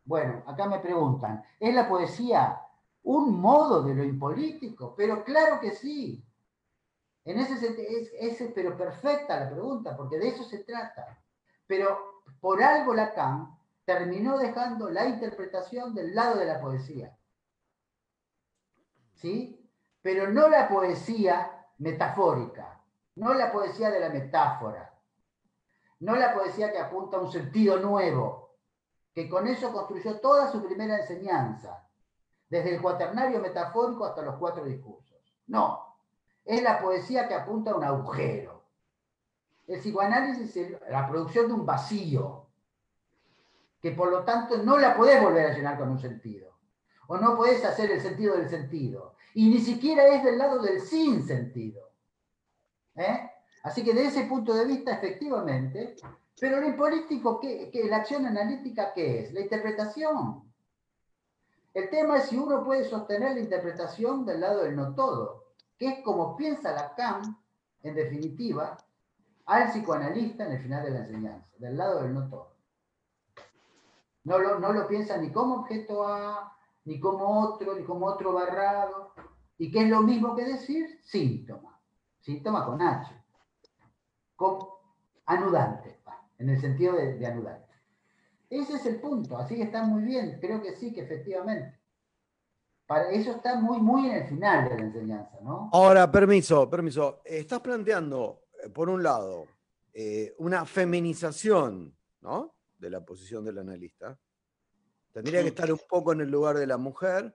bueno, 0.05 0.43
acá 0.47 0.67
me 0.67 0.79
preguntan, 0.79 1.45
¿es 1.61 1.75
la 1.75 1.89
poesía 1.89 2.63
un 3.07 3.41
modo 3.41 3.83
de 3.83 3.95
lo 3.95 4.03
impolítico, 4.03 4.95
pero 4.97 5.23
claro 5.23 5.61
que 5.61 5.71
sí. 5.71 6.25
En 7.25 7.39
ese 7.39 7.57
sentido, 7.57 7.89
es, 8.19 8.43
pero 8.53 8.77
perfecta 8.77 9.41
la 9.41 9.51
pregunta, 9.51 9.97
porque 9.97 10.19
de 10.19 10.29
eso 10.29 10.43
se 10.43 10.59
trata. 10.65 11.23
Pero 11.67 12.23
por 12.41 12.63
algo 12.63 12.95
Lacan 12.95 13.56
terminó 13.87 14.37
dejando 14.37 14.91
la 14.91 15.07
interpretación 15.07 15.95
del 15.95 16.15
lado 16.15 16.39
de 16.39 16.45
la 16.45 16.61
poesía. 16.61 17.17
¿Sí? 19.15 19.71
Pero 20.03 20.31
no 20.31 20.49
la 20.49 20.69
poesía 20.69 21.67
metafórica, 21.79 22.83
no 23.15 23.33
la 23.33 23.51
poesía 23.51 23.91
de 23.91 24.01
la 24.01 24.11
metáfora, 24.11 24.93
no 26.01 26.17
la 26.17 26.35
poesía 26.35 26.73
que 26.73 26.79
apunta 26.79 27.17
a 27.17 27.21
un 27.21 27.31
sentido 27.31 27.79
nuevo, 27.79 28.57
que 29.15 29.29
con 29.31 29.47
eso 29.47 29.73
construyó 29.73 30.21
toda 30.21 30.51
su 30.51 30.63
primera 30.63 30.99
enseñanza 30.99 31.89
desde 32.51 32.75
el 32.75 32.83
cuaternario 32.83 33.41
metafórico 33.41 34.05
hasta 34.05 34.23
los 34.23 34.37
cuatro 34.37 34.65
discursos. 34.65 35.17
No, 35.47 35.97
es 36.45 36.61
la 36.63 36.81
poesía 36.81 37.29
que 37.29 37.35
apunta 37.35 37.71
a 37.71 37.77
un 37.77 37.85
agujero. 37.85 38.65
El 39.69 39.79
psicoanálisis 39.79 40.57
es 40.57 40.91
la 40.91 41.09
producción 41.09 41.47
de 41.49 41.55
un 41.55 41.65
vacío, 41.65 42.46
que 43.87 43.93
por 43.93 44.11
lo 44.11 44.25
tanto 44.25 44.61
no 44.65 44.79
la 44.79 44.97
podés 44.97 45.23
volver 45.23 45.47
a 45.47 45.55
llenar 45.55 45.79
con 45.79 45.89
un 45.89 46.01
sentido, 46.01 46.59
o 47.07 47.19
no 47.19 47.37
podés 47.37 47.65
hacer 47.65 47.89
el 47.93 48.01
sentido 48.01 48.37
del 48.37 48.49
sentido, 48.49 49.15
y 49.33 49.49
ni 49.49 49.61
siquiera 49.61 50.09
es 50.09 50.25
del 50.25 50.39
lado 50.39 50.61
del 50.61 50.81
sin 50.81 51.25
sentido. 51.25 51.89
¿Eh? 52.97 53.31
Así 53.63 53.85
que 53.85 53.95
de 53.95 54.07
ese 54.07 54.25
punto 54.25 54.55
de 54.55 54.65
vista, 54.65 54.91
efectivamente, 54.91 55.95
pero 56.41 56.61
lo 56.61 56.77
político, 56.77 57.39
¿qué, 57.39 57.71
qué, 57.73 57.85
la 57.85 57.99
acción 57.99 58.27
analítica, 58.27 58.93
¿qué 58.93 59.21
es? 59.21 59.33
La 59.33 59.43
interpretación. 59.43 60.53
El 61.73 61.89
tema 61.89 62.17
es 62.17 62.25
si 62.25 62.37
uno 62.37 62.65
puede 62.65 62.89
sostener 62.89 63.35
la 63.35 63.41
interpretación 63.41 64.27
del 64.27 64.41
lado 64.41 64.65
del 64.65 64.75
no 64.75 64.97
todo, 64.97 65.53
que 65.79 65.87
es 65.87 65.99
como 66.03 66.37
piensa 66.37 66.73
Lacan, 66.73 67.39
en 67.85 67.95
definitiva, 67.95 68.79
al 69.45 69.71
psicoanalista 69.71 70.45
en 70.45 70.53
el 70.55 70.59
final 70.61 70.83
de 70.83 70.91
la 70.91 70.99
enseñanza, 70.99 71.47
del 71.59 71.77
lado 71.77 72.03
del 72.03 72.15
no 72.15 72.29
todo. 72.29 72.56
No 74.27 74.41
lo, 74.41 74.59
no 74.59 74.73
lo 74.73 74.89
piensa 74.89 75.17
ni 75.19 75.31
como 75.31 75.61
objeto 75.61 76.05
A, 76.05 76.53
ni 76.85 76.99
como 76.99 77.43
otro, 77.43 77.77
ni 77.77 77.85
como 77.85 78.07
otro 78.07 78.33
barrado, 78.33 79.15
y 79.57 79.71
que 79.71 79.83
es 79.85 79.89
lo 79.89 80.03
mismo 80.03 80.35
que 80.35 80.45
decir 80.45 80.99
síntoma, 81.05 81.81
síntoma 82.19 82.67
con 82.67 82.83
H, 82.83 83.09
con 84.35 84.59
anudante, 85.27 86.01
en 86.39 86.51
el 86.51 86.61
sentido 86.61 86.97
de, 86.97 87.15
de 87.15 87.25
anudante. 87.25 87.73
Ese 88.51 88.75
es 88.75 88.87
el 88.87 89.01
punto, 89.01 89.39
así 89.39 89.55
que 89.55 89.63
está 89.63 89.85
muy 89.85 90.03
bien, 90.03 90.39
creo 90.41 90.61
que 90.61 90.75
sí, 90.75 90.93
que 90.93 91.03
efectivamente. 91.03 91.79
Para 92.85 93.11
eso 93.11 93.31
está 93.31 93.61
muy, 93.61 93.79
muy 93.79 94.11
en 94.11 94.17
el 94.17 94.27
final 94.27 94.69
de 94.69 94.77
la 94.77 94.83
enseñanza, 94.83 95.39
¿no? 95.41 95.71
Ahora, 95.73 96.11
permiso, 96.11 96.69
permiso. 96.69 97.21
Estás 97.25 97.61
planteando, 97.61 98.43
eh, 98.61 98.71
por 98.71 98.89
un 98.89 99.05
lado, 99.05 99.47
eh, 99.93 100.35
una 100.39 100.65
feminización, 100.65 101.97
¿no? 102.23 102.56
De 102.79 102.91
la 102.91 103.05
posición 103.05 103.45
del 103.45 103.59
analista. 103.59 104.19
Tendría 105.13 105.43
que 105.43 105.49
estar 105.49 105.73
un 105.73 105.81
poco 105.89 106.13
en 106.13 106.21
el 106.21 106.31
lugar 106.31 106.59
de 106.59 106.67
la 106.67 106.77
mujer. 106.77 107.35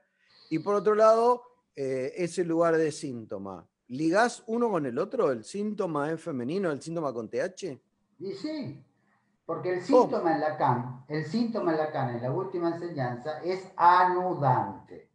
Y 0.49 0.59
por 0.59 0.75
otro 0.75 0.93
lado, 0.93 1.43
eh, 1.75 2.13
ese 2.15 2.43
lugar 2.43 2.77
de 2.77 2.91
síntoma. 2.91 3.67
¿Ligás 3.87 4.43
uno 4.47 4.69
con 4.69 4.85
el 4.85 4.97
otro? 4.99 5.31
¿El 5.31 5.43
síntoma 5.43 6.11
es 6.11 6.21
femenino, 6.21 6.71
el 6.71 6.81
síntoma 6.81 7.13
con 7.13 7.29
TH? 7.29 7.81
Y 8.19 8.33
sí, 8.33 8.85
porque 9.45 9.73
el 9.73 9.81
síntoma 9.81 10.33
en 10.33 10.39
Lacan, 10.41 11.05
el 11.07 11.25
síntoma 11.25 11.71
en 11.71 11.77
Lacan 11.77 12.15
en 12.15 12.21
la 12.21 12.31
última 12.31 12.69
enseñanza 12.69 13.41
es 13.41 13.71
anudante. 13.75 15.09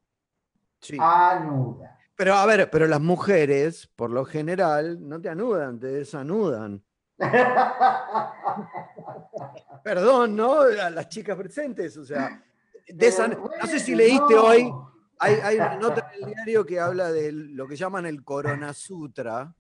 Sí. 0.81 0.99
Anuda. 1.01 1.99
Pero 2.16 2.35
a 2.35 2.47
ver, 2.47 2.70
pero 2.70 2.87
las 2.87 3.01
mujeres, 3.01 3.87
por 3.95 4.11
lo 4.11 4.24
general, 4.24 4.99
no 5.07 5.20
te 5.20 5.29
anudan, 5.29 5.79
te 5.79 5.87
desanudan. 5.87 6.83
Perdón, 9.85 10.37
¿no? 10.37 10.61
A 10.61 10.91
las 10.91 11.09
chicas 11.09 11.37
presentes, 11.37 11.97
o 11.97 12.05
sea, 12.05 12.43
no 12.89 13.67
sé 13.67 13.81
si 13.81 13.95
leíste 13.95 14.35
hoy, 14.35 14.71
hay, 15.19 15.35
hay, 15.43 15.57
una 15.57 15.77
nota 15.77 16.11
en 16.14 16.25
el 16.25 16.35
diario 16.35 16.67
que 16.67 16.79
habla 16.79 17.11
de 17.11 17.33
lo 17.33 17.67
que 17.67 17.77
llaman 17.77 18.05
el 18.07 18.23
Corona 18.23 18.75
Sutra, 18.75 19.55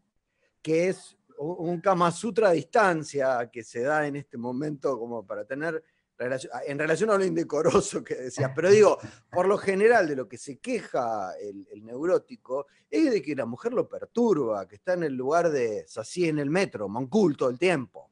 que 0.60 0.88
es 0.88 1.16
un 1.38 1.80
Kama 1.80 2.10
Sutra 2.10 2.48
a 2.48 2.52
distancia 2.52 3.48
que 3.50 3.62
se 3.62 3.82
da 3.82 4.06
en 4.06 4.16
este 4.16 4.36
momento 4.36 4.98
como 4.98 5.26
para 5.26 5.44
tener 5.44 5.82
en 6.18 6.78
relación 6.78 7.10
a 7.10 7.18
lo 7.18 7.24
indecoroso 7.24 8.02
que 8.02 8.14
decías, 8.14 8.50
pero 8.54 8.70
digo, 8.70 8.98
por 9.30 9.46
lo 9.46 9.58
general 9.58 10.08
de 10.08 10.16
lo 10.16 10.28
que 10.28 10.38
se 10.38 10.58
queja 10.58 11.32
el, 11.38 11.84
neurótico 11.84 12.66
es 12.90 13.10
de 13.10 13.22
que 13.22 13.34
la 13.34 13.44
mujer 13.44 13.72
lo 13.72 13.88
perturba, 13.88 14.66
que 14.66 14.76
está 14.76 14.94
en 14.94 15.04
el 15.04 15.14
lugar 15.14 15.50
de 15.50 15.84
así 15.96 16.28
en 16.28 16.38
el 16.38 16.50
metro, 16.50 16.88
Moncul 16.88 17.36
todo 17.36 17.50
el 17.50 17.58
tiempo. 17.58 18.10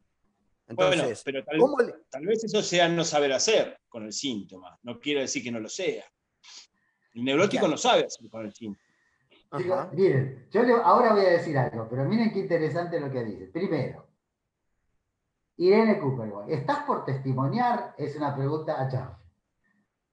Entonces, 0.67 1.23
pero 1.25 1.45
tal, 1.45 2.27
vez 2.27 2.45
eso 2.45 2.63
sea 2.63 2.89
no 2.89 3.05
saber 3.05 3.33
hacer 3.33 3.81
con 3.89 4.05
el 4.05 4.13
síntoma, 4.13 4.79
no 4.83 4.99
quiero 4.99 5.21
decir 5.21 5.43
que 5.43 5.51
no 5.51 5.61
lo 5.61 5.69
sea. 5.69 6.05
El 7.15 7.25
neurótico 7.25 7.69
no 7.69 7.77
sabe 7.77 8.05
hacer 8.05 8.29
con 8.29 8.47
el 8.47 8.53
síntoma. 8.53 9.91
miren, 9.93 10.49
yo 10.51 10.61
ahora 10.83 11.13
voy 11.13 11.25
a 11.25 11.31
decir 11.31 11.57
algo, 11.57 11.87
pero 11.89 12.05
miren 12.05 12.33
qué 12.33 12.41
interesante 12.41 12.99
lo 12.99 13.11
que 13.11 13.25
dice. 13.25 13.47
Primero, 13.47 14.04
Irene 15.57 16.01
Cooper, 16.01 16.33
¿estás 16.49 16.79
por 16.81 17.05
testimoniar? 17.05 17.95
Es 17.97 18.17
una 18.17 18.35
pregunta 18.35 18.81
a 18.81 18.89
Chávez. 18.89 19.17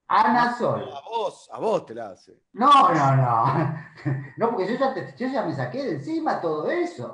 Ana 0.08 0.58
Sol. 0.58 0.90
a 0.94 1.10
vos, 1.10 1.50
a 1.52 1.60
vos 1.60 1.86
te 1.86 1.96
la 1.96 2.10
hace. 2.10 2.38
No, 2.54 2.94
no, 2.94 3.16
no. 3.16 3.76
No, 4.38 4.50
porque 4.50 4.68
yo 4.68 4.78
ya, 4.78 5.16
yo 5.16 5.28
ya 5.28 5.44
me 5.44 5.56
saqué 5.56 5.84
de 5.84 5.92
encima 5.94 6.42
todo 6.42 6.70
eso. 6.70 7.14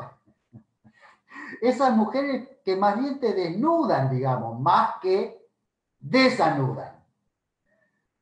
Esas 1.62 1.96
mujeres 1.96 2.50
que 2.66 2.76
más 2.76 2.98
bien 3.00 3.20
te 3.20 3.34
desnudan, 3.34 4.10
digamos, 4.10 4.60
más 4.60 4.96
que 5.02 5.48
desanudan. 6.00 6.98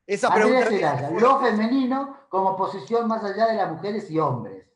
Esa 0.06 0.32
pregunta 0.32 1.10
lo 1.10 1.40
femenino 1.40 2.16
como 2.28 2.56
posición 2.56 3.08
más 3.08 3.24
allá 3.24 3.48
de 3.48 3.54
las 3.54 3.72
mujeres 3.72 4.10
y 4.10 4.18
hombres. 4.18 4.66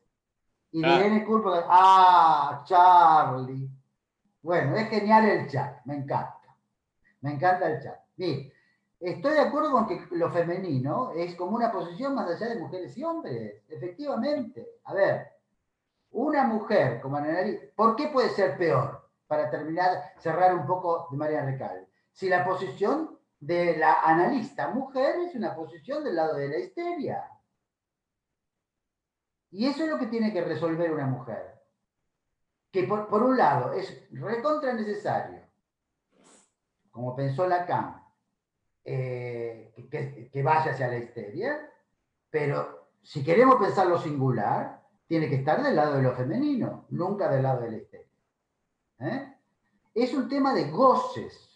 Y 0.73 0.85
ah. 0.85 0.97
Irene 0.97 1.25
Cooper, 1.25 1.65
ah, 1.69 2.63
Charlie. 2.65 3.70
Bueno, 4.43 4.75
es 4.77 4.89
genial 4.89 5.27
el 5.27 5.49
chat, 5.49 5.85
me 5.85 5.97
encanta. 5.97 6.57
Me 7.21 7.33
encanta 7.33 7.69
el 7.69 7.83
chat. 7.83 8.01
Bien, 8.17 8.51
estoy 8.99 9.35
de 9.35 9.41
acuerdo 9.41 9.71
con 9.73 9.87
que 9.87 10.01
lo 10.13 10.31
femenino 10.31 11.13
es 11.13 11.35
como 11.37 11.57
una 11.57 11.71
posición 11.71 12.15
más 12.15 12.29
allá 12.31 12.49
de 12.49 12.61
mujeres 12.61 12.97
y 12.97 13.05
hombres, 13.05 13.63
efectivamente. 13.69 14.67
A 14.85 14.95
ver, 14.95 15.29
una 16.13 16.45
mujer 16.45 17.01
como 17.01 17.17
Ana 17.17 17.39
¿por 17.77 17.97
qué 17.97 18.09
puede 18.09 18.31
ser 18.31 18.57
peor? 18.57 19.09
Para 19.27 19.51
terminar, 19.51 20.15
cerrar 20.19 20.55
un 20.55 20.67
poco 20.67 21.09
de 21.11 21.17
María 21.19 21.45
Recal. 21.45 21.87
Si 22.13 22.29
la 22.29 22.45
posición 22.45 23.19
de 23.39 23.77
la 23.77 24.03
analista 24.03 24.69
mujer 24.69 25.17
es 25.21 25.35
una 25.35 25.55
posición 25.55 26.03
del 26.03 26.17
lado 26.17 26.35
de 26.35 26.49
la 26.49 26.59
histeria. 26.59 27.31
Y 29.51 29.67
eso 29.67 29.85
es 29.85 29.91
lo 29.91 29.99
que 29.99 30.07
tiene 30.07 30.33
que 30.33 30.43
resolver 30.43 30.93
una 30.93 31.07
mujer 31.07 31.60
que 32.71 32.85
por, 32.85 33.23
un 33.23 33.37
lado 33.37 33.73
es 33.73 34.09
recontra 34.13 34.73
necesario, 34.73 35.41
como 36.91 37.17
pensó 37.17 37.47
Lacan, 37.47 38.03
eh, 38.85 39.75
que, 40.33 40.43
vaya 40.43 40.73
hacia 40.73 40.89
la 40.89 40.99
histeria, 40.99 41.71
pero 42.31 42.91
si 43.03 43.25
queremos 43.25 43.57
pensar 43.57 43.87
lo 43.87 43.99
singular, 43.99 44.81
tiene 45.07 45.29
que 45.29 45.37
estar 45.37 45.63
del 45.63 45.75
lado 45.75 45.97
de 45.97 46.03
lo 46.03 46.15
femenino, 46.15 46.87
nunca 46.91 47.29
del 47.29 47.43
lado 47.43 47.63
de 47.63 47.71
la 47.71 47.77
histeria. 47.77 48.07
¿eh? 49.01 49.35
Es 49.95 50.15
un 50.15 50.29
tema 50.29 50.55
de 50.55 50.71
goces. 50.71 51.49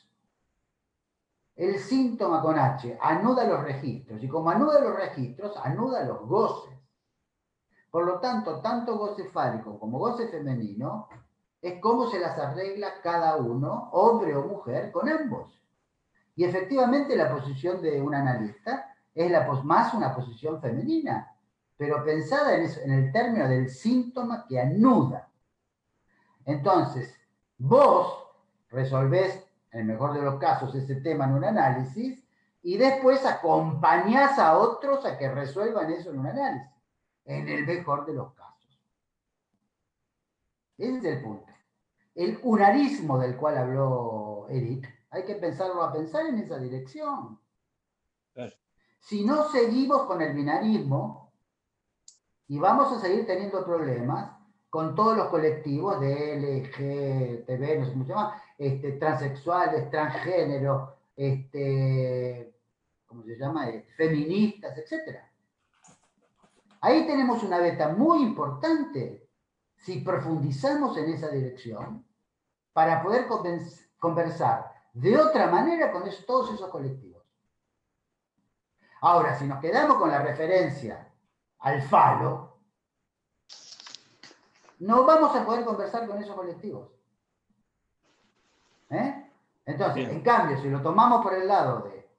El 1.55 1.79
síntoma 1.79 2.43
con 2.43 2.59
H 2.59 2.99
anuda 3.01 3.45
los 3.45 3.63
registros 3.63 4.21
y 4.25 4.29
como 4.29 4.51
anuda 4.51 4.81
los 4.81 4.97
registros, 4.97 5.57
anuda 5.59 6.05
los 6.05 6.27
goces. 6.27 6.74
Por 7.95 8.07
lo 8.07 8.19
tanto, 8.19 8.61
tanto 8.61 8.99
goce 8.99 9.27
fálico 9.27 9.79
como 9.79 10.01
goce 10.01 10.27
femenino 10.27 11.09
es 11.63 11.81
cómo 11.81 12.11
se 12.11 12.19
las 12.19 12.37
arregla 12.37 13.01
cada 13.01 13.37
uno, 13.37 13.89
hombre 13.93 14.35
o 14.35 14.45
mujer, 14.49 14.91
con 14.91 15.09
ambos. 15.09 15.63
Y 16.35 16.43
efectivamente 16.43 17.15
la 17.15 17.33
posición 17.33 17.81
de 17.81 18.03
un 18.03 18.13
analista 18.13 18.93
es 19.15 19.31
la, 19.31 19.47
más 19.63 19.95
una 19.95 20.13
posición 20.13 20.61
femenina, 20.61 21.37
pero 21.77 22.05
pensada 22.05 22.57
en, 22.57 22.69
en 22.83 22.91
el 22.91 23.13
término 23.13 23.47
del 23.47 23.71
síntoma 23.71 24.45
que 24.49 24.61
anuda. 24.61 25.29
Entonces, 26.47 27.15
vos 27.59 28.27
resolvés, 28.71 29.41
en 29.71 29.83
el 29.83 29.87
mejor 29.87 30.15
de 30.15 30.23
los 30.23 30.41
casos, 30.41 30.75
ese 30.75 30.97
tema 30.97 31.27
en 31.27 31.35
un 31.35 31.45
análisis 31.45 32.25
y 32.61 32.77
después 32.77 33.25
acompañás 33.25 34.37
a 34.41 34.59
otros 34.59 35.07
a 35.07 35.17
que 35.17 35.31
resuelvan 35.31 35.93
eso 35.93 36.11
en 36.11 36.19
un 36.19 36.27
análisis 36.27 36.74
en 37.25 37.49
el 37.49 37.67
mejor 37.67 38.07
de 38.07 38.15
los 38.15 38.33
casos. 38.35 38.81
Ese 40.79 40.99
es 40.99 41.05
el 41.05 41.23
punto. 41.23 41.53
El 42.15 42.39
unarismo 42.43 43.19
del 43.19 43.37
cual 43.37 43.59
habló 43.59 44.47
Eric, 44.49 44.89
hay 45.11 45.25
que 45.25 45.35
pensarlo 45.37 45.83
a 45.83 45.93
pensar 45.93 46.27
en 46.27 46.39
esa 46.39 46.59
dirección. 46.59 47.39
Si 49.01 49.23
no 49.23 49.51
seguimos 49.51 50.05
con 50.05 50.23
el 50.23 50.35
binarismo, 50.35 51.25
y 52.49 52.59
vamos 52.59 52.93
a 52.93 53.01
seguir 53.01 53.27
teniendo 53.27 53.65
problemas 53.65 54.31
con 54.71 54.95
todos 54.95 55.17
los 55.17 55.29
colectivos 55.29 56.01
de 56.01 56.37
LGTB, 56.37 57.79
no 57.79 57.85
sé 57.85 57.93
cómo 57.93 58.05
se 58.05 58.11
llama, 58.11 58.43
este, 58.59 58.93
transexuales, 58.93 59.91
transgénero, 59.91 60.97
este, 61.17 62.55
¿cómo 63.07 63.23
se 63.23 63.37
llama? 63.37 63.69
Eh, 63.69 63.87
feministas, 63.97 64.77
etcétera. 64.77 65.31
Ahí 66.85 67.07
tenemos 67.07 67.43
una 67.43 67.61
beta 67.61 67.89
muy 67.89 68.23
importante 68.23 69.27
si 69.75 70.01
profundizamos 70.01 70.95
en 70.99 71.15
esa 71.15 71.31
dirección 71.31 72.07
para 72.75 73.03
poder 73.03 73.27
conversar 73.99 74.71
de 74.93 75.19
otra 75.19 75.47
manera 75.47 75.91
con 75.91 76.03
todos 76.27 76.53
esos 76.53 76.69
colectivos. 76.69 77.23
Ahora, 79.01 79.35
si 79.35 79.47
nos 79.47 79.61
quedamos 79.61 79.97
con 79.97 80.11
la 80.11 80.21
referencia 80.21 81.11
al 81.61 81.81
falo, 81.81 82.59
no 84.81 85.07
vamos 85.07 85.35
a 85.35 85.47
poder 85.47 85.65
conversar 85.65 86.07
con 86.07 86.23
esos 86.23 86.37
colectivos. 86.37 86.91
¿Eh? 88.91 89.33
Entonces, 89.65 90.11
en 90.11 90.21
cambio, 90.21 90.61
si 90.61 90.69
lo 90.69 90.83
tomamos 90.83 91.23
por 91.23 91.33
el 91.33 91.49
lado 91.49 91.81
de 91.81 92.11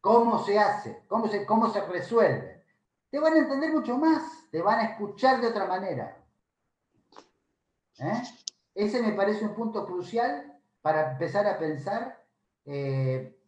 cómo 0.00 0.44
se 0.44 0.60
hace, 0.60 1.02
cómo 1.08 1.26
se, 1.26 1.44
cómo 1.44 1.70
se 1.70 1.80
resuelve, 1.88 2.51
te 3.12 3.20
van 3.20 3.34
a 3.34 3.38
entender 3.40 3.70
mucho 3.70 3.98
más, 3.98 4.22
te 4.50 4.62
van 4.62 4.80
a 4.80 4.84
escuchar 4.84 5.38
de 5.42 5.48
otra 5.48 5.66
manera. 5.66 6.16
¿Eh? 7.98 8.22
Ese 8.74 9.02
me 9.02 9.12
parece 9.12 9.44
un 9.44 9.54
punto 9.54 9.84
crucial 9.84 10.58
para 10.80 11.12
empezar 11.12 11.46
a 11.46 11.58
pensar 11.58 12.24
eh, 12.64 13.38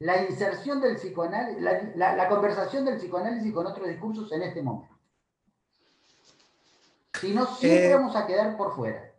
la 0.00 0.22
inserción 0.24 0.78
del 0.82 0.96
psicoanálisis, 0.96 1.62
la, 1.96 2.28
conversación 2.28 2.84
del 2.84 2.98
psicoanálisis 2.98 3.50
con 3.50 3.66
otros 3.66 3.88
discursos 3.88 4.30
en 4.30 4.42
este 4.42 4.62
momento. 4.62 4.94
Si 7.18 7.32
no, 7.32 7.46
siempre 7.46 7.90
eh, 7.90 7.94
vamos 7.94 8.14
a 8.14 8.26
quedar 8.26 8.58
por 8.58 8.76
fuera. 8.76 9.10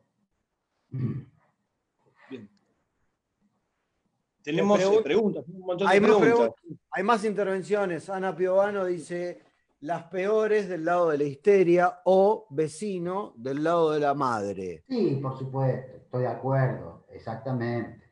Bien. 0.92 2.48
Tenemos 4.44 4.80
preguntas, 5.02 5.44
un 5.48 5.62
montón 5.62 5.88
de 5.88 5.94
hay 5.94 6.00
preguntas. 6.00 6.38
Más 6.38 6.80
hay 6.92 7.04
más 7.04 7.26
intervenciones. 7.26 8.08
Ana 8.08 8.36
Piovano 8.36 8.86
dice, 8.86 9.42
las 9.82 10.06
peores 10.06 10.68
del 10.68 10.86
lado 10.86 11.10
de 11.10 11.18
la 11.18 11.24
histeria 11.26 12.02
o 12.06 12.48
vecino 12.50 13.34
del 13.38 13.64
lado 13.64 13.92
de 13.92 14.00
la 14.00 14.14
madre. 14.14 14.84
Sí, 14.88 15.20
por 15.22 15.38
supuesto, 15.38 15.98
estoy 15.98 16.22
de 16.22 16.28
acuerdo, 16.28 17.06
exactamente. 17.10 18.12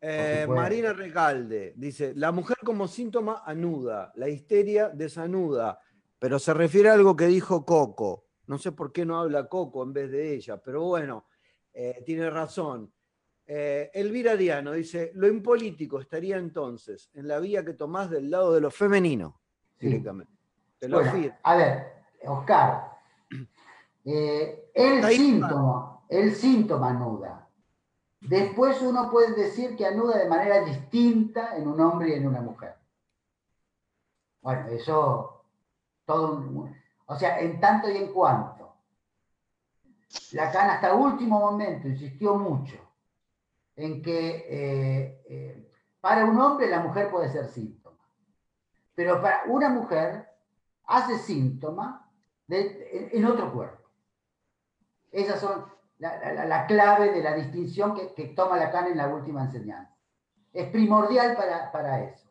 Eh, 0.00 0.46
Marina 0.48 0.92
Recalde 0.92 1.72
dice, 1.76 2.12
la 2.14 2.30
mujer 2.30 2.58
como 2.64 2.86
síntoma 2.86 3.42
anuda, 3.44 4.12
la 4.16 4.28
histeria 4.28 4.90
desanuda, 4.90 5.80
pero 6.18 6.38
se 6.38 6.54
refiere 6.54 6.90
a 6.90 6.94
algo 6.94 7.16
que 7.16 7.26
dijo 7.26 7.64
Coco. 7.64 8.26
No 8.46 8.58
sé 8.58 8.72
por 8.72 8.92
qué 8.92 9.04
no 9.04 9.18
habla 9.18 9.48
Coco 9.48 9.82
en 9.82 9.92
vez 9.92 10.10
de 10.10 10.34
ella, 10.34 10.58
pero 10.58 10.84
bueno, 10.84 11.26
eh, 11.72 12.02
tiene 12.04 12.30
razón. 12.30 12.92
Eh, 13.44 13.90
Elvira 13.94 14.36
Diano 14.36 14.72
dice, 14.72 15.12
lo 15.14 15.26
impolítico 15.26 16.00
estaría 16.00 16.36
entonces 16.36 17.10
en 17.14 17.26
la 17.26 17.40
vía 17.40 17.64
que 17.64 17.74
tomás 17.74 18.10
del 18.10 18.30
lado 18.30 18.52
de 18.52 18.60
lo 18.60 18.70
femenino, 18.70 19.40
directamente 19.78 20.35
a 21.42 21.56
ver, 21.56 22.04
Oscar, 22.26 22.98
eh, 24.04 24.70
el 24.74 25.04
síntoma, 25.04 26.00
el 26.08 26.34
síntoma 26.34 26.90
anuda. 26.90 27.48
Después 28.20 28.80
uno 28.82 29.10
puede 29.10 29.34
decir 29.34 29.76
que 29.76 29.86
anuda 29.86 30.18
de 30.18 30.28
manera 30.28 30.64
distinta 30.64 31.56
en 31.56 31.68
un 31.68 31.80
hombre 31.80 32.10
y 32.10 32.12
en 32.14 32.26
una 32.26 32.40
mujer. 32.40 32.74
Bueno, 34.40 34.68
eso, 34.68 35.44
todo 36.04 36.70
O 37.06 37.16
sea, 37.16 37.40
en 37.40 37.60
tanto 37.60 37.90
y 37.90 37.96
en 37.96 38.12
cuanto. 38.12 38.76
Lacan 40.32 40.70
hasta 40.70 40.90
el 40.90 41.00
último 41.00 41.40
momento 41.40 41.88
insistió 41.88 42.36
mucho 42.36 42.76
en 43.74 44.02
que 44.02 44.46
eh, 44.48 45.22
eh, 45.28 45.72
para 46.00 46.24
un 46.24 46.38
hombre 46.40 46.68
la 46.68 46.80
mujer 46.80 47.10
puede 47.10 47.30
ser 47.30 47.48
síntoma. 47.48 47.98
Pero 48.94 49.20
para 49.20 49.44
una 49.46 49.68
mujer 49.68 50.35
hace 50.86 51.18
síntoma 51.18 52.10
en, 52.48 53.24
otro 53.24 53.52
cuerpo. 53.52 53.88
Esas 55.10 55.40
son 55.40 55.66
la, 55.98 56.66
clave 56.66 57.12
de 57.12 57.22
la 57.22 57.34
distinción 57.34 57.94
que, 57.94 58.26
toma 58.28 58.56
Lacan 58.56 58.88
en 58.88 58.98
la 58.98 59.08
última 59.08 59.44
enseñanza. 59.44 59.94
es 60.52 60.68
primordial 60.70 61.36
para, 61.36 62.04
eso. 62.04 62.28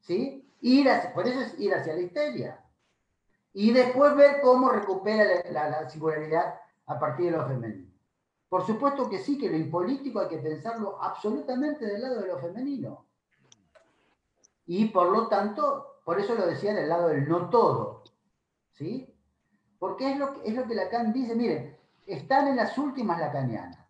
¿sí? 0.00 0.48
Ir 0.60 0.88
por 1.14 1.26
eso 1.26 1.40
es 1.40 1.58
ir 1.58 1.74
hacia 1.74 1.94
la 1.94 2.00
histeria. 2.00 2.60
Y 3.52 3.72
después 3.72 4.16
ver 4.16 4.40
cómo 4.40 4.70
recupera 4.70 5.48
la, 5.50 5.68
la 5.68 5.88
singularidad 5.88 6.60
a 6.86 6.98
partir 6.98 7.26
de 7.26 7.38
lo 7.38 7.46
femenino. 7.46 7.94
Por 8.48 8.66
supuesto 8.66 9.08
que 9.08 9.18
sí, 9.18 9.38
que 9.38 9.50
lo 9.50 9.56
impolítico 9.56 10.20
hay 10.20 10.28
que 10.28 10.38
pensarlo 10.38 11.00
absolutamente 11.02 11.86
del 11.86 12.02
lado 12.02 12.20
de 12.20 12.28
lo 12.28 12.38
femenino. 12.38 13.06
Y 14.66 14.86
por 14.86 15.10
lo 15.10 15.28
tanto, 15.28 15.93
por 16.04 16.20
eso 16.20 16.34
lo 16.34 16.46
decía 16.46 16.74
del 16.74 16.88
lado 16.88 17.08
del 17.08 17.28
no 17.28 17.48
todo. 17.48 18.04
¿Sí? 18.72 19.12
Porque 19.78 20.12
es 20.12 20.18
lo, 20.18 20.32
que, 20.32 20.48
es 20.48 20.54
lo 20.54 20.66
que 20.66 20.74
Lacan 20.74 21.12
dice, 21.12 21.34
miren, 21.34 21.76
están 22.06 22.48
en 22.48 22.56
las 22.56 22.76
últimas 22.78 23.18
lacanianas. 23.18 23.84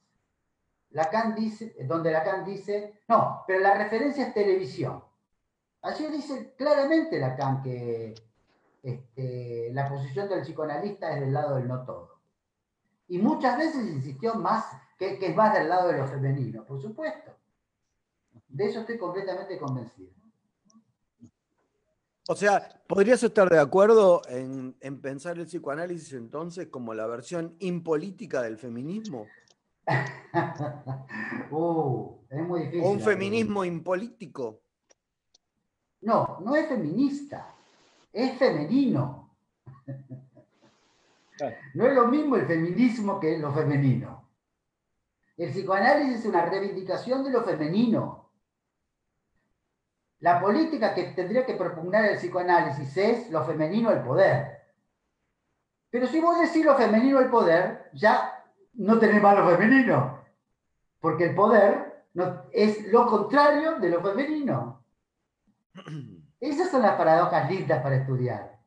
Lacan 0.90 1.34
dice, 1.34 1.74
donde 1.86 2.12
Lacan 2.12 2.44
dice, 2.44 3.00
no, 3.08 3.42
pero 3.46 3.60
la 3.60 3.74
referencia 3.74 4.28
es 4.28 4.34
televisión. 4.34 5.02
Allí 5.82 6.06
dice 6.06 6.54
claramente 6.56 7.18
Lacan 7.18 7.62
que 7.62 8.14
este, 8.82 9.70
la 9.72 9.88
posición 9.88 10.28
del 10.28 10.42
psicoanalista 10.42 11.12
es 11.12 11.20
del 11.20 11.32
lado 11.32 11.56
del 11.56 11.68
no 11.68 11.84
todo. 11.84 12.20
Y 13.08 13.18
muchas 13.18 13.58
veces 13.58 13.86
insistió 13.86 14.34
más, 14.36 14.64
que, 14.98 15.18
es 15.20 15.36
más 15.36 15.52
del 15.54 15.68
lado 15.68 15.88
de 15.88 15.98
lo 15.98 16.06
femenino, 16.06 16.64
por 16.64 16.80
supuesto. 16.80 17.32
De 18.48 18.66
eso 18.66 18.80
estoy 18.80 18.98
completamente 18.98 19.58
convencido. 19.58 20.12
O 22.26 22.34
sea, 22.34 22.80
¿podrías 22.86 23.22
estar 23.22 23.50
de 23.50 23.58
acuerdo 23.58 24.22
en, 24.28 24.74
pensar 25.02 25.38
el 25.38 25.46
psicoanálisis 25.46 26.14
entonces 26.14 26.68
como 26.68 26.94
la 26.94 27.06
versión 27.06 27.54
impolítica 27.58 28.40
del 28.40 28.56
feminismo? 28.56 29.26
uh, 31.50 32.16
es 32.30 32.42
muy 32.42 32.60
difícil. 32.60 32.82
¿O 32.82 32.90
un 32.90 33.00
feminismo 33.00 33.62
impolítico? 33.64 34.62
No, 36.00 36.38
no 36.42 36.56
es 36.56 36.66
feminista, 36.68 37.54
es 38.12 38.38
femenino. 38.38 39.30
No 41.74 41.84
es 41.84 41.94
lo 41.94 42.06
mismo 42.06 42.36
el 42.36 42.46
feminismo 42.46 43.18
que 43.18 43.36
lo 43.38 43.52
femenino. 43.52 44.30
El 45.36 45.50
psicoanálisis 45.50 46.20
es 46.20 46.26
una 46.26 46.46
reivindicación 46.46 47.24
de 47.24 47.30
lo 47.30 47.42
femenino. 47.42 48.23
La 50.24 50.40
política 50.40 50.94
que 50.94 51.02
tendría 51.08 51.44
que 51.44 51.52
propugnar 51.52 52.06
el 52.06 52.16
psicoanálisis 52.16 52.96
es 52.96 53.30
lo 53.30 53.44
femenino 53.44 53.90
el 53.90 54.00
poder. 54.00 54.58
Pero 55.90 56.06
si 56.06 56.18
vos 56.18 56.40
decís 56.40 56.64
lo 56.64 56.74
femenino 56.76 57.20
el 57.20 57.28
poder, 57.28 57.90
ya 57.92 58.42
no 58.72 58.98
tenés 58.98 59.20
más 59.20 59.36
lo 59.36 59.46
femenino. 59.50 60.24
Porque 60.98 61.24
el 61.24 61.34
poder 61.34 62.06
es 62.52 62.90
lo 62.90 63.06
contrario 63.06 63.74
de 63.74 63.90
lo 63.90 64.00
femenino. 64.00 64.82
Esas 66.40 66.70
son 66.70 66.80
las 66.80 66.96
paradojas 66.96 67.50
lindas 67.50 67.82
para 67.82 67.96
estudiar. 67.96 68.58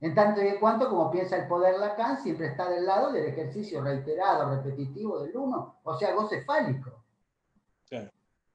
En 0.00 0.16
tanto 0.16 0.42
y 0.42 0.48
en 0.48 0.58
cuanto, 0.58 0.88
como 0.88 1.12
piensa 1.12 1.36
el 1.36 1.46
poder 1.46 1.78
Lacan, 1.78 2.20
siempre 2.20 2.48
está 2.48 2.68
del 2.68 2.86
lado 2.86 3.12
del 3.12 3.26
ejercicio 3.26 3.84
reiterado, 3.84 4.50
repetitivo 4.50 5.20
del 5.20 5.36
uno, 5.36 5.76
o 5.84 5.96
sea, 5.96 6.12
goce 6.12 6.42
fálico. 6.42 7.04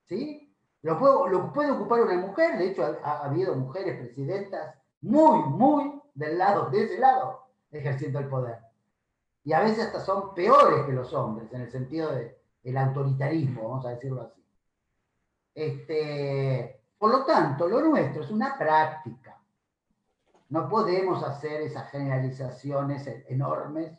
¿Sí? 0.09 0.46
Lo 0.83 0.99
puede, 0.99 1.31
lo 1.31 1.53
puede, 1.53 1.71
ocupar 1.71 2.01
una 2.01 2.17
mujer, 2.17 2.57
de 2.57 2.69
hecho 2.69 2.97
ha, 3.03 3.25
habido 3.25 3.55
mujeres 3.55 3.97
presidentas 3.97 4.75
muy, 5.01 5.39
muy 5.49 6.01
del 6.13 6.37
lado, 6.37 6.69
de 6.69 6.83
ese 6.83 6.99
lado, 6.99 7.47
ejerciendo 7.71 8.19
el 8.19 8.27
poder. 8.27 8.59
Y 9.43 9.53
a 9.53 9.61
veces 9.61 9.85
hasta 9.85 9.99
son 10.01 10.33
peores 10.33 10.85
que 10.85 10.93
los 10.93 11.13
hombres, 11.13 11.51
en 11.53 11.61
el 11.61 11.71
sentido 11.71 12.11
del 12.11 12.77
autoritarismo, 12.77 13.69
vamos 13.69 13.85
a 13.85 13.89
decirlo 13.89 14.21
así. 14.21 14.43
Este, 15.55 16.81
por 16.97 17.11
lo 17.11 17.25
tanto, 17.25 17.67
lo 17.67 17.81
nuestro 17.81 18.23
es 18.23 18.29
una 18.29 18.57
práctica 18.57 19.37
no 20.49 20.69
podemos 20.69 21.23
hacer 21.23 21.61
esas 21.61 21.89
generalizaciones 21.91 23.07
enormes 23.27 23.91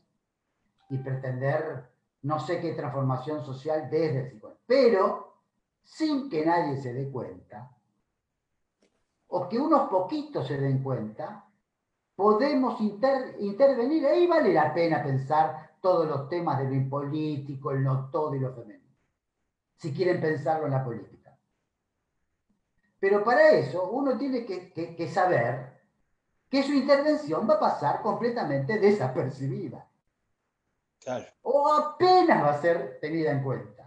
y 0.89 0.99
pretender 0.99 1.91
no 2.23 2.41
sé 2.41 2.61
qué 2.61 2.73
transformación 2.73 3.45
social 3.45 3.89
desde 3.91 4.21
el 4.21 4.27
psicoanálisis. 4.29 4.65
Pero 4.67 5.28
sin 5.89 6.29
que 6.29 6.45
nadie 6.45 6.77
se 6.77 6.93
dé 6.93 7.11
cuenta, 7.11 7.75
o 9.29 9.49
que 9.49 9.59
unos 9.59 9.89
poquitos 9.89 10.47
se 10.47 10.59
den 10.59 10.83
cuenta, 10.83 11.45
podemos 12.15 12.81
intervenir. 12.81 14.07
Ahí 14.07 14.27
vale 14.27 14.53
la 14.53 14.73
pena 14.73 15.03
pensar 15.03 15.77
todos 15.81 16.07
los 16.07 16.29
temas 16.29 16.59
de 16.59 16.65
lo 16.65 16.75
impolítico, 16.75 17.71
el 17.71 17.83
no 17.83 18.11
todo 18.11 18.35
y 18.35 18.41
lo 18.41 18.55
femenino, 18.55 18.95
si 19.77 19.93
quieren 19.93 20.21
pensarlo 20.21 20.67
en 20.67 20.73
la 20.73 20.85
política. 20.85 21.37
Pero 23.01 23.25
para 23.25 23.51
eso 23.51 23.91
uno 23.91 24.17
tiene 24.19 24.45
que 24.45 25.09
saber 25.09 25.79
que 26.49 26.63
su 26.63 26.73
intervención 26.73 27.49
va 27.49 27.55
a 27.55 27.61
pasar 27.61 28.03
completamente 28.03 28.79
desapercibida. 28.79 29.89
O 31.43 31.73
apenas 31.73 32.45
va 32.45 32.51
a 32.51 32.61
ser 32.61 32.99
tenida 33.01 33.31
en 33.31 33.43
cuenta. 33.43 33.78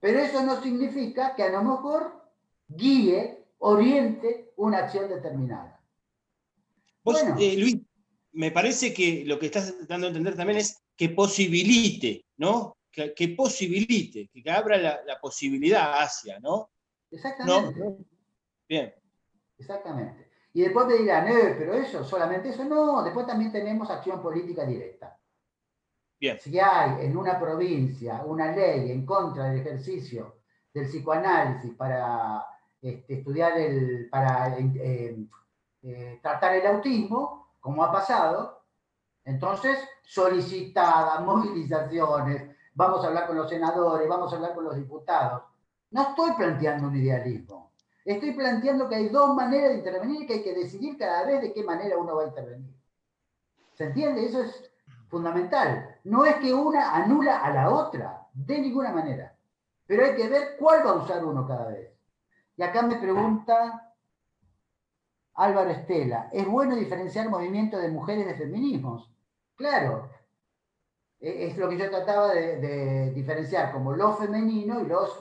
Pero 0.00 0.18
eso 0.20 0.42
no 0.42 0.60
significa 0.62 1.34
que 1.34 1.42
a 1.42 1.50
lo 1.50 1.62
mejor 1.62 2.24
guíe, 2.68 3.44
oriente 3.58 4.52
una 4.56 4.78
acción 4.78 5.08
determinada. 5.08 5.80
bueno, 7.04 7.36
eh, 7.38 7.56
Luis, 7.58 7.76
me 8.32 8.50
parece 8.50 8.94
que 8.94 9.24
lo 9.26 9.38
que 9.38 9.46
estás 9.46 9.86
dando 9.86 10.06
a 10.06 10.08
entender 10.08 10.36
también 10.36 10.58
es 10.58 10.82
que 10.96 11.10
posibilite, 11.10 12.24
¿no? 12.38 12.76
Que, 12.90 13.28
posibilite, 13.36 14.28
que, 14.32 14.50
abra 14.50 14.76
la, 14.76 15.20
posibilidad 15.20 16.02
hacia, 16.02 16.40
¿no? 16.40 16.70
Exactamente. 17.10 18.04
Bien. 18.68 18.94
Exactamente. 19.58 20.28
Y 20.52 20.62
después 20.62 20.86
me 20.86 20.94
dirán, 20.94 21.28
eh, 21.28 21.54
pero 21.56 21.74
eso, 21.74 22.04
solamente 22.04 22.48
eso. 22.48 22.64
No, 22.64 23.02
después 23.04 23.26
también 23.26 23.52
tenemos 23.52 23.88
acción 23.90 24.20
política 24.20 24.64
directa. 24.64 25.19
Bien. 26.20 26.38
Si 26.38 26.60
hay 26.60 27.06
en 27.06 27.16
una 27.16 27.40
provincia 27.40 28.22
una 28.26 28.52
ley 28.52 28.90
en 28.90 29.06
contra 29.06 29.44
del 29.44 29.60
ejercicio 29.60 30.36
del 30.72 30.86
psicoanálisis 30.86 31.74
para 31.74 32.46
este, 32.80 33.14
estudiar 33.14 33.56
el, 33.58 34.08
para 34.10 34.56
eh, 34.58 35.16
eh, 35.82 36.20
tratar 36.22 36.54
el 36.56 36.66
autismo, 36.66 37.54
como 37.58 37.82
ha 37.82 37.90
pasado, 37.90 38.64
entonces 39.24 39.78
solicitadas, 40.02 41.20
movilizaciones, 41.24 42.54
vamos 42.74 43.02
a 43.02 43.08
hablar 43.08 43.26
con 43.26 43.36
los 43.36 43.48
senadores, 43.48 44.06
vamos 44.06 44.32
a 44.32 44.36
hablar 44.36 44.54
con 44.54 44.64
los 44.64 44.76
diputados. 44.76 45.42
No 45.90 46.10
estoy 46.10 46.32
planteando 46.32 46.88
un 46.88 46.96
idealismo. 46.96 47.72
Estoy 48.04 48.32
planteando 48.32 48.88
que 48.88 48.96
hay 48.96 49.08
dos 49.08 49.34
maneras 49.34 49.70
de 49.70 49.78
intervenir 49.78 50.22
y 50.22 50.26
que 50.26 50.34
hay 50.34 50.42
que 50.42 50.54
decidir 50.54 50.96
cada 50.98 51.24
vez 51.24 51.40
de 51.42 51.52
qué 51.52 51.62
manera 51.64 51.98
uno 51.98 52.16
va 52.16 52.24
a 52.24 52.28
intervenir. 52.28 52.74
¿Se 53.74 53.84
entiende? 53.84 54.24
Eso 54.26 54.42
es 54.42 54.70
fundamental. 55.10 55.98
No 56.04 56.24
es 56.24 56.36
que 56.36 56.54
una 56.54 56.94
anula 56.94 57.40
a 57.40 57.50
la 57.52 57.70
otra, 57.70 58.26
de 58.32 58.58
ninguna 58.58 58.92
manera. 58.92 59.36
Pero 59.86 60.04
hay 60.04 60.14
que 60.14 60.28
ver 60.28 60.56
cuál 60.58 60.86
va 60.86 60.90
a 60.90 61.02
usar 61.02 61.24
uno 61.24 61.46
cada 61.46 61.66
vez. 61.68 61.92
Y 62.56 62.62
acá 62.62 62.82
me 62.82 62.96
pregunta 62.96 63.94
Álvaro 65.34 65.70
Estela, 65.70 66.28
¿es 66.32 66.46
bueno 66.46 66.76
diferenciar 66.76 67.28
movimientos 67.28 67.80
de 67.80 67.88
mujeres 67.88 68.26
de 68.26 68.34
feminismos? 68.34 69.10
Claro, 69.56 70.10
e-, 71.20 71.46
es 71.46 71.56
lo 71.56 71.68
que 71.68 71.78
yo 71.78 71.90
trataba 71.90 72.34
de, 72.34 73.10
diferenciar 73.14 73.72
como 73.72 73.92
lo 73.92 74.14
femenino 74.14 74.80
y, 74.80 74.86
los 74.86 75.18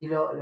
y 0.00 0.06
lo, 0.06 0.32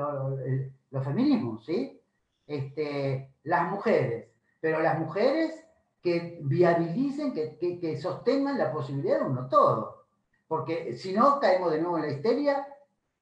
los 0.90 1.04
feminismos, 1.04 1.64
¿sí? 1.64 2.00
Este, 2.46 3.32
las 3.42 3.70
mujeres, 3.70 4.28
pero 4.60 4.80
las 4.80 4.98
mujeres 4.98 5.65
que 6.02 6.38
viabilicen, 6.42 7.32
que, 7.32 7.98
sostengan 8.00 8.58
la 8.58 8.72
posibilidad 8.72 9.20
de 9.20 9.24
uno 9.26 9.48
todo. 9.48 10.06
Porque 10.46 10.96
si 10.96 11.12
no, 11.12 11.40
caemos 11.40 11.72
de 11.72 11.80
nuevo 11.80 11.98
en 11.98 12.04
la 12.04 12.12
histeria, 12.12 12.66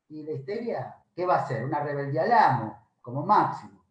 y 0.08 0.22
la 0.22 0.32
histeria, 0.32 0.96
¿qué 1.14 1.24
va 1.24 1.36
a 1.36 1.46
ser? 1.46 1.64
Una 1.64 1.80
rebeldía 1.80 2.22
al 2.22 2.32
amo, 2.32 2.88
como 3.00 3.24
máximo. 3.24 3.82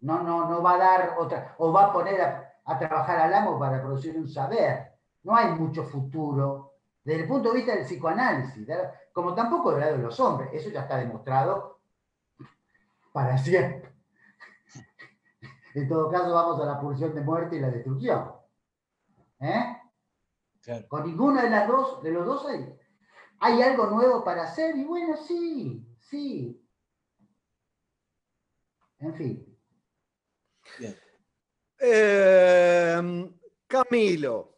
No, 0.00 0.22
no, 0.22 0.48
no 0.48 0.62
va 0.62 0.74
a 0.74 0.78
dar 0.78 1.14
otra, 1.18 1.54
o 1.58 1.72
va 1.72 1.86
a 1.86 1.92
poner 1.92 2.20
a, 2.20 2.52
a 2.64 2.78
trabajar 2.78 3.18
al 3.18 3.32
amo 3.32 3.58
para 3.58 3.80
producir 3.80 4.16
un 4.18 4.28
saber. 4.28 4.92
No 5.22 5.36
hay 5.36 5.52
mucho 5.52 5.84
futuro 5.84 6.70
desde 7.04 7.22
el 7.22 7.28
punto 7.28 7.50
de 7.50 7.56
vista 7.56 7.74
del 7.74 7.84
psicoanálisis, 7.84 8.66
como 9.12 9.34
tampoco 9.34 9.72
del 9.72 9.80
lado 9.80 9.96
de 9.96 10.02
los 10.02 10.20
hombres. 10.20 10.50
Eso 10.52 10.70
ya 10.70 10.82
está 10.82 10.96
demostrado 10.98 11.80
para 13.12 13.38
siempre. 13.38 13.89
En 15.74 15.88
todo 15.88 16.10
caso, 16.10 16.32
vamos 16.32 16.60
a 16.60 16.66
la 16.66 16.80
pulsión 16.80 17.14
de 17.14 17.20
muerte 17.20 17.56
y 17.56 17.60
la 17.60 17.70
destrucción. 17.70 18.32
¿Eh? 19.40 19.76
Con 20.88 21.06
ninguna 21.06 21.44
de 21.44 21.50
las 21.50 21.68
dos, 21.68 22.02
de 22.02 22.12
los 22.12 22.26
dos 22.26 22.46
hay, 22.46 22.78
hay 23.40 23.62
algo 23.62 23.86
nuevo 23.86 24.22
para 24.22 24.44
hacer, 24.44 24.76
y 24.76 24.84
bueno, 24.84 25.16
sí, 25.16 25.86
sí. 25.98 26.62
En 28.98 29.14
fin. 29.14 29.58
Eh, 31.78 33.30
Camilo. 33.66 34.54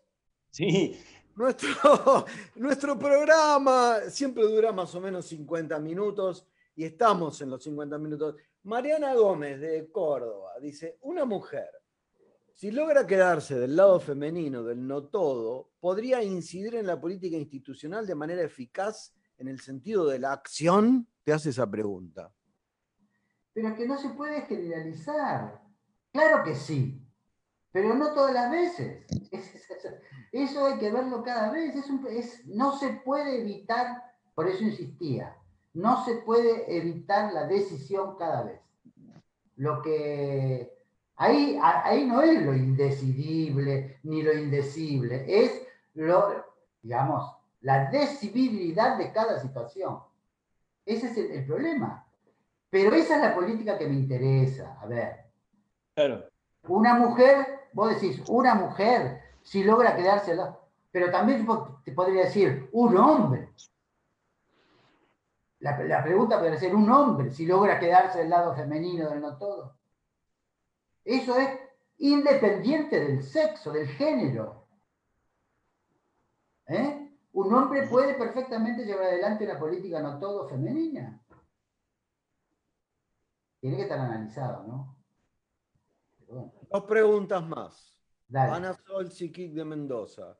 Sí. 0.50 1.00
Nuestro, 1.36 2.26
nuestro 2.56 2.98
programa 2.98 4.00
siempre 4.08 4.44
dura 4.44 4.72
más 4.72 4.94
o 4.94 5.00
menos 5.00 5.26
50 5.26 5.78
minutos 5.78 6.46
y 6.74 6.84
estamos 6.84 7.40
en 7.40 7.50
los 7.50 7.62
50 7.62 7.96
minutos. 7.98 8.34
Mariana 8.64 9.14
Gómez 9.14 9.60
de 9.60 9.90
Córdoba 9.90 10.52
dice, 10.60 10.96
una 11.00 11.24
mujer, 11.24 11.68
si 12.54 12.70
logra 12.70 13.04
quedarse 13.04 13.58
del 13.58 13.74
lado 13.74 13.98
femenino 13.98 14.62
del 14.62 14.86
no 14.86 15.04
todo, 15.08 15.72
podría 15.80 16.22
incidir 16.22 16.76
en 16.76 16.86
la 16.86 17.00
política 17.00 17.36
institucional 17.36 18.06
de 18.06 18.14
manera 18.14 18.42
eficaz 18.42 19.12
en 19.38 19.48
el 19.48 19.60
sentido 19.60 20.06
de 20.06 20.20
la 20.20 20.32
acción. 20.32 21.08
Te 21.24 21.32
hace 21.32 21.50
esa 21.50 21.68
pregunta. 21.68 22.32
Pero 23.52 23.68
es 23.68 23.74
que 23.74 23.86
no 23.86 23.98
se 23.98 24.10
puede 24.10 24.42
generalizar. 24.42 25.60
Claro 26.12 26.44
que 26.44 26.54
sí, 26.54 27.04
pero 27.72 27.94
no 27.94 28.14
todas 28.14 28.32
las 28.32 28.50
veces. 28.52 29.06
Eso 30.30 30.66
hay 30.66 30.78
que 30.78 30.92
verlo 30.92 31.24
cada 31.24 31.50
vez. 31.50 31.74
no 32.46 32.78
se 32.78 33.00
puede 33.04 33.40
evitar, 33.40 34.02
por 34.36 34.46
eso 34.46 34.62
insistía, 34.62 35.36
no 35.74 36.04
se 36.04 36.16
puede 36.16 36.76
evitar 36.76 37.32
la 37.32 37.46
decisión 37.46 38.16
cada 38.16 38.42
vez. 38.42 38.60
Lo 39.56 39.80
que 39.82 40.72
ahí, 41.16 41.58
ahí 41.62 42.06
no 42.06 42.22
es 42.22 42.42
lo 42.42 42.54
indecidible 42.54 43.98
ni 44.02 44.22
lo 44.22 44.32
indecible, 44.32 45.24
es 45.28 45.66
lo, 45.94 46.44
digamos, 46.82 47.36
la 47.60 47.90
decibilidad 47.90 48.98
de 48.98 49.12
cada 49.12 49.40
situación. 49.40 50.00
Ese 50.84 51.08
es 51.08 51.16
el, 51.16 51.46
problema. 51.46 52.06
Pero 52.70 52.94
esa 52.94 53.16
es 53.16 53.22
la 53.22 53.34
política 53.34 53.78
que 53.78 53.86
me 53.86 53.94
interesa. 53.94 54.78
A 54.80 54.86
ver. 54.86 55.26
Claro. 55.94 56.24
Una 56.68 56.94
mujer, 56.94 57.68
vos 57.72 57.94
decís, 57.94 58.22
una 58.28 58.54
mujer, 58.54 59.20
si 59.42 59.62
logra 59.62 59.96
quedársela, 59.96 60.58
pero 60.90 61.10
también 61.10 61.46
te 61.84 61.92
podría 61.92 62.24
decir, 62.24 62.68
un 62.72 62.96
hombre. 62.96 63.48
La, 65.62 65.78
la, 65.78 66.02
pregunta 66.02 66.38
podría 66.38 66.58
ser 66.58 66.74
un 66.74 66.90
hombre, 66.90 67.30
si 67.30 67.46
logra 67.46 67.78
quedarse 67.78 68.18
del 68.18 68.30
lado 68.30 68.54
femenino 68.54 69.08
del 69.08 69.20
no 69.20 69.38
todo. 69.38 69.78
Eso 71.04 71.36
es 71.36 71.48
independiente 71.98 72.98
del 72.98 73.22
sexo, 73.22 73.72
del 73.72 73.86
género. 73.86 74.66
¿Eh? 76.66 77.16
Un 77.32 77.54
hombre 77.54 77.86
puede 77.86 78.14
perfectamente 78.14 78.84
llevar 78.84 79.04
adelante 79.04 79.44
una 79.44 79.58
política 79.58 80.00
no 80.00 80.18
todo 80.18 80.48
femenina. 80.48 81.22
Tiene 83.60 83.76
que 83.76 83.82
estar 83.84 84.00
analizado, 84.00 84.64
¿no? 84.64 84.96
Dos 86.70 86.84
preguntas 86.84 87.46
más. 87.46 87.96
Ana 88.34 88.74
Sol 88.74 89.12
Siquic 89.12 89.52
de 89.52 89.64
Mendoza, 89.64 90.36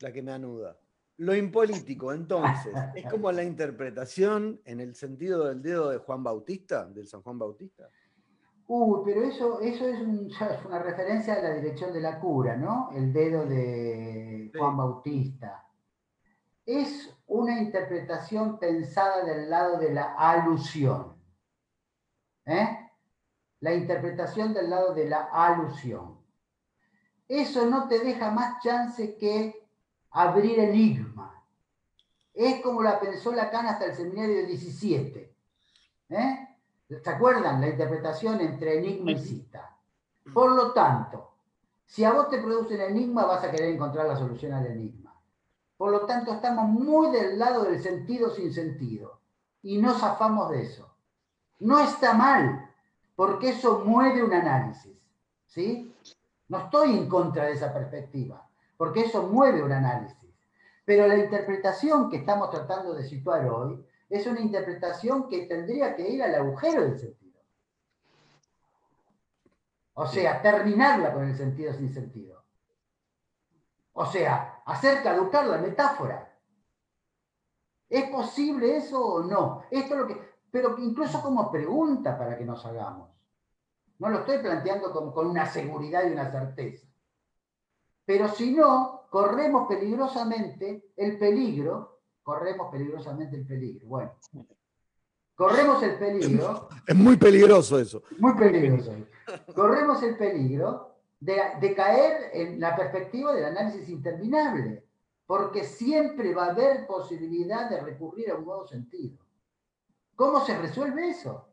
la 0.00 0.12
que 0.12 0.22
me 0.22 0.32
anuda. 0.32 0.78
Lo 1.16 1.34
impolítico, 1.34 2.12
entonces, 2.12 2.74
¿es 2.96 3.06
como 3.06 3.30
la 3.30 3.44
interpretación 3.44 4.60
en 4.64 4.80
el 4.80 4.96
sentido 4.96 5.44
del 5.44 5.62
dedo 5.62 5.90
de 5.90 5.98
Juan 5.98 6.24
Bautista, 6.24 6.86
del 6.86 7.06
San 7.06 7.22
Juan 7.22 7.38
Bautista? 7.38 7.88
Uy, 8.66 9.02
pero 9.04 9.22
eso, 9.22 9.60
eso 9.60 9.86
es, 9.86 10.00
una 10.00 10.78
referencia 10.80 11.34
a 11.34 11.42
la 11.42 11.54
dirección 11.54 11.92
de 11.92 12.00
la 12.00 12.18
cura, 12.18 12.56
¿no? 12.56 12.90
El 12.92 13.12
dedo 13.12 13.46
de 13.46 14.50
Juan 14.56 14.76
Bautista. 14.76 15.68
Es 16.64 17.14
una 17.26 17.60
interpretación 17.60 18.58
pensada 18.58 19.24
del 19.24 19.50
lado 19.50 19.78
de 19.78 19.92
la 19.92 20.14
alusión. 20.14 21.14
¿Eh? 22.46 22.90
La 23.60 23.74
interpretación 23.74 24.52
del 24.52 24.70
lado 24.70 24.94
de 24.94 25.08
la 25.08 25.28
alusión. 25.32 26.18
Eso 27.28 27.66
no 27.66 27.86
te 27.86 28.00
deja 28.00 28.30
más 28.30 28.62
chance 28.62 29.16
que 29.16 29.63
abrir 30.14 30.58
enigma. 30.58 31.42
Es 32.32 32.62
como 32.62 32.82
la 32.82 32.98
pensó 32.98 33.32
Lacan 33.32 33.66
hasta 33.66 33.86
el 33.86 33.94
seminario 33.94 34.46
17. 34.46 35.36
¿Eh? 36.08 36.48
¿Se 36.88 37.10
acuerdan? 37.10 37.60
La 37.60 37.68
interpretación 37.68 38.40
entre 38.40 38.78
enigma 38.78 39.12
y 39.12 39.18
cita. 39.18 39.76
Por 40.32 40.52
lo 40.52 40.72
tanto, 40.72 41.32
si 41.84 42.04
a 42.04 42.12
vos 42.12 42.28
te 42.28 42.38
produce 42.38 42.74
un 42.74 42.80
enigma, 42.80 43.24
vas 43.24 43.44
a 43.44 43.50
querer 43.50 43.74
encontrar 43.74 44.06
la 44.06 44.16
solución 44.16 44.52
al 44.52 44.66
enigma. 44.66 45.14
Por 45.76 45.90
lo 45.90 46.06
tanto, 46.06 46.32
estamos 46.32 46.68
muy 46.68 47.10
del 47.10 47.38
lado 47.38 47.64
del 47.64 47.82
sentido 47.82 48.30
sin 48.30 48.52
sentido 48.52 49.20
y 49.62 49.78
no 49.78 49.98
zafamos 49.98 50.50
de 50.50 50.62
eso. 50.62 50.88
No 51.58 51.80
está 51.80 52.14
mal, 52.14 52.70
porque 53.16 53.50
eso 53.50 53.82
mueve 53.84 54.22
un 54.22 54.32
análisis. 54.32 54.96
¿sí? 55.46 55.94
No 56.48 56.58
estoy 56.58 56.96
en 56.96 57.08
contra 57.08 57.46
de 57.46 57.52
esa 57.52 57.72
perspectiva, 57.72 58.48
porque 58.76 59.02
eso 59.02 59.22
mueve 59.22 59.62
un 59.62 59.72
análisis. 59.72 60.16
Pero 60.84 61.06
la 61.06 61.16
interpretación 61.16 62.10
que 62.10 62.18
estamos 62.18 62.50
tratando 62.50 62.94
de 62.94 63.04
situar 63.04 63.46
hoy 63.48 63.84
es 64.08 64.26
una 64.26 64.40
interpretación 64.40 65.28
que 65.28 65.46
tendría 65.46 65.96
que 65.96 66.08
ir 66.08 66.22
al 66.22 66.34
agujero 66.34 66.82
del 66.82 66.98
sentido. 66.98 67.40
O 69.94 70.06
sea, 70.06 70.42
terminarla 70.42 71.12
con 71.12 71.24
el 71.24 71.36
sentido 71.36 71.72
sin 71.72 71.92
sentido. 71.92 72.42
O 73.92 74.04
sea, 74.06 74.62
hacer 74.66 75.02
caducar 75.02 75.46
la 75.46 75.58
metáfora. 75.58 76.32
¿Es 77.88 78.10
posible 78.10 78.76
eso 78.76 79.00
o 79.00 79.22
no? 79.22 79.62
Esto 79.70 79.94
es 79.94 80.00
lo 80.00 80.06
que, 80.06 80.20
pero 80.50 80.76
incluso 80.78 81.22
como 81.22 81.50
pregunta 81.50 82.18
para 82.18 82.36
que 82.36 82.44
nos 82.44 82.64
hagamos. 82.66 83.10
No 83.98 84.08
lo 84.08 84.20
estoy 84.20 84.38
planteando 84.38 84.92
con, 84.92 85.12
con 85.12 85.28
una 85.28 85.46
seguridad 85.46 86.04
y 86.04 86.12
una 86.12 86.30
certeza. 86.30 86.83
Pero 88.04 88.28
si 88.28 88.52
no, 88.52 89.02
corremos 89.10 89.66
peligrosamente 89.68 90.90
el 90.96 91.18
peligro 91.18 91.94
corremos 92.24 92.72
peligrosamente 92.72 93.36
el 93.36 93.46
peligro. 93.46 93.86
Bueno, 93.86 94.12
corremos 95.36 95.80
el 95.84 95.96
peligro. 95.96 96.68
Es 96.84 96.96
muy 96.96 97.16
peligroso 97.16 97.78
eso. 97.78 98.02
Muy 98.18 98.34
peligroso. 98.34 98.92
Corremos 99.54 100.02
el 100.02 100.16
peligro 100.16 100.96
de, 101.20 101.74
caer 101.76 102.30
en 102.32 102.58
la 102.58 102.74
perspectiva 102.74 103.32
del 103.32 103.44
análisis 103.44 103.88
interminable, 103.88 104.84
porque 105.26 105.64
siempre 105.64 106.34
va 106.34 106.46
a 106.46 106.50
haber 106.50 106.86
posibilidad 106.86 107.70
de 107.70 107.80
recurrir 107.80 108.30
a 108.30 108.34
un 108.34 108.46
nuevo 108.46 108.66
sentido. 108.66 109.18
¿Cómo 110.16 110.44
se 110.44 110.56
resuelve 110.58 111.10
eso? 111.10 111.48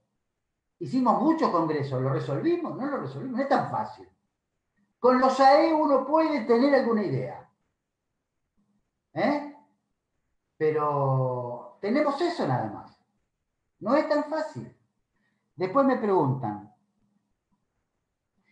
Hicimos 0.79 1.21
muchos 1.21 1.49
congresos, 1.51 2.01
¿lo 2.01 2.09
resolvimos? 2.09 2.75
No 2.75 2.87
lo 2.87 2.97
resolvimos, 2.97 3.37
no 3.37 3.43
es 3.43 3.49
tan 3.49 3.69
fácil. 3.69 4.07
Con 5.01 5.19
los 5.19 5.39
AE 5.39 5.73
uno 5.73 6.05
puede 6.05 6.41
tener 6.41 6.75
alguna 6.75 7.03
idea. 7.03 7.49
¿Eh? 9.15 9.55
Pero 10.57 11.79
tenemos 11.81 12.21
eso 12.21 12.47
nada 12.47 12.69
más. 12.69 12.95
No 13.79 13.95
es 13.95 14.07
tan 14.07 14.25
fácil. 14.25 14.71
Después 15.55 15.87
me 15.87 15.97
preguntan, 15.97 16.71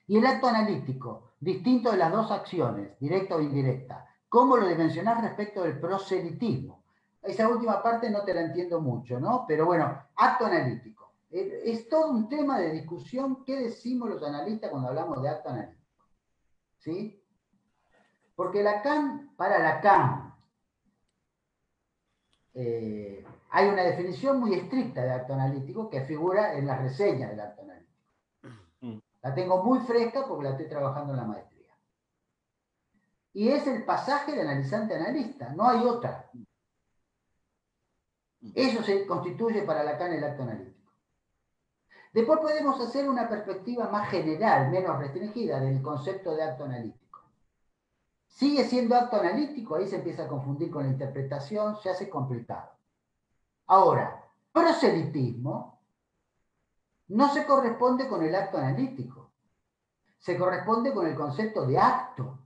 ¿y 0.08 0.18
el 0.18 0.26
acto 0.26 0.48
analítico, 0.48 1.34
distinto 1.40 1.92
de 1.92 1.98
las 1.98 2.12
dos 2.12 2.32
acciones, 2.32 3.00
directa 3.00 3.36
o 3.36 3.42
indirecta, 3.42 4.08
cómo 4.28 4.58
lo 4.58 4.68
dimensionar 4.68 5.22
respecto 5.22 5.62
del 5.62 5.80
proselitismo? 5.80 6.84
Esa 7.22 7.48
última 7.48 7.84
parte 7.84 8.10
no 8.10 8.24
te 8.24 8.34
la 8.34 8.42
entiendo 8.42 8.82
mucho, 8.82 9.20
¿no? 9.20 9.46
Pero 9.48 9.68
bueno, 9.68 10.02
acto 10.16 10.48
analítico. 10.48 11.14
Es 11.30 11.88
todo 11.90 12.10
un 12.10 12.28
tema 12.28 12.58
de 12.58 12.72
discusión 12.72 13.44
qué 13.46 13.56
decimos 13.56 14.10
los 14.10 14.24
analistas 14.24 14.72
cuando 14.72 14.90
hablamos 14.90 15.22
de 15.22 15.30
acto 15.30 15.50
analítico. 15.50 15.79
¿Sí? 16.80 17.22
Porque 18.36 18.64
Lacan, 18.64 19.36
para 19.36 19.60
Lacan, 19.60 20.34
eh, 22.54 23.26
hay 23.52 23.68
una 23.68 23.84
definición 23.84 24.40
muy 24.40 24.54
estricta 24.54 25.04
de 25.04 25.12
acto 25.12 25.34
analítico 25.34 25.90
que 25.90 26.02
figura 26.02 26.54
en 26.54 26.68
las 26.68 26.82
reseñas 26.82 27.32
del 27.32 27.40
acto 27.40 27.64
analítico. 27.64 28.00
Mm. 28.82 29.00
La 29.22 29.36
tengo 29.36 29.64
muy 29.64 29.80
fresca 29.80 30.26
porque 30.28 30.46
la 30.46 30.52
estoy 30.52 30.70
trabajando 30.70 31.14
en 31.14 31.20
la 31.20 31.26
maestría. 31.26 31.76
Y 33.34 33.50
es 33.50 33.68
el 33.68 33.84
pasaje 33.84 34.34
de 34.34 34.42
analizante 34.42 34.96
analista, 34.96 35.54
no 35.54 35.68
hay 35.68 35.86
otra. 35.86 36.30
Mm. 36.32 36.44
Eso 38.56 38.84
se 38.84 39.06
constituye 39.06 39.64
para 39.64 39.84
Lacan 39.84 40.14
el 40.14 40.24
acto 40.24 40.44
analítico. 40.44 40.79
Después 42.12 42.40
podemos 42.40 42.80
hacer 42.82 43.08
una 43.08 43.30
perspectiva 43.30 43.88
más 43.90 44.10
general, 44.10 44.72
menos 44.72 44.98
restringida 44.98 45.60
del 45.60 45.82
concepto 45.82 46.36
de 46.36 46.44
acto 46.44 46.64
analítico. 46.64 47.22
Sigue 48.28 48.64
siendo 48.64 48.96
acto 48.96 49.18
analítico, 49.18 49.76
ahí 49.76 49.88
se 49.88 49.98
empieza 49.98 50.24
a 50.24 50.28
confundir 50.28 50.72
con 50.72 50.84
la 50.84 50.90
interpretación, 50.90 51.76
se 51.78 51.90
hace 51.90 52.10
complicado. 52.10 52.72
Ahora, 53.68 54.26
proselitismo 54.52 55.80
no 57.10 57.34
se 57.34 57.46
corresponde 57.46 58.08
con 58.08 58.24
el 58.24 58.34
acto 58.34 58.58
analítico, 58.58 59.32
se 60.18 60.38
corresponde 60.38 60.94
con 60.94 61.06
el 61.06 61.16
concepto 61.16 61.66
de 61.66 61.78
acto, 61.78 62.40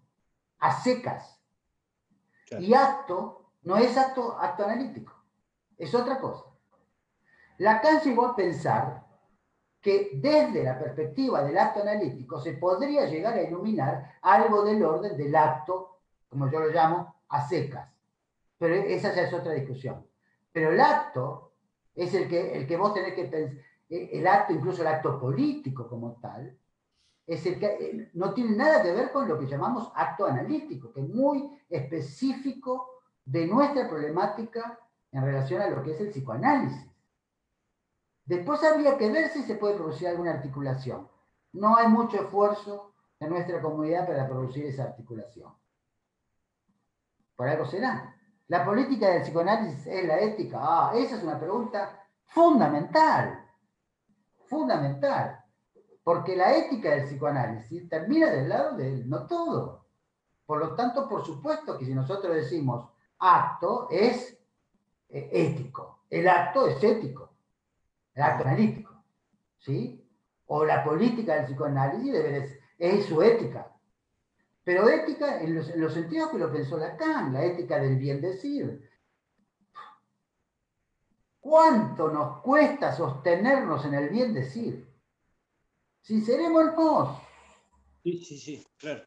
a 0.59 0.81
secas. 0.81 1.39
Y 2.59 2.73
acto 2.73 3.51
no 3.63 3.77
es 3.77 3.97
acto, 3.97 4.37
acto 4.39 4.65
analítico, 4.65 5.13
es 5.77 5.93
otra 5.95 6.19
cosa. 6.19 6.45
Lacan 7.57 8.01
llegó 8.01 8.25
a 8.25 8.35
pensar 8.35 9.05
que 9.83 10.11
desde 10.13 10.63
la 10.63 10.79
perspectiva 10.79 11.43
del 11.43 11.57
acto 11.57 11.81
analítico 11.81 12.39
se 12.39 12.53
podría 12.53 13.05
llegar 13.05 13.33
a 13.33 13.43
iluminar 13.43 14.13
algo 14.21 14.63
del 14.63 14.81
orden 14.81 15.17
del 15.17 15.35
acto, 15.35 15.99
como 16.29 16.49
yo 16.49 16.61
lo 16.61 16.69
llamo, 16.69 17.15
a 17.27 17.45
secas. 17.45 17.91
Pero 18.57 18.75
esa 18.75 19.13
ya 19.13 19.23
es 19.23 19.33
otra 19.33 19.51
discusión. 19.51 20.07
Pero 20.53 20.71
el 20.71 20.79
acto 20.79 21.51
es 21.93 22.13
el 22.13 22.29
que, 22.29 22.55
el 22.55 22.65
que 22.65 22.77
vos 22.77 22.93
tenés 22.93 23.13
que 23.13 23.25
pensar, 23.25 23.57
el 23.89 24.25
acto, 24.25 24.53
incluso 24.53 24.81
el 24.81 24.87
acto 24.87 25.19
político 25.19 25.89
como 25.89 26.13
tal, 26.13 26.57
es 27.27 27.45
el 27.45 27.59
que 27.59 27.65
eh, 27.65 28.09
no 28.13 28.33
tiene 28.33 28.55
nada 28.55 28.81
que 28.81 28.93
ver 28.93 29.11
con 29.11 29.27
lo 29.27 29.37
que 29.37 29.47
llamamos 29.47 29.91
acto 29.95 30.25
analítico, 30.25 30.93
que 30.93 31.01
es 31.01 31.09
muy 31.09 31.59
específico 31.69 33.01
de 33.25 33.47
nuestra 33.47 33.89
problemática 33.89 34.79
en 35.11 35.25
relación 35.25 35.61
a 35.61 35.69
lo 35.69 35.83
que 35.83 35.91
es 35.91 35.99
el 35.99 36.09
psicoanálisis. 36.09 36.92
Después 38.25 38.63
habría 38.63 38.97
que 38.97 39.11
ver 39.11 39.29
si 39.29 39.43
se 39.43 39.55
puede 39.55 39.75
producir 39.75 40.07
alguna 40.07 40.31
articulación. 40.31 41.09
No 41.51 41.75
hay 41.75 41.87
mucho 41.87 42.17
esfuerzo 42.21 42.93
en 43.19 43.29
nuestra 43.29 43.61
comunidad 43.61 44.07
para 44.07 44.27
producir 44.27 44.65
esa 44.65 44.83
articulación. 44.83 45.53
Por 47.35 47.47
algo 47.47 47.65
será. 47.65 48.15
¿La 48.47 48.65
política 48.65 49.09
del 49.09 49.23
psicoanálisis 49.23 49.87
es 49.87 50.05
la 50.05 50.19
ética? 50.19 50.59
Ah, 50.61 50.93
esa 50.95 51.17
es 51.17 51.23
una 51.23 51.39
pregunta 51.39 52.05
fundamental. 52.25 53.45
Fundamental. 54.45 55.43
Porque 56.03 56.35
la 56.35 56.55
ética 56.55 56.91
del 56.91 57.05
psicoanálisis 57.05 57.87
termina 57.89 58.29
del 58.29 58.49
lado 58.49 58.77
del 58.77 59.09
no 59.09 59.25
todo. 59.25 59.85
Por 60.45 60.59
lo 60.59 60.75
tanto, 60.75 61.07
por 61.07 61.25
supuesto 61.25 61.77
que 61.77 61.85
si 61.85 61.93
nosotros 61.93 62.35
decimos 62.35 62.89
acto 63.19 63.87
es 63.89 64.37
eh, 65.09 65.29
ético, 65.31 66.03
el 66.09 66.27
acto 66.27 66.67
es 66.67 66.83
ético, 66.83 67.32
el 68.15 68.21
acto 68.21 68.43
analítico. 68.43 69.03
¿Sí? 69.59 70.05
O 70.47 70.65
la 70.65 70.83
política 70.83 71.35
del 71.35 71.45
psicoanálisis 71.45 72.11
debe 72.11 72.59
es 72.77 73.05
su 73.05 73.21
ética. 73.21 73.73
Pero 74.63 74.87
ética 74.87 75.41
en 75.41 75.55
los, 75.55 75.93
sentidos 75.93 76.31
que 76.31 76.37
lo 76.37 76.51
pensó 76.51 76.77
Lacan, 76.77 77.33
la 77.33 77.43
ética 77.43 77.79
del 77.79 77.97
bien 77.97 78.21
decir. 78.21 78.89
¿Cuánto 81.39 82.09
nos 82.09 82.41
cuesta 82.41 82.95
sostenernos 82.95 83.85
en 83.85 83.93
el 83.95 84.09
bien 84.09 84.33
decir? 84.33 84.89
Sincerémonos. 86.01 87.21
Sí, 88.03 88.17
sí, 88.23 88.37
sí, 88.37 88.67
claro. 88.77 89.03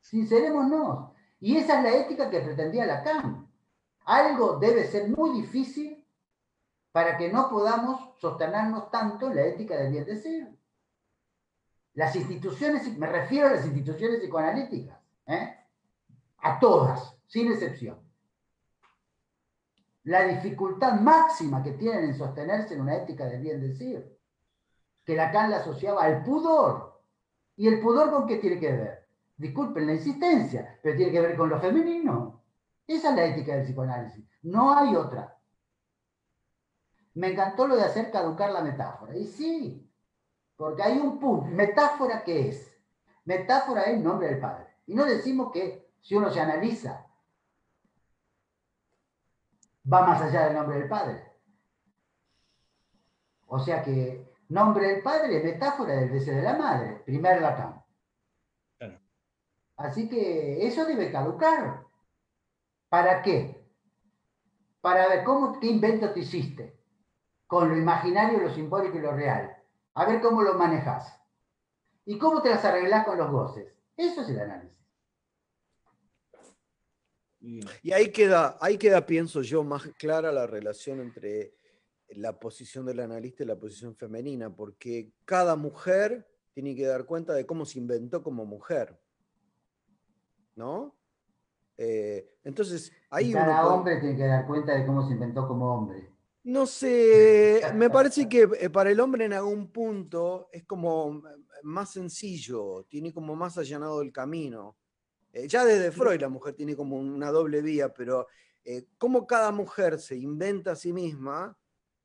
Sincerémonos. 0.00 1.12
Y 1.40 1.56
esa 1.58 1.78
es 1.78 1.84
la 1.84 1.96
ética 2.00 2.30
que 2.30 2.40
pretendía 2.40 2.86
Lacan. 2.86 3.46
Algo 4.06 4.58
debe 4.58 4.86
ser 4.86 5.10
muy 5.10 5.40
difícil 5.42 6.03
para 6.94 7.16
que 7.16 7.28
no 7.28 7.50
podamos 7.50 8.16
sostenernos 8.20 8.88
tanto 8.92 9.26
en 9.26 9.34
la 9.34 9.42
ética 9.42 9.76
del 9.76 9.90
bien 9.90 10.04
decir. 10.04 10.48
Las 11.94 12.14
instituciones, 12.14 12.96
me 12.96 13.08
refiero 13.08 13.48
a 13.48 13.50
las 13.50 13.64
instituciones 13.64 14.20
psicoanalíticas, 14.20 14.96
¿eh? 15.26 15.56
a 16.38 16.60
todas, 16.60 17.16
sin 17.26 17.50
excepción. 17.50 17.98
La 20.04 20.22
dificultad 20.22 21.00
máxima 21.00 21.64
que 21.64 21.72
tienen 21.72 22.04
en 22.04 22.16
sostenerse 22.16 22.74
en 22.74 22.82
una 22.82 22.94
ética 22.94 23.26
del 23.26 23.42
bien 23.42 23.60
decir, 23.60 24.16
que 25.04 25.16
Lacan 25.16 25.50
la 25.50 25.56
asociaba 25.56 26.04
al 26.04 26.22
pudor. 26.22 27.02
¿Y 27.56 27.66
el 27.66 27.80
pudor 27.80 28.12
con 28.12 28.24
qué 28.24 28.36
tiene 28.36 28.60
que 28.60 28.70
ver? 28.70 29.08
Disculpen 29.36 29.88
la 29.88 29.94
insistencia, 29.94 30.78
pero 30.80 30.96
tiene 30.96 31.10
que 31.10 31.20
ver 31.20 31.36
con 31.36 31.48
lo 31.48 31.58
femenino. 31.58 32.44
Esa 32.86 33.10
es 33.10 33.16
la 33.16 33.24
ética 33.24 33.56
del 33.56 33.64
psicoanálisis. 33.64 34.24
No 34.42 34.72
hay 34.78 34.94
otra. 34.94 35.36
Me 37.14 37.28
encantó 37.30 37.66
lo 37.66 37.76
de 37.76 37.84
hacer 37.84 38.10
caducar 38.10 38.50
la 38.50 38.60
metáfora. 38.60 39.16
Y 39.16 39.26
sí, 39.26 39.88
porque 40.56 40.82
hay 40.82 40.98
un 40.98 41.18
punto. 41.20 41.46
¿Metáfora 41.46 42.24
qué 42.24 42.48
es? 42.48 42.76
Metáfora 43.24 43.82
es 43.84 44.00
nombre 44.00 44.28
del 44.28 44.40
Padre. 44.40 44.66
Y 44.86 44.94
no 44.94 45.04
decimos 45.04 45.52
que 45.52 45.92
si 46.02 46.16
uno 46.16 46.30
se 46.30 46.40
analiza, 46.40 47.06
va 49.90 50.06
más 50.06 50.20
allá 50.22 50.46
del 50.46 50.54
nombre 50.54 50.78
del 50.78 50.88
Padre. 50.88 51.32
O 53.46 53.58
sea 53.60 53.82
que 53.82 54.34
nombre 54.48 54.88
del 54.88 55.02
Padre 55.02 55.38
es 55.38 55.44
metáfora 55.44 55.94
del 55.94 56.12
deseo 56.12 56.34
de 56.36 56.42
la 56.42 56.56
madre, 56.56 57.02
primer 57.06 57.40
Lacan. 57.40 57.82
Así 59.76 60.08
que 60.08 60.66
eso 60.66 60.84
debe 60.84 61.12
caducar. 61.12 61.84
¿Para 62.88 63.22
qué? 63.22 63.68
Para 64.80 65.08
ver 65.08 65.24
cómo, 65.24 65.58
qué 65.58 65.68
invento 65.68 66.12
te 66.12 66.20
hiciste 66.20 66.83
con 67.46 67.68
lo 67.68 67.76
imaginario, 67.76 68.38
lo 68.38 68.54
simbólico 68.54 68.98
y 68.98 69.02
lo 69.02 69.12
real 69.12 69.54
a 69.94 70.06
ver 70.06 70.20
cómo 70.20 70.42
lo 70.42 70.54
manejas. 70.54 71.18
¿Y 72.04 72.18
cómo 72.18 72.42
te 72.42 72.50
las 72.50 72.64
arreglás 72.64 73.06
con 73.06 73.16
los 73.16 73.30
goces? 73.30 73.72
Eso 73.96 74.20
es 74.22 74.28
el 74.28 74.40
análisis. 74.40 74.74
Y 77.82 77.92
ahí 77.92 78.10
queda, 78.10 78.56
ahí 78.60 78.78
queda, 78.78 79.04
pienso 79.04 79.42
yo, 79.42 79.62
más 79.64 79.86
clara 79.98 80.32
la 80.32 80.46
relación 80.46 81.00
entre 81.00 81.54
la 82.08 82.38
posición 82.38 82.86
del 82.86 83.00
analista 83.00 83.42
y 83.42 83.46
la 83.46 83.56
posición 83.56 83.94
femenina, 83.94 84.54
porque 84.54 85.12
cada 85.24 85.54
mujer 85.54 86.26
tiene 86.52 86.74
que 86.74 86.86
dar 86.86 87.04
cuenta 87.04 87.34
de 87.34 87.44
cómo 87.44 87.64
se 87.66 87.78
inventó 87.78 88.22
como 88.22 88.44
mujer. 88.46 88.98
¿No? 90.56 90.96
Eh, 91.76 92.38
entonces, 92.44 92.92
ahí 93.10 93.32
cada 93.32 93.66
hombre 93.66 93.98
tiene 93.98 94.16
que 94.16 94.26
dar 94.26 94.46
cuenta 94.46 94.74
de 94.74 94.86
cómo 94.86 95.06
se 95.06 95.12
inventó 95.12 95.46
como 95.46 95.74
hombre. 95.74 96.13
No 96.44 96.66
sé, 96.66 97.62
me 97.74 97.88
parece 97.88 98.28
que 98.28 98.46
eh, 98.60 98.68
para 98.68 98.90
el 98.90 99.00
hombre 99.00 99.24
en 99.24 99.32
algún 99.32 99.72
punto 99.72 100.50
es 100.52 100.64
como 100.64 101.22
más 101.62 101.92
sencillo, 101.92 102.84
tiene 102.86 103.14
como 103.14 103.34
más 103.34 103.56
allanado 103.56 104.02
el 104.02 104.12
camino. 104.12 104.76
Eh, 105.32 105.48
ya 105.48 105.64
desde 105.64 105.90
Freud 105.90 106.20
la 106.20 106.28
mujer 106.28 106.52
tiene 106.52 106.76
como 106.76 106.96
una 106.98 107.30
doble 107.30 107.62
vía, 107.62 107.94
pero 107.94 108.26
eh, 108.62 108.88
como 108.98 109.26
cada 109.26 109.52
mujer 109.52 109.98
se 109.98 110.16
inventa 110.16 110.72
a 110.72 110.76
sí 110.76 110.92
misma, 110.92 111.56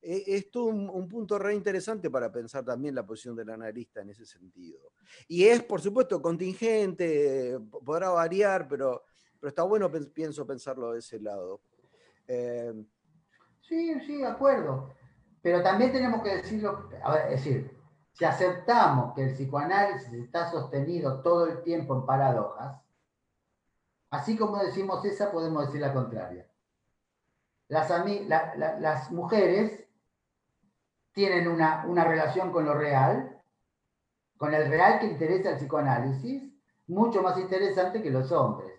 es 0.02 0.50
todo 0.50 0.68
un, 0.68 1.10
punto 1.10 1.38
re 1.38 1.54
interesante 1.54 2.10
para 2.10 2.32
pensar 2.32 2.64
también 2.64 2.96
la 2.96 3.06
posición 3.06 3.36
del 3.36 3.50
analista 3.50 4.00
en 4.00 4.12
ese 4.12 4.26
sentido. 4.26 4.94
Y 5.28 5.44
es, 5.44 5.62
por 5.62 5.82
supuesto, 5.82 6.22
contingente, 6.22 7.60
podrá 7.84 8.08
variar, 8.08 8.70
pero, 8.70 9.04
pero 9.38 9.50
está 9.50 9.64
bueno, 9.64 9.92
pienso, 9.92 10.48
pensarlo 10.48 10.94
de 10.94 11.00
ese 11.00 11.20
lado. 11.20 11.60
Sí, 13.70 14.00
sí, 14.02 14.18
de 14.18 14.26
acuerdo. 14.26 14.90
Pero 15.44 15.62
también 15.62 15.92
tenemos 15.92 16.24
que 16.24 16.38
decirlo, 16.38 16.90
es 17.26 17.30
decir, 17.30 17.80
si 18.14 18.26
aceptamos 18.26 19.14
que 19.14 19.24
el 19.24 19.34
psicoanálisis 19.36 20.12
está 20.12 20.50
sostenido 20.50 21.22
todo 21.22 21.46
el 21.46 21.62
tiempo 21.62 21.96
en 21.96 22.06
paradojas, 22.06 22.82
así 24.10 24.36
como 24.36 24.58
decimos 24.58 25.06
esa, 25.06 25.32
podemos 25.32 25.68
decir 25.68 25.82
la 25.82 25.94
contraria. 25.94 26.48
Las, 27.68 27.88
las 28.58 29.12
mujeres 29.12 29.88
tienen 31.14 31.48
una, 31.48 31.86
una 31.88 32.04
relación 32.04 32.52
con 32.52 32.66
lo 32.66 32.74
real, 32.74 33.40
con 34.38 34.52
el 34.56 34.68
real 34.68 35.00
que 35.00 35.06
interesa 35.06 35.52
el 35.52 35.58
psicoanálisis, 35.58 36.52
mucho 36.88 37.22
más 37.22 37.38
interesante 37.38 38.02
que 38.02 38.10
los 38.10 38.32
hombres, 38.32 38.74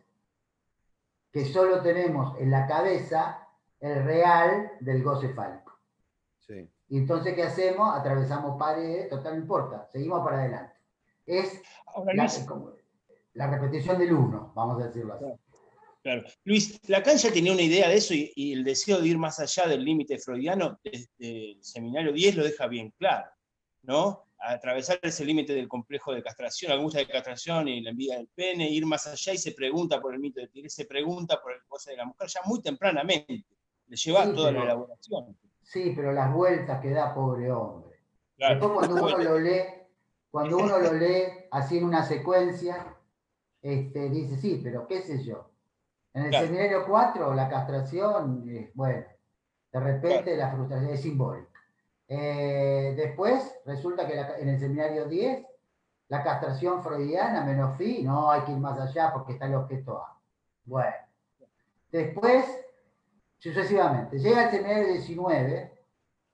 que 1.31 1.45
solo 1.45 1.81
tenemos 1.81 2.37
en 2.41 2.51
la 2.51 2.67
cabeza 2.67 3.47
el 3.81 4.05
real 4.05 4.73
del 4.81 5.03
goce 5.03 5.31
fálico. 5.31 5.79
Sí. 6.39 6.69
Y 6.89 6.99
entonces, 6.99 7.35
¿qué 7.35 7.43
hacemos? 7.43 7.97
Atravesamos 7.97 8.59
paredes, 8.59 9.09
total, 9.09 9.35
no 9.35 9.41
importa, 9.41 9.89
seguimos 9.91 10.25
para 10.25 10.41
adelante. 10.41 10.75
Es 11.27 11.63
la, 13.35 13.47
repetición 13.47 13.99
del 13.99 14.13
uno, 14.13 14.53
vamos 14.55 14.83
a 14.83 14.87
decirlo 14.87 15.15
así. 15.15 15.25
Claro. 16.03 16.25
Luis, 16.45 16.81
Lacan 16.89 17.17
ya 17.17 17.33
tenía 17.33 17.53
una 17.53 17.63
idea 17.63 17.89
de 17.89 17.97
eso 17.97 18.15
y, 18.15 18.53
el 18.53 18.65
deseo 18.65 19.01
de 19.01 19.09
ir 19.09 19.19
más 19.19 19.39
allá 19.39 19.69
del 19.69 19.85
límite 19.85 20.19
freudiano 20.19 20.81
desde 20.83 21.53
el 21.53 21.63
seminario 21.63 22.13
10 22.13 22.37
lo 22.37 22.45
deja 22.45 22.67
bien 22.67 22.91
claro, 22.99 23.31
¿no? 23.83 24.25
atravesar 24.41 24.99
ese 25.03 25.25
límite 25.25 25.53
del 25.53 25.69
complejo 25.69 26.15
de 26.15 26.23
castración, 26.23 26.71
la 26.71 26.77
angustia 26.77 27.01
de 27.01 27.09
castración 27.09 27.69
y 27.69 27.83
la 27.83 27.91
envidia 27.91 28.17
del 28.17 28.29
pene, 28.29 28.71
ir 28.71 28.87
más 28.87 29.07
allá 29.07 29.35
y 29.35 29.39
se 29.39 29.53
pregunta 29.53 30.01
por 30.01 30.15
el 30.15 30.21
mito 30.21 30.41
de 30.41 30.49
Tigre, 30.49 30.71
se 30.71 30.87
pregunta 30.87 31.41
por 31.43 31.53
el 31.53 31.61
goce 31.69 31.91
de 31.91 31.99
la 31.99 32.07
mujer 32.07 32.27
ya 32.29 32.41
muy 32.47 32.63
tempranamente 32.63 33.45
le 33.91 33.97
lleva 33.97 34.33
toda 34.33 34.53
la 34.53 34.63
elaboración. 34.63 35.37
Sí, 35.63 35.93
pero 35.95 36.13
las 36.13 36.33
vueltas 36.33 36.81
que 36.81 36.91
da 36.91 37.13
pobre 37.13 37.51
hombre. 37.51 37.99
Después 38.39 38.71
cuando 38.73 39.05
uno 39.05 39.19
lo 39.19 39.39
lee, 39.39 39.63
cuando 40.31 40.59
uno 40.59 40.79
lo 40.79 40.93
lee 40.93 41.25
así 41.51 41.79
en 41.79 41.85
una 41.85 42.05
secuencia, 42.05 42.97
este, 43.61 44.09
dice, 44.09 44.37
sí, 44.37 44.61
pero 44.63 44.87
qué 44.87 45.03
sé 45.03 45.23
yo. 45.25 45.51
En 46.15 46.27
el 46.27 46.35
seminario 46.35 46.87
4, 46.87 47.35
la 47.35 47.49
castración, 47.49 48.45
bueno, 48.75 49.05
de 49.73 49.81
repente 49.81 50.37
la 50.37 50.51
frustración 50.51 50.91
es 50.91 51.03
simbólica. 51.03 51.61
Eh, 52.09 52.95
después 52.97 53.61
resulta 53.67 54.07
que 54.07 54.19
en 54.19 54.49
el 54.49 54.59
seminario 54.59 55.07
10, 55.07 55.47
la 56.09 56.23
castración 56.23 56.83
freudiana 56.83 57.45
menos 57.45 57.77
fi, 57.77 58.03
no 58.03 58.31
hay 58.31 58.43
que 58.43 58.53
ir 58.53 58.59
más 58.59 58.79
allá 58.81 59.13
porque 59.13 59.33
está 59.33 59.47
el 59.47 59.55
objeto 59.55 59.99
A. 59.99 60.19
Bueno. 60.65 60.97
Después 61.93 62.45
sucesivamente. 63.41 64.19
Llega 64.19 64.45
el 64.45 64.51
seminario 64.51 64.89
19, 64.89 65.79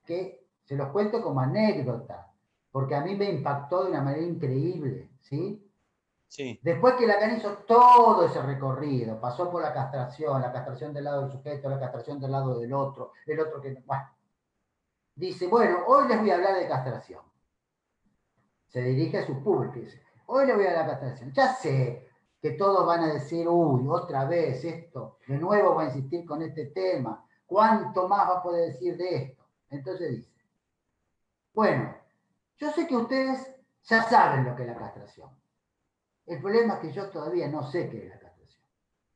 que 0.05 0.47
se 0.63 0.75
los 0.75 0.89
cuento 0.89 1.23
como 1.23 1.39
anécdota, 1.39 2.31
porque 2.71 2.95
a 2.95 3.01
mí 3.01 3.15
me 3.15 3.29
impactó 3.31 3.83
de 3.83 3.91
una 3.91 4.01
manera 4.01 4.23
increíble, 4.23 5.09
¿sí? 5.21 5.63
Sí. 6.27 6.59
Después 6.61 6.95
que 6.95 7.07
Lacan 7.07 7.37
hizo 7.37 7.59
todo 7.59 8.25
ese 8.25 8.41
recorrido, 8.41 9.19
pasó 9.19 9.49
por 9.49 9.61
la 9.61 9.73
castración, 9.73 10.41
la 10.41 10.51
castración 10.51 10.93
del 10.93 11.05
lado 11.05 11.21
del 11.21 11.31
sujeto, 11.31 11.69
la 11.69 11.79
castración 11.79 12.19
del 12.19 12.31
lado 12.31 12.59
del 12.59 12.73
otro, 12.73 13.13
el 13.25 13.39
otro 13.39 13.61
que... 13.61 13.81
Bueno, 13.85 14.09
dice, 15.15 15.47
bueno, 15.47 15.85
hoy 15.87 16.09
les 16.09 16.19
voy 16.19 16.29
a 16.29 16.35
hablar 16.35 16.55
de 16.55 16.67
castración. 16.67 17.21
Se 18.67 18.81
dirige 18.81 19.19
a 19.19 19.25
su 19.25 19.41
público 19.41 19.77
y 19.77 19.83
dice, 19.83 20.01
hoy 20.25 20.45
les 20.45 20.55
voy 20.57 20.65
a 20.65 20.71
hablar 20.71 20.85
de 20.85 20.91
castración. 20.91 21.31
Ya 21.31 21.53
sé 21.53 22.06
que 22.41 22.51
todos 22.51 22.85
van 22.85 23.03
a 23.03 23.13
decir, 23.13 23.47
uy, 23.47 23.87
otra 23.89 24.25
vez 24.25 24.63
esto, 24.63 25.17
de 25.27 25.37
nuevo 25.37 25.75
va 25.75 25.83
a 25.83 25.85
insistir 25.85 26.25
con 26.25 26.41
este 26.41 26.67
tema, 26.67 27.25
¿cuánto 27.45 28.07
más 28.07 28.29
va 28.29 28.37
a 28.37 28.43
poder 28.43 28.73
decir 28.73 28.95
de 28.97 29.15
esto? 29.15 29.43
Entonces 29.69 30.11
dice, 30.11 30.31
bueno, 31.53 31.95
yo 32.57 32.71
sé 32.71 32.87
que 32.87 32.95
ustedes 32.95 33.55
ya 33.83 34.03
saben 34.03 34.45
lo 34.45 34.55
que 34.55 34.63
es 34.63 34.67
la 34.67 34.77
castración. 34.77 35.29
El 36.25 36.41
problema 36.41 36.75
es 36.75 36.79
que 36.81 36.91
yo 36.91 37.09
todavía 37.09 37.47
no 37.47 37.63
sé 37.63 37.89
qué 37.89 38.05
es 38.05 38.09
la 38.09 38.19
castración. 38.19 38.63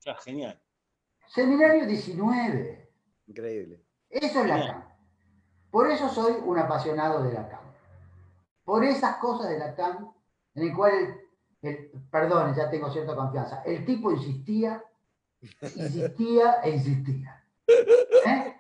Ah, 0.07 0.17
genial. 0.24 0.61
Seminario 1.28 1.86
19. 1.86 2.89
Increíble. 3.28 3.86
Eso 4.09 4.41
es 4.41 4.47
la 4.47 4.67
CAM. 4.67 4.84
Por 5.69 5.89
eso 5.89 6.09
soy 6.09 6.34
un 6.43 6.57
apasionado 6.57 7.24
de 7.24 7.34
la 7.34 7.47
CAM. 7.47 7.63
Por 8.63 8.84
esas 8.84 9.17
cosas 9.17 9.49
de 9.49 9.59
la 9.59 9.76
CAM, 9.76 10.13
en 10.55 10.63
el 10.63 10.76
cual, 10.76 11.22
el, 11.62 11.91
perdón, 12.09 12.53
ya 12.55 12.70
tengo 12.70 12.89
cierta 12.91 13.16
confianza, 13.16 13.62
el 13.64 13.86
tipo 13.86 14.12
insistía, 14.12 14.84
insistía 15.62 16.62
e 16.64 16.72
insistía. 16.72 17.43
¿Eh? 17.68 18.57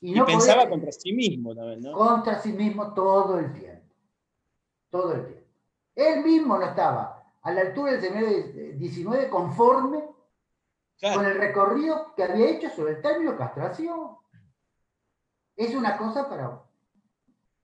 Y, 0.00 0.14
no 0.14 0.24
pensaba 0.26 0.62
podía- 0.62 0.70
contra 0.70 0.92
sí 0.92 1.12
mismo 1.12 1.54
también, 1.54 1.82
¿no? 1.82 1.92
contra 1.92 2.40
sí 2.40 2.52
mismo 2.52 2.92
todo 2.94 3.38
el 3.38 3.52
tiempo. 3.52 3.94
Todo 4.90 5.14
el 5.14 5.26
tiempo. 5.26 5.48
Él 5.94 6.24
mismo 6.24 6.58
no 6.58 6.64
estaba 6.64 7.32
a 7.42 7.52
la 7.52 7.60
altura 7.62 7.92
del 7.92 8.00
seminario 8.00 8.78
19 8.78 9.28
conforme 9.28 10.04
con 11.14 11.26
el 11.26 11.36
recorrido 11.36 12.14
que 12.14 12.22
había 12.22 12.48
hecho 12.50 12.70
sobre 12.70 12.92
el 12.94 13.02
término 13.02 13.36
castración. 13.36 14.16
Es 15.56 15.74
una 15.74 15.96
cosa 15.98 16.28
para 16.28 16.62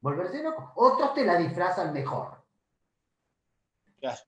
volverse 0.00 0.42
loco. 0.42 0.72
Otros 0.76 1.14
te 1.14 1.24
la 1.24 1.36
disfrazan 1.38 1.92
mejor. 1.92 2.42
claro. 4.00 4.18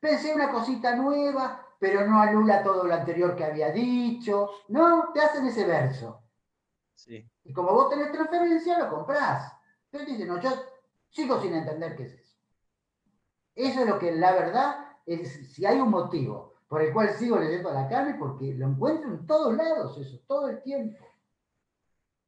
Pensé 0.00 0.34
una 0.34 0.50
cosita 0.50 0.96
nueva, 0.96 1.64
pero 1.78 2.06
no 2.06 2.20
anula 2.20 2.62
todo 2.62 2.84
lo 2.84 2.94
anterior 2.94 3.36
que 3.36 3.44
había 3.44 3.70
dicho. 3.70 4.50
No, 4.68 5.12
te 5.12 5.20
hacen 5.20 5.46
ese 5.46 5.64
verso. 5.64 6.22
Sí. 6.94 7.28
Y 7.44 7.52
como 7.52 7.72
vos 7.72 7.90
tenés 7.90 8.12
transferencia, 8.12 8.78
lo 8.78 8.90
comprás. 8.90 9.52
Te 9.90 10.04
dicen, 10.04 10.28
no, 10.28 10.40
yo 10.40 10.50
sigo 11.10 11.40
sin 11.40 11.54
entender 11.54 11.96
qué 11.96 12.04
es 12.04 12.14
eso. 12.14 12.36
Eso 13.54 13.80
es 13.80 13.88
lo 13.88 13.98
que 13.98 14.12
la 14.12 14.32
verdad 14.32 14.96
es, 15.06 15.52
si 15.52 15.66
hay 15.66 15.78
un 15.78 15.90
motivo 15.90 16.54
por 16.68 16.80
el 16.80 16.92
cual 16.92 17.10
sigo 17.10 17.38
leyendo 17.38 17.68
a 17.68 17.74
la 17.74 17.88
carne, 17.88 18.14
porque 18.18 18.54
lo 18.54 18.66
encuentro 18.66 19.10
en 19.10 19.26
todos 19.26 19.54
lados, 19.54 19.98
eso, 19.98 20.18
todo 20.26 20.48
el 20.48 20.62
tiempo. 20.62 21.04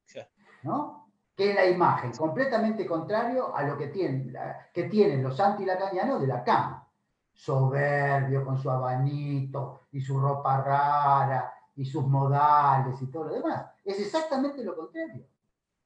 Claro. 0.07 0.29
¿No? 0.63 1.04
Que 1.37 1.51
es 1.51 1.55
la 1.57 1.67
imagen, 1.67 2.13
completamente 2.13 2.87
contrario 2.87 3.55
a 3.55 3.63
lo 3.65 3.77
que 3.77 3.89
tienen, 3.89 4.37
que 4.73 4.85
tienen 4.85 5.23
los 5.23 5.39
antilacanianos 5.41 6.21
de 6.21 6.27
la 6.29 6.45
cama. 6.45 6.89
Soberbio, 7.33 8.45
con 8.45 8.57
su 8.59 8.71
abanito, 8.71 9.89
y 9.91 10.01
su 10.01 10.21
ropa 10.21 10.63
rara, 10.63 11.53
y 11.75 11.85
sus 11.85 12.07
modales, 12.07 13.01
y 13.03 13.07
todo 13.11 13.25
lo 13.25 13.35
demás. 13.35 13.67
Es 13.85 13.99
exactamente 13.99 14.63
lo 14.63 14.77
contrario. 14.77 15.27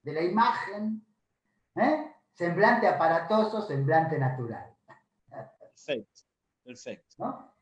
De 0.02 0.12
la 0.12 0.20
imagen, 0.22 1.02
¿eh? 1.76 2.12
semblante 2.34 2.86
aparatoso, 2.86 3.62
semblante 3.62 4.18
natural. 4.18 4.74
Perfecto. 5.58 6.20
Perfecto. 6.62 7.14
¿no? 7.18 7.52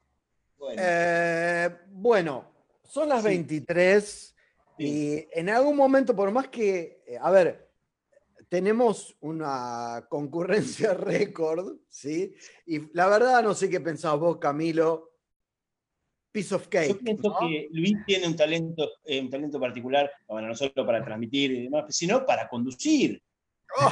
Bueno, 0.59 0.83
Eh, 0.85 1.79
bueno, 1.91 2.45
son 2.83 3.09
las 3.09 3.23
Sí. 3.23 3.29
23 3.29 4.35
y 4.79 5.29
en 5.33 5.49
algún 5.49 5.77
momento, 5.77 6.15
por 6.15 6.31
más 6.33 6.49
que, 6.49 7.03
eh, 7.07 7.19
a 7.21 7.31
ver, 7.31 7.66
tenemos 8.49 9.17
una 9.21 10.07
concurrencia 10.09 10.95
récord, 10.95 11.77
¿sí? 11.89 12.35
Y 12.67 12.95
la 12.95 13.09
verdad 13.09 13.43
no 13.43 13.55
sé 13.55 13.69
qué 13.69 13.81
pensás 13.81 14.19
vos, 14.19 14.39
Camilo. 14.39 15.11
Piece 16.33 16.55
of 16.55 16.65
yo 16.65 16.71
cake. 16.71 16.99
pienso 17.03 17.29
¿no? 17.31 17.39
que 17.49 17.69
Luis 17.73 17.97
tiene 18.07 18.27
un 18.27 18.37
talento, 18.37 18.91
eh, 19.05 19.21
un 19.21 19.31
talento 19.31 19.59
particular, 19.59 20.11
bueno, 20.29 20.49
no 20.49 20.55
solo 20.55 20.73
para 20.85 21.03
transmitir 21.03 21.51
y 21.51 21.63
demás, 21.65 21.85
sino 21.89 22.27
para 22.27 22.47
conducir. 22.49 23.23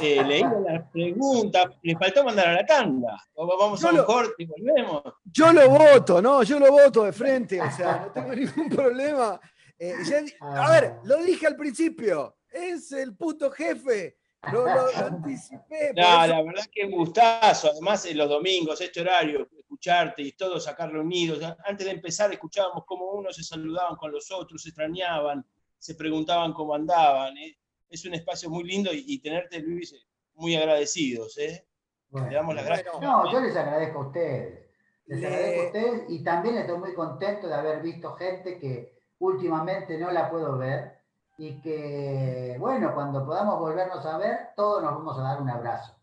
Eh, 0.01 0.23
leí 0.23 0.41
las 0.41 0.89
preguntas, 0.91 1.65
le 1.83 1.97
faltó 1.97 2.23
mandar 2.23 2.47
a 2.49 2.53
la 2.53 2.65
tanda. 2.65 3.17
Vamos 3.35 3.81
Yo 3.81 3.87
a 3.87 3.91
un 3.91 3.97
lo- 3.97 4.05
corte 4.05 4.43
y 4.43 4.45
volvemos. 4.45 5.01
Yo 5.25 5.51
lo 5.51 5.69
voto, 5.69 6.21
¿no? 6.21 6.43
Yo 6.43 6.59
lo 6.59 6.71
voto 6.71 7.03
de 7.03 7.11
frente, 7.11 7.59
o 7.61 7.71
sea, 7.71 8.05
no 8.05 8.11
tengo 8.11 8.33
ningún 8.35 8.69
problema. 8.69 9.39
Eh, 9.77 9.95
ya 10.05 10.21
a 10.41 10.71
ver, 10.71 10.93
lo 11.03 11.17
dije 11.23 11.47
al 11.47 11.55
principio, 11.57 12.37
es 12.49 12.91
el 12.93 13.15
puto 13.17 13.49
jefe. 13.51 14.17
Lo, 14.51 14.65
lo- 14.65 14.91
lo 14.91 15.05
anticipé. 15.07 15.93
No, 15.95 16.01
eso- 16.01 16.27
la 16.27 16.41
verdad 16.43 16.63
que 16.71 16.85
un 16.85 16.91
gustazo. 16.91 17.69
Además, 17.71 18.05
en 18.05 18.17
los 18.17 18.29
domingos, 18.29 18.79
este 18.81 19.01
horario, 19.01 19.47
escucharte 19.57 20.21
y 20.21 20.31
todos 20.33 20.63
sacar 20.63 20.91
reunidos. 20.91 21.39
Antes 21.65 21.85
de 21.85 21.91
empezar, 21.93 22.31
escuchábamos 22.31 22.83
cómo 22.85 23.11
unos 23.11 23.35
se 23.35 23.43
saludaban 23.43 23.95
con 23.95 24.11
los 24.11 24.31
otros, 24.31 24.61
se 24.63 24.69
extrañaban, 24.69 25.45
se 25.77 25.95
preguntaban 25.95 26.53
cómo 26.53 26.73
andaban. 26.75 27.37
¿eh? 27.37 27.57
Es 27.89 28.05
un 28.05 28.13
espacio 28.13 28.49
muy 28.49 28.63
lindo 28.63 28.93
y, 28.93 29.03
y 29.07 29.19
tenerte, 29.19 29.59
Luis, 29.59 29.93
muy 30.33 30.55
agradecidos. 30.55 31.37
¿eh? 31.37 31.67
Bueno. 32.09 32.29
Le 32.29 32.35
damos 32.35 32.55
las 32.55 32.65
gracias. 32.65 32.93
No, 33.01 33.31
yo 33.31 33.39
les 33.41 33.55
agradezco 33.55 33.99
a 33.99 34.07
ustedes. 34.07 34.65
Les 35.07 35.19
Le- 35.19 35.27
agradezco 35.27 35.61
a 35.61 35.65
ustedes 35.67 36.03
y 36.09 36.23
también 36.23 36.57
estoy 36.57 36.77
muy 36.77 36.93
contento 36.93 37.47
de 37.47 37.53
haber 37.55 37.81
visto 37.81 38.13
gente 38.15 38.57
que 38.59 38.95
últimamente 39.19 39.97
no 39.97 40.11
la 40.11 40.29
puedo 40.29 40.57
ver 40.57 40.94
y 41.37 41.59
que, 41.61 42.55
bueno, 42.59 42.93
cuando 42.93 43.25
podamos 43.25 43.59
volvernos 43.59 44.05
a 44.05 44.17
ver, 44.17 44.49
todos 44.55 44.81
nos 44.83 44.93
vamos 44.93 45.17
a 45.19 45.21
dar 45.21 45.41
un 45.41 45.49
abrazo. 45.49 45.93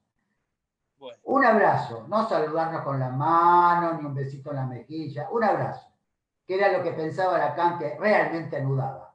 Bueno, 0.98 1.18
Un 1.24 1.44
abrazo, 1.44 2.04
no 2.08 2.28
saludarnos 2.28 2.82
con 2.82 3.00
la 3.00 3.08
mano 3.10 3.94
ni 3.98 4.04
un 4.06 4.14
besito 4.14 4.50
en 4.50 4.56
la 4.56 4.66
mejilla, 4.66 5.28
un 5.30 5.42
abrazo, 5.42 5.88
que 6.46 6.54
era 6.54 6.76
lo 6.76 6.82
que 6.84 6.92
pensaba 6.92 7.38
Lacan 7.38 7.78
que 7.78 7.96
realmente 7.98 8.56
anudaba. 8.56 9.14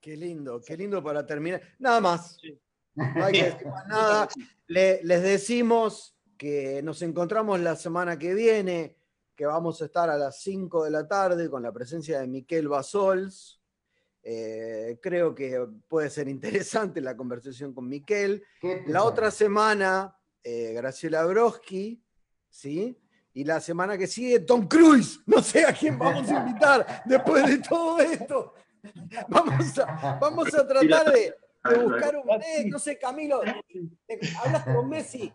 Qué 0.00 0.16
lindo, 0.16 0.60
qué 0.66 0.76
lindo 0.76 1.02
para 1.02 1.24
terminar. 1.26 1.60
Nada 1.78 2.00
más. 2.00 2.36
Sí. 2.40 2.58
No 2.94 3.24
hay 3.24 3.32
que 3.32 3.44
decir 3.44 3.66
más 3.70 3.86
nada. 3.86 4.28
Le- 4.66 5.00
les 5.04 5.22
decimos 5.22 6.16
que 6.36 6.82
nos 6.82 7.02
encontramos 7.02 7.60
la 7.60 7.76
semana 7.76 8.18
que 8.18 8.32
viene, 8.34 8.96
que 9.36 9.44
vamos 9.46 9.80
a 9.82 9.84
estar 9.86 10.08
a 10.10 10.16
las 10.16 10.40
5 10.42 10.84
de 10.84 10.90
la 10.90 11.06
tarde 11.06 11.48
con 11.50 11.62
la 11.62 11.72
presencia 11.72 12.20
de 12.20 12.26
Miquel 12.26 12.68
Basols. 12.68 13.59
Eh, 14.22 14.98
creo 15.02 15.34
que 15.34 15.66
puede 15.88 16.10
ser 16.10 16.28
interesante 16.28 17.00
la 17.00 17.16
conversación 17.16 17.72
con 17.72 17.88
Miquel. 17.88 18.44
¿Qué 18.60 18.76
te 18.86 18.92
La 18.92 19.04
otra 19.04 19.30
semana, 19.30 20.16
eh, 20.42 20.72
Graciela 20.74 21.24
Broski, 21.24 22.02
¿sí? 22.48 22.98
Y 23.32 23.44
la 23.44 23.60
semana 23.60 23.96
que 23.96 24.06
sigue, 24.06 24.40
Tom 24.40 24.66
Cruise. 24.66 25.20
No 25.26 25.40
sé 25.42 25.64
a 25.64 25.72
quién 25.72 25.98
vamos 25.98 26.28
a 26.30 26.46
invitar 26.46 27.02
después 27.06 27.46
de 27.46 27.58
todo 27.58 28.00
esto. 28.00 28.54
Vamos 29.28 29.78
a, 29.78 30.18
vamos 30.20 30.54
a 30.54 30.66
tratar 30.66 31.12
de, 31.12 31.34
de 31.70 31.78
buscar 31.84 32.16
un... 32.16 32.30
eh, 32.42 32.64
no 32.66 32.78
sé, 32.78 32.98
Camilo, 32.98 33.40
¿hablaste 34.42 34.74
con 34.74 34.88
Messi? 34.88 35.32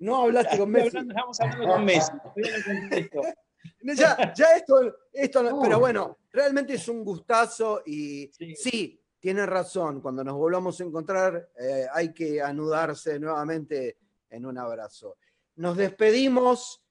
No 0.00 0.22
hablaste 0.24 0.58
con 0.58 0.70
Messi. 0.70 0.88
hablando- 0.96 1.12
estamos 1.14 1.40
hablando 1.40 1.68
con 1.74 1.84
Messi. 1.84 2.10
Ya, 3.82 4.32
ya 4.34 4.46
esto, 4.56 4.74
esto 5.12 5.42
no- 5.42 5.60
pero 5.60 5.78
bueno, 5.78 6.18
realmente 6.32 6.74
es 6.74 6.88
un 6.88 7.04
gustazo 7.04 7.82
y 7.86 8.30
Sí. 8.32 8.54
sí, 8.56 9.02
tiene 9.18 9.44
razón, 9.46 10.00
cuando 10.00 10.22
nos 10.24 10.34
volvamos 10.36 10.80
a 10.80 10.84
encontrar 10.84 11.50
eh, 11.58 11.86
hay 11.92 12.12
que 12.12 12.40
anudarse 12.42 13.18
nuevamente 13.18 13.98
en 14.30 14.46
un 14.46 14.56
abrazo. 14.58 15.16
Nos 15.56 15.76
despedimos. 15.76 16.82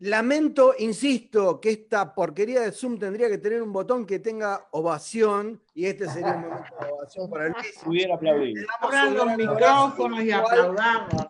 Lamento, 0.00 0.74
insisto, 0.78 1.58
que 1.58 1.70
esta 1.70 2.14
porquería 2.14 2.60
de 2.60 2.70
Zoom 2.70 2.98
tendría 2.98 3.30
que 3.30 3.38
tener 3.38 3.62
un 3.62 3.72
botón 3.72 4.04
que 4.04 4.18
tenga 4.18 4.68
ovación 4.72 5.62
y 5.72 5.86
este 5.86 6.06
sería 6.06 6.34
un 6.34 6.42
momento 6.42 6.74
de 6.84 6.92
ovación 6.92 7.30
para 7.30 7.48
Luis. 7.48 7.78
Pudiera 7.82 8.14
aplaudir. 8.16 8.66
Abran 8.80 9.14
los 9.14 9.36
micrófonos 9.38 10.22
y 10.22 10.32
aplaudamos. 10.32 11.26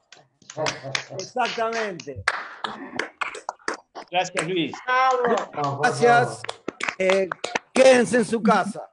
Exactamente. 1.12 2.24
Gracias, 4.10 4.48
Luis. 4.48 4.72
Bravo. 5.52 5.80
Gracias. 5.82 6.42
Eh, 6.98 7.28
quédense 7.72 8.18
en 8.18 8.24
su 8.24 8.42
casa. 8.42 8.88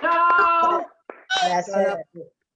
Chao. 0.00 0.86
Hasta 1.52 1.82
la, 1.82 1.98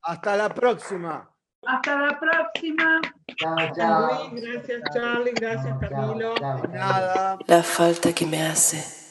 hasta 0.02 0.36
la 0.36 0.48
próxima. 0.48 1.30
Hasta 1.64 1.96
la 1.96 2.18
próxima. 2.18 3.00
Chao, 3.36 3.56
chao. 3.76 4.28
Luis, 4.30 4.42
gracias 4.42 4.82
Charlie, 4.92 5.32
gracias 5.32 5.76
Camilo. 5.78 6.34
Nada. 6.70 7.38
La 7.46 7.62
falta 7.62 8.12
que 8.12 8.26
me 8.26 8.42
hace 8.42 9.01